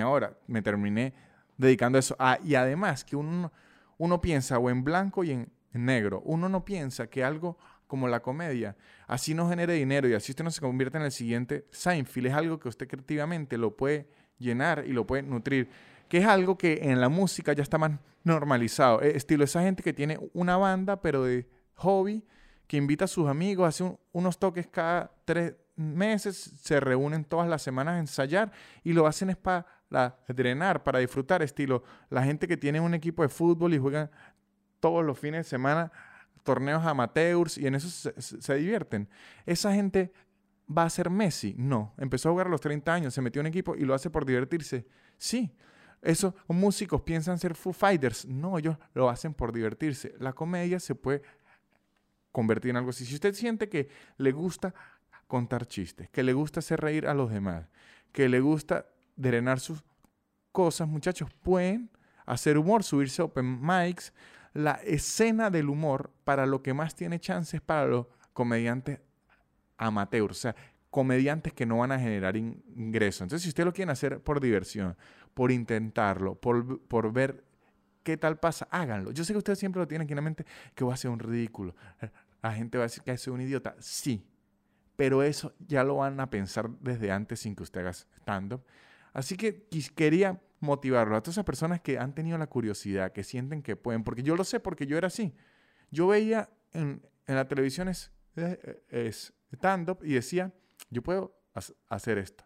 ahora, 0.00 0.36
me 0.46 0.62
terminé 0.62 1.12
dedicando 1.56 1.98
a 1.98 2.00
eso. 2.00 2.16
Ah, 2.18 2.38
y 2.42 2.54
además 2.54 3.04
que 3.04 3.16
uno, 3.16 3.52
uno 3.98 4.20
piensa 4.20 4.58
o 4.58 4.70
en 4.70 4.82
blanco 4.84 5.24
y 5.24 5.32
en, 5.32 5.52
negro. 5.74 6.20
Uno 6.26 6.50
no 6.50 6.66
piensa 6.66 7.06
que 7.06 7.24
algo 7.24 7.56
como 7.86 8.06
la 8.06 8.20
comedia 8.20 8.76
así 9.06 9.32
no 9.32 9.48
genere 9.48 9.72
dinero 9.72 10.06
y 10.06 10.12
así 10.12 10.32
usted 10.32 10.44
no 10.44 10.50
se 10.50 10.60
convierte 10.60 10.98
en 10.98 11.04
el 11.04 11.12
siguiente 11.12 11.66
Seinfeld. 11.70 12.26
Es 12.26 12.34
algo 12.34 12.58
que 12.58 12.68
usted 12.68 12.86
creativamente 12.86 13.56
lo 13.56 13.74
puede 13.74 14.06
llenar 14.38 14.84
y 14.86 14.92
lo 14.92 15.06
puede 15.06 15.22
nutrir. 15.22 15.70
Que 16.10 16.18
es 16.18 16.26
algo 16.26 16.58
que 16.58 16.80
en 16.82 17.00
la 17.00 17.08
música 17.08 17.54
ya 17.54 17.62
está 17.62 17.78
más 17.78 17.92
normalizado. 18.22 19.00
Eh, 19.00 19.16
estilo 19.16 19.44
esa 19.44 19.62
gente 19.62 19.82
que 19.82 19.94
tiene 19.94 20.18
una 20.34 20.58
banda, 20.58 21.00
pero 21.00 21.24
de 21.24 21.48
hobby, 21.76 22.22
que 22.66 22.76
invita 22.76 23.06
a 23.06 23.08
sus 23.08 23.28
amigos, 23.28 23.66
hace 23.66 23.96
unos 24.12 24.38
toques 24.38 24.66
cada 24.66 25.10
tres 25.24 25.54
meses, 25.76 26.54
se 26.60 26.80
reúnen 26.80 27.24
todas 27.24 27.48
las 27.48 27.62
semanas 27.62 27.96
a 27.96 27.98
ensayar 27.98 28.52
y 28.84 28.92
lo 28.92 29.06
hacen 29.06 29.30
es 29.30 29.36
para 29.36 29.66
drenar, 30.28 30.82
para 30.82 30.98
disfrutar. 30.98 31.42
Estilo 31.42 31.82
la 32.10 32.22
gente 32.22 32.46
que 32.48 32.56
tiene 32.56 32.80
un 32.80 32.94
equipo 32.94 33.22
de 33.22 33.28
fútbol 33.28 33.74
y 33.74 33.78
juegan 33.78 34.10
todos 34.80 35.04
los 35.04 35.18
fines 35.18 35.46
de 35.46 35.50
semana 35.50 35.92
torneos 36.42 36.84
amateurs 36.84 37.56
y 37.58 37.66
en 37.66 37.74
eso 37.74 38.10
se, 38.18 38.54
divierten. 38.56 39.08
Esa 39.46 39.72
gente 39.72 40.12
va 40.76 40.84
a 40.84 40.90
ser 40.90 41.10
Messi. 41.10 41.54
No, 41.56 41.94
empezó 41.98 42.28
a 42.28 42.32
jugar 42.32 42.46
a 42.48 42.50
los 42.50 42.60
30 42.60 42.92
años, 42.92 43.14
se 43.14 43.22
metió 43.22 43.40
en 43.40 43.46
equipo 43.46 43.74
y 43.76 43.80
lo 43.80 43.94
hace 43.94 44.10
por 44.10 44.26
divertirse. 44.26 44.86
Sí, 45.16 45.54
esos 46.00 46.34
músicos 46.48 47.02
piensan 47.02 47.38
ser 47.38 47.54
Foo 47.54 47.72
Fighters. 47.72 48.26
No, 48.26 48.58
ellos 48.58 48.76
lo 48.94 49.08
hacen 49.08 49.34
por 49.34 49.52
divertirse. 49.52 50.14
La 50.18 50.32
comedia 50.32 50.80
se 50.80 50.94
puede 50.94 51.22
convertir 52.32 52.70
en 52.70 52.78
algo 52.78 52.90
así. 52.90 53.04
Si 53.04 53.14
usted 53.14 53.34
siente 53.34 53.68
que 53.68 53.88
le 54.16 54.32
gusta 54.32 54.74
contar 55.32 55.64
chistes, 55.64 56.10
que 56.10 56.22
le 56.22 56.34
gusta 56.34 56.60
hacer 56.60 56.78
reír 56.78 57.06
a 57.06 57.14
los 57.14 57.30
demás, 57.30 57.64
que 58.12 58.28
le 58.28 58.40
gusta 58.40 58.84
drenar 59.16 59.60
sus 59.60 59.82
cosas, 60.52 60.86
muchachos, 60.86 61.30
pueden 61.42 61.88
hacer 62.26 62.58
humor, 62.58 62.84
subirse 62.84 63.22
a 63.22 63.24
open 63.24 63.58
mics, 63.62 64.12
la 64.52 64.72
escena 64.84 65.48
del 65.48 65.70
humor 65.70 66.10
para 66.24 66.44
lo 66.44 66.62
que 66.62 66.74
más 66.74 66.94
tiene 66.94 67.18
chance 67.18 67.56
es 67.56 67.62
para 67.62 67.86
los 67.86 68.08
comediantes 68.34 69.00
amateurs, 69.78 70.36
o 70.36 70.40
sea, 70.42 70.56
comediantes 70.90 71.54
que 71.54 71.64
no 71.64 71.78
van 71.78 71.92
a 71.92 71.98
generar 71.98 72.36
ingresos. 72.36 73.22
Entonces, 73.22 73.44
si 73.44 73.48
usted 73.48 73.64
lo 73.64 73.72
quiere 73.72 73.90
hacer 73.90 74.20
por 74.20 74.38
diversión, 74.38 74.98
por 75.32 75.50
intentarlo, 75.50 76.34
por, 76.34 76.78
por 76.82 77.10
ver 77.10 77.42
qué 78.02 78.18
tal 78.18 78.38
pasa, 78.38 78.68
háganlo. 78.70 79.12
Yo 79.12 79.24
sé 79.24 79.32
que 79.32 79.38
usted 79.38 79.54
siempre 79.54 79.80
lo 79.80 79.88
tiene 79.88 80.04
aquí 80.04 80.12
en 80.12 80.16
la 80.16 80.22
mente, 80.22 80.44
que 80.74 80.84
va 80.84 80.92
a 80.92 80.98
ser 80.98 81.10
un 81.10 81.20
ridículo. 81.20 81.74
La 82.42 82.52
gente 82.52 82.76
va 82.76 82.84
a 82.84 82.88
decir 82.88 83.02
que 83.02 83.12
es 83.12 83.26
un 83.28 83.40
idiota. 83.40 83.74
Sí, 83.78 84.26
pero 84.96 85.22
eso 85.22 85.54
ya 85.66 85.84
lo 85.84 85.96
van 85.96 86.20
a 86.20 86.30
pensar 86.30 86.70
desde 86.80 87.10
antes 87.10 87.40
sin 87.40 87.56
que 87.56 87.62
usted 87.62 87.80
haga 87.80 87.92
stand-up. 87.92 88.62
Así 89.12 89.36
que 89.36 89.66
quería 89.94 90.40
motivarlo 90.60 91.16
a 91.16 91.20
todas 91.20 91.34
esas 91.34 91.44
personas 91.44 91.80
que 91.80 91.98
han 91.98 92.14
tenido 92.14 92.38
la 92.38 92.46
curiosidad, 92.46 93.12
que 93.12 93.24
sienten 93.24 93.62
que 93.62 93.76
pueden, 93.76 94.04
porque 94.04 94.22
yo 94.22 94.36
lo 94.36 94.44
sé, 94.44 94.60
porque 94.60 94.86
yo 94.86 94.96
era 94.96 95.08
así. 95.08 95.34
Yo 95.90 96.06
veía 96.06 96.48
en, 96.72 97.02
la 97.26 97.46
televisión 97.48 97.88
es, 97.88 98.12
stand-up 99.52 99.98
y 100.02 100.14
decía, 100.14 100.52
yo 100.90 101.02
puedo 101.02 101.36
hacer 101.88 102.18
esto. 102.18 102.44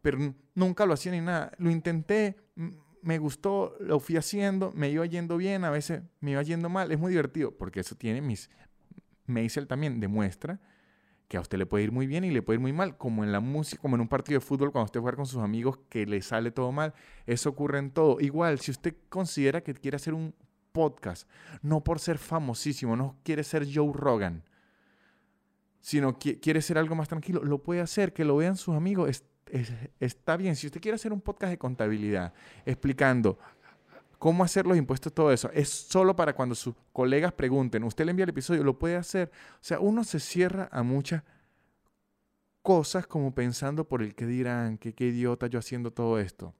Pero 0.00 0.34
nunca 0.54 0.86
lo 0.86 0.94
hacía 0.94 1.12
ni 1.12 1.20
nada. 1.20 1.52
Lo 1.58 1.70
intenté, 1.70 2.36
me 3.02 3.18
gustó, 3.18 3.76
lo 3.80 4.00
fui 4.00 4.16
haciendo, 4.16 4.70
me 4.72 4.90
iba 4.90 5.04
yendo 5.06 5.36
bien, 5.36 5.64
a 5.64 5.70
veces 5.70 6.02
me 6.20 6.32
iba 6.32 6.42
yendo 6.42 6.68
mal. 6.68 6.92
Es 6.92 6.98
muy 6.98 7.10
divertido, 7.10 7.56
porque 7.56 7.80
eso 7.80 7.94
tiene 7.96 8.20
mis... 8.20 8.50
Maisel 9.26 9.66
también 9.66 10.00
demuestra 10.00 10.60
que 11.28 11.36
a 11.36 11.40
usted 11.40 11.58
le 11.58 11.66
puede 11.66 11.84
ir 11.84 11.92
muy 11.92 12.06
bien 12.06 12.24
y 12.24 12.30
le 12.30 12.42
puede 12.42 12.56
ir 12.56 12.60
muy 12.60 12.72
mal, 12.72 12.96
como 12.96 13.24
en 13.24 13.32
la 13.32 13.40
música, 13.40 13.80
como 13.80 13.96
en 13.96 14.02
un 14.02 14.08
partido 14.08 14.40
de 14.40 14.44
fútbol 14.44 14.72
cuando 14.72 14.86
usted 14.86 15.00
juega 15.00 15.16
con 15.16 15.26
sus 15.26 15.42
amigos 15.42 15.78
que 15.88 16.06
le 16.06 16.20
sale 16.22 16.50
todo 16.50 16.70
mal. 16.72 16.94
Eso 17.26 17.50
ocurre 17.50 17.78
en 17.78 17.90
todo. 17.90 18.20
Igual, 18.20 18.58
si 18.60 18.70
usted 18.70 18.94
considera 19.08 19.62
que 19.62 19.74
quiere 19.74 19.96
hacer 19.96 20.14
un 20.14 20.34
podcast, 20.72 21.28
no 21.62 21.82
por 21.82 22.00
ser 22.00 22.18
famosísimo, 22.18 22.96
no 22.96 23.16
quiere 23.22 23.44
ser 23.44 23.66
Joe 23.72 23.92
Rogan, 23.94 24.44
sino 25.80 26.18
que 26.18 26.40
quiere 26.40 26.60
ser 26.62 26.78
algo 26.78 26.94
más 26.94 27.08
tranquilo, 27.08 27.44
lo 27.44 27.62
puede 27.62 27.80
hacer, 27.80 28.12
que 28.12 28.24
lo 28.24 28.36
vean 28.36 28.56
sus 28.56 28.74
amigos, 28.74 29.24
está 30.00 30.36
bien. 30.36 30.56
Si 30.56 30.66
usted 30.66 30.80
quiere 30.80 30.96
hacer 30.96 31.12
un 31.12 31.20
podcast 31.20 31.50
de 31.50 31.58
contabilidad 31.58 32.32
explicando 32.64 33.38
cómo 34.18 34.44
hacer 34.44 34.66
los 34.66 34.76
impuestos, 34.76 35.12
todo 35.12 35.32
eso, 35.32 35.50
es 35.52 35.68
solo 35.68 36.16
para 36.16 36.34
cuando 36.34 36.54
sus 36.54 36.74
colegas 36.92 37.32
pregunten, 37.32 37.84
usted 37.84 38.04
le 38.04 38.10
envía 38.10 38.24
el 38.24 38.30
episodio, 38.30 38.64
lo 38.64 38.78
puede 38.78 38.96
hacer. 38.96 39.30
O 39.54 39.62
sea, 39.62 39.80
uno 39.80 40.04
se 40.04 40.20
cierra 40.20 40.68
a 40.72 40.82
muchas 40.82 41.22
cosas 42.62 43.06
como 43.06 43.34
pensando 43.34 43.86
por 43.86 44.02
el 44.02 44.14
que 44.14 44.26
dirán, 44.26 44.78
que 44.78 44.94
qué 44.94 45.06
idiota 45.06 45.46
yo 45.46 45.58
haciendo 45.58 45.92
todo 45.92 46.18
esto. 46.18 46.54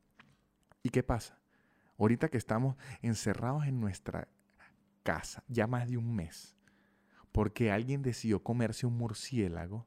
¿Y 0.83 0.91
qué 0.91 1.03
pasa? 1.03 1.39
Ahorita 1.99 2.29
que 2.29 2.39
estamos 2.39 2.77
encerrados 3.01 3.67
en 3.67 3.81
nuestra 3.81 4.29
casa, 5.03 5.45
ya 5.49 5.67
más 5.67 5.89
de 5.89 5.97
un 5.97 6.15
mes, 6.15 6.57
porque 7.33 7.71
alguien 7.71 8.03
decidió 8.03 8.43
comerse 8.43 8.87
un 8.87 8.99
murciélago, 8.99 9.87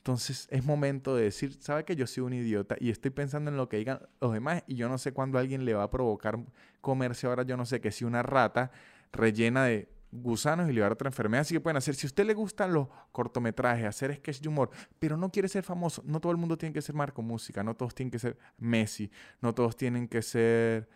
entonces 0.00 0.48
es 0.50 0.64
momento 0.64 1.14
de 1.14 1.24
decir, 1.24 1.52
¿sabe 1.60 1.84
que 1.84 1.94
yo 1.94 2.06
soy 2.06 2.22
un 2.22 2.32
idiota 2.32 2.74
y 2.80 2.88
estoy 2.88 3.10
pensando 3.10 3.50
en 3.50 3.58
lo 3.58 3.68
que 3.68 3.76
digan 3.76 4.00
los 4.18 4.32
demás 4.32 4.64
y 4.66 4.76
yo 4.76 4.88
no 4.88 4.96
sé 4.96 5.12
cuándo 5.12 5.38
alguien 5.38 5.66
le 5.66 5.74
va 5.74 5.82
a 5.82 5.90
provocar 5.90 6.38
comerse 6.80 7.26
ahora, 7.26 7.42
yo 7.42 7.54
no 7.58 7.66
sé 7.66 7.82
que 7.82 7.90
si 7.90 8.06
una 8.06 8.22
rata 8.22 8.70
rellena 9.12 9.66
de 9.66 9.90
gusanos 10.10 10.70
y 10.70 10.72
le 10.72 10.80
va 10.80 10.86
a 10.86 10.88
dar 10.88 10.94
otra 10.94 11.08
enfermedad, 11.08 11.42
así 11.42 11.52
que 11.52 11.60
pueden 11.60 11.76
hacer, 11.76 11.94
si 11.94 12.06
a 12.06 12.08
usted 12.08 12.24
le 12.24 12.32
gustan 12.32 12.72
los 12.72 12.88
cortometrajes, 13.12 13.84
hacer 13.84 14.16
sketch 14.16 14.40
de 14.40 14.48
humor, 14.48 14.70
pero 14.98 15.18
no 15.18 15.30
quiere 15.30 15.48
ser 15.48 15.64
famoso, 15.64 16.02
no 16.06 16.18
todo 16.18 16.32
el 16.32 16.38
mundo 16.38 16.56
tiene 16.56 16.72
que 16.72 16.80
ser 16.80 16.94
Marco 16.94 17.20
Música, 17.20 17.62
no 17.62 17.76
todos 17.76 17.94
tienen 17.94 18.10
que 18.10 18.18
ser 18.18 18.38
Messi, 18.56 19.10
no 19.42 19.54
todos 19.54 19.76
tienen 19.76 20.08
que 20.08 20.22
ser 20.22 20.88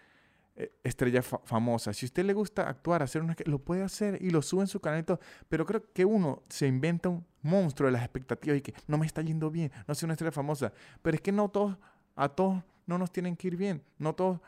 eh, 0.57 0.73
estrella 0.85 1.21
famosa. 1.21 1.93
Si 1.93 2.07
usted 2.07 2.25
le 2.25 2.33
gusta 2.33 2.69
actuar, 2.69 3.03
hacer 3.03 3.23
una, 3.23 3.35
lo 3.45 3.59
puede 3.59 3.83
hacer 3.83 4.23
y 4.23 4.31
lo 4.31 4.41
sube 4.41 4.61
en 4.61 4.69
su 4.69 4.79
canal 4.79 5.01
y 5.01 5.03
todo. 5.03 5.19
Pero 5.49 5.67
creo 5.67 5.93
que 5.93 6.05
uno 6.05 6.45
se 6.49 6.69
inventa 6.69 7.09
un 7.09 7.27
monstruo 7.43 7.89
de 7.89 7.93
las 7.93 8.03
expectativas 8.03 8.59
y 8.59 8.63
que 8.63 8.75
no 8.87 8.97
me 8.97 9.05
está 9.05 9.21
yendo 9.21 9.51
bien, 9.51 9.73
no 9.89 9.95
soy 9.97 10.07
una 10.07 10.15
estrella 10.15 10.31
famosa. 10.31 10.73
Pero 11.03 11.17
es 11.17 11.21
que 11.21 11.33
no 11.33 11.49
todos, 11.49 11.77
a 12.15 12.29
todos 12.29 12.63
no 12.87 12.99
nos 12.99 13.11
tienen 13.11 13.35
que 13.35 13.49
ir 13.49 13.57
bien, 13.57 13.83
no 13.99 14.15
todos 14.15 14.41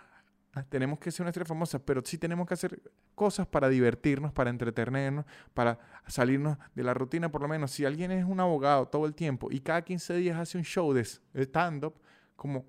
ah, 0.55 0.63
tenemos 0.63 1.01
que 1.01 1.11
ser 1.11 1.25
una 1.25 1.31
estrella 1.31 1.49
famosa, 1.49 1.81
pero 1.81 2.01
sí 2.05 2.19
tenemos 2.19 2.47
que 2.47 2.55
hacer 2.55 2.81
cosas 3.17 3.49
para 3.49 3.69
divertirnos, 3.69 4.33
para 4.33 4.51
entretenernos, 4.51 5.25
para 5.55 5.77
salirnos 6.07 6.57
de 6.77 6.85
la 6.85 6.95
rutina, 6.95 7.33
por 7.33 7.43
lo 7.43 7.49
menos. 7.49 7.73
Si 7.73 7.85
alguien 7.85 8.13
es 8.13 8.25
un 8.25 8.39
abogado 8.39 8.87
todo 8.87 9.07
el 9.07 9.15
tiempo 9.17 9.49
y 9.51 9.59
cada 9.59 9.83
15 9.83 10.15
días 10.15 10.39
hace 10.39 10.57
un 10.57 10.63
show 10.63 10.93
de 10.93 11.05
stand-up, 11.35 11.95
como 12.37 12.65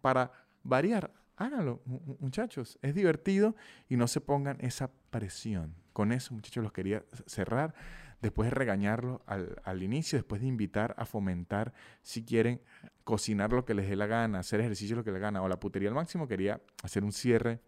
para 0.00 0.32
variar, 0.62 1.10
háganlo, 1.42 1.82
muchachos. 2.20 2.78
Es 2.82 2.94
divertido 2.94 3.54
y 3.88 3.96
no 3.96 4.08
se 4.08 4.20
pongan 4.20 4.58
esa 4.60 4.90
presión. 5.10 5.74
Con 5.92 6.12
eso, 6.12 6.34
muchachos, 6.34 6.62
los 6.62 6.72
quería 6.72 7.04
cerrar. 7.26 7.74
Después 8.20 8.48
de 8.48 8.54
regañarlo 8.54 9.22
al, 9.26 9.82
inicio, 9.82 10.16
después 10.16 10.40
de 10.40 10.46
invitar 10.46 10.94
a 10.96 11.04
fomentar, 11.04 11.74
si 12.02 12.24
quieren, 12.24 12.60
cocinar 13.02 13.52
lo 13.52 13.64
que 13.64 13.74
les 13.74 13.88
dé 13.88 13.96
la 13.96 14.06
gana, 14.06 14.38
hacer 14.38 14.60
ejercicio 14.60 14.94
lo 14.94 15.02
que 15.02 15.10
les 15.10 15.20
gana, 15.20 15.42
o 15.42 15.48
la 15.48 15.58
putería 15.58 15.88
al 15.88 15.94
máximo, 15.96 16.28
quería 16.28 16.60
hacer 16.84 17.02
un 17.02 17.10
cierre 17.10 17.60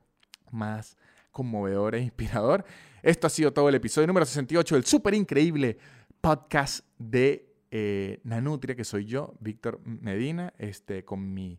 más 0.53 0.97
conmovedor 1.33 1.97
e 1.97 2.01
inspirador. 2.01 2.65
Esto 3.03 3.27
ha 3.27 3.31
sido 3.31 3.53
todo 3.53 3.69
el 3.69 3.75
episodio 3.75 4.07
número 4.07 4.25
68 4.25 4.77
del 4.77 4.85
súper 4.85 5.15
increíble 5.15 5.77
podcast 6.21 6.87
de 6.99 7.53
eh, 7.73 8.21
Nanutria, 8.23 8.77
que 8.77 8.85
soy 8.85 9.05
yo, 9.07 9.35
Víctor 9.41 9.81
Medina, 9.85 10.55
este, 10.59 11.05
con 11.05 11.35
mi 11.35 11.59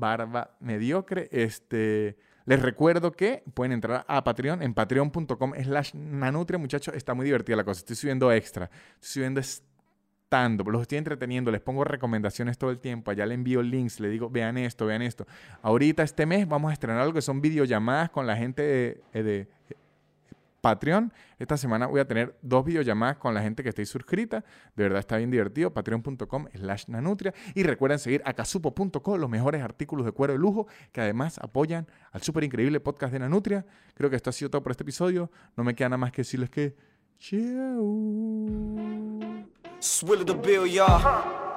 barba 0.00 0.56
mediocre. 0.60 1.28
Este, 1.30 2.16
les 2.46 2.60
recuerdo 2.60 3.12
que 3.12 3.44
pueden 3.54 3.72
entrar 3.72 4.04
a 4.08 4.24
Patreon 4.24 4.62
en 4.62 4.74
patreon.com 4.74 5.52
slash 5.62 5.94
nanutria, 5.94 6.58
muchachos. 6.58 6.94
Está 6.94 7.14
muy 7.14 7.24
divertida 7.24 7.56
la 7.56 7.64
cosa. 7.64 7.78
Estoy 7.78 7.96
subiendo 7.96 8.32
extra. 8.32 8.70
Estoy 8.94 9.08
subiendo 9.08 9.40
estando. 9.40 10.64
Los 10.64 10.82
estoy 10.82 10.98
entreteniendo. 10.98 11.50
Les 11.50 11.60
pongo 11.60 11.84
recomendaciones 11.84 12.58
todo 12.58 12.70
el 12.70 12.80
tiempo. 12.80 13.10
Allá 13.10 13.26
le 13.26 13.34
envío 13.34 13.62
links. 13.62 14.00
Le 14.00 14.08
digo, 14.08 14.30
vean 14.30 14.58
esto, 14.58 14.86
vean 14.86 15.02
esto. 15.02 15.26
Ahorita 15.62 16.02
este 16.02 16.26
mes 16.26 16.48
vamos 16.48 16.70
a 16.70 16.72
estrenar 16.72 17.02
algo 17.02 17.14
que 17.14 17.22
son 17.22 17.40
videollamadas 17.40 18.10
con 18.10 18.26
la 18.26 18.36
gente 18.36 18.62
de 18.62 19.02
eh, 19.12 19.46
Patreon. 20.60 21.12
Esta 21.38 21.56
semana 21.56 21.86
voy 21.86 22.00
a 22.00 22.06
tener 22.06 22.38
dos 22.42 22.64
videollamadas 22.64 23.16
con 23.18 23.34
la 23.34 23.42
gente 23.42 23.62
que 23.62 23.70
esté 23.70 23.84
suscrita. 23.86 24.44
De 24.76 24.84
verdad 24.84 25.00
está 25.00 25.16
bien 25.16 25.30
divertido. 25.30 25.72
Patreon.com 25.72 26.46
slash 26.54 26.84
nanutria. 26.88 27.34
Y 27.54 27.62
recuerden 27.62 27.98
seguir 27.98 28.22
a 28.24 28.32
casupo.com, 28.32 29.18
los 29.18 29.30
mejores 29.30 29.62
artículos 29.62 30.06
de 30.06 30.12
cuero 30.12 30.32
de 30.32 30.38
lujo 30.38 30.66
que 30.92 31.00
además 31.00 31.38
apoyan 31.38 31.86
al 32.12 32.22
súper 32.22 32.44
increíble 32.44 32.80
podcast 32.80 33.12
de 33.12 33.18
Nanutria. 33.18 33.66
Creo 33.94 34.10
que 34.10 34.16
esto 34.16 34.30
ha 34.30 34.32
sido 34.32 34.50
todo 34.50 34.62
por 34.62 34.72
este 34.72 34.82
episodio. 34.82 35.30
No 35.56 35.64
me 35.64 35.74
queda 35.74 35.90
nada 35.90 35.98
más 35.98 36.12
que 36.12 36.22
decirles 36.22 36.50
que... 36.50 36.76
Chao. 37.18 38.40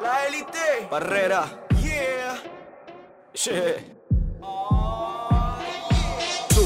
La 0.01 0.28
élite. 0.28 0.88
Barrera. 0.89 1.68
Yeah. 1.82 2.43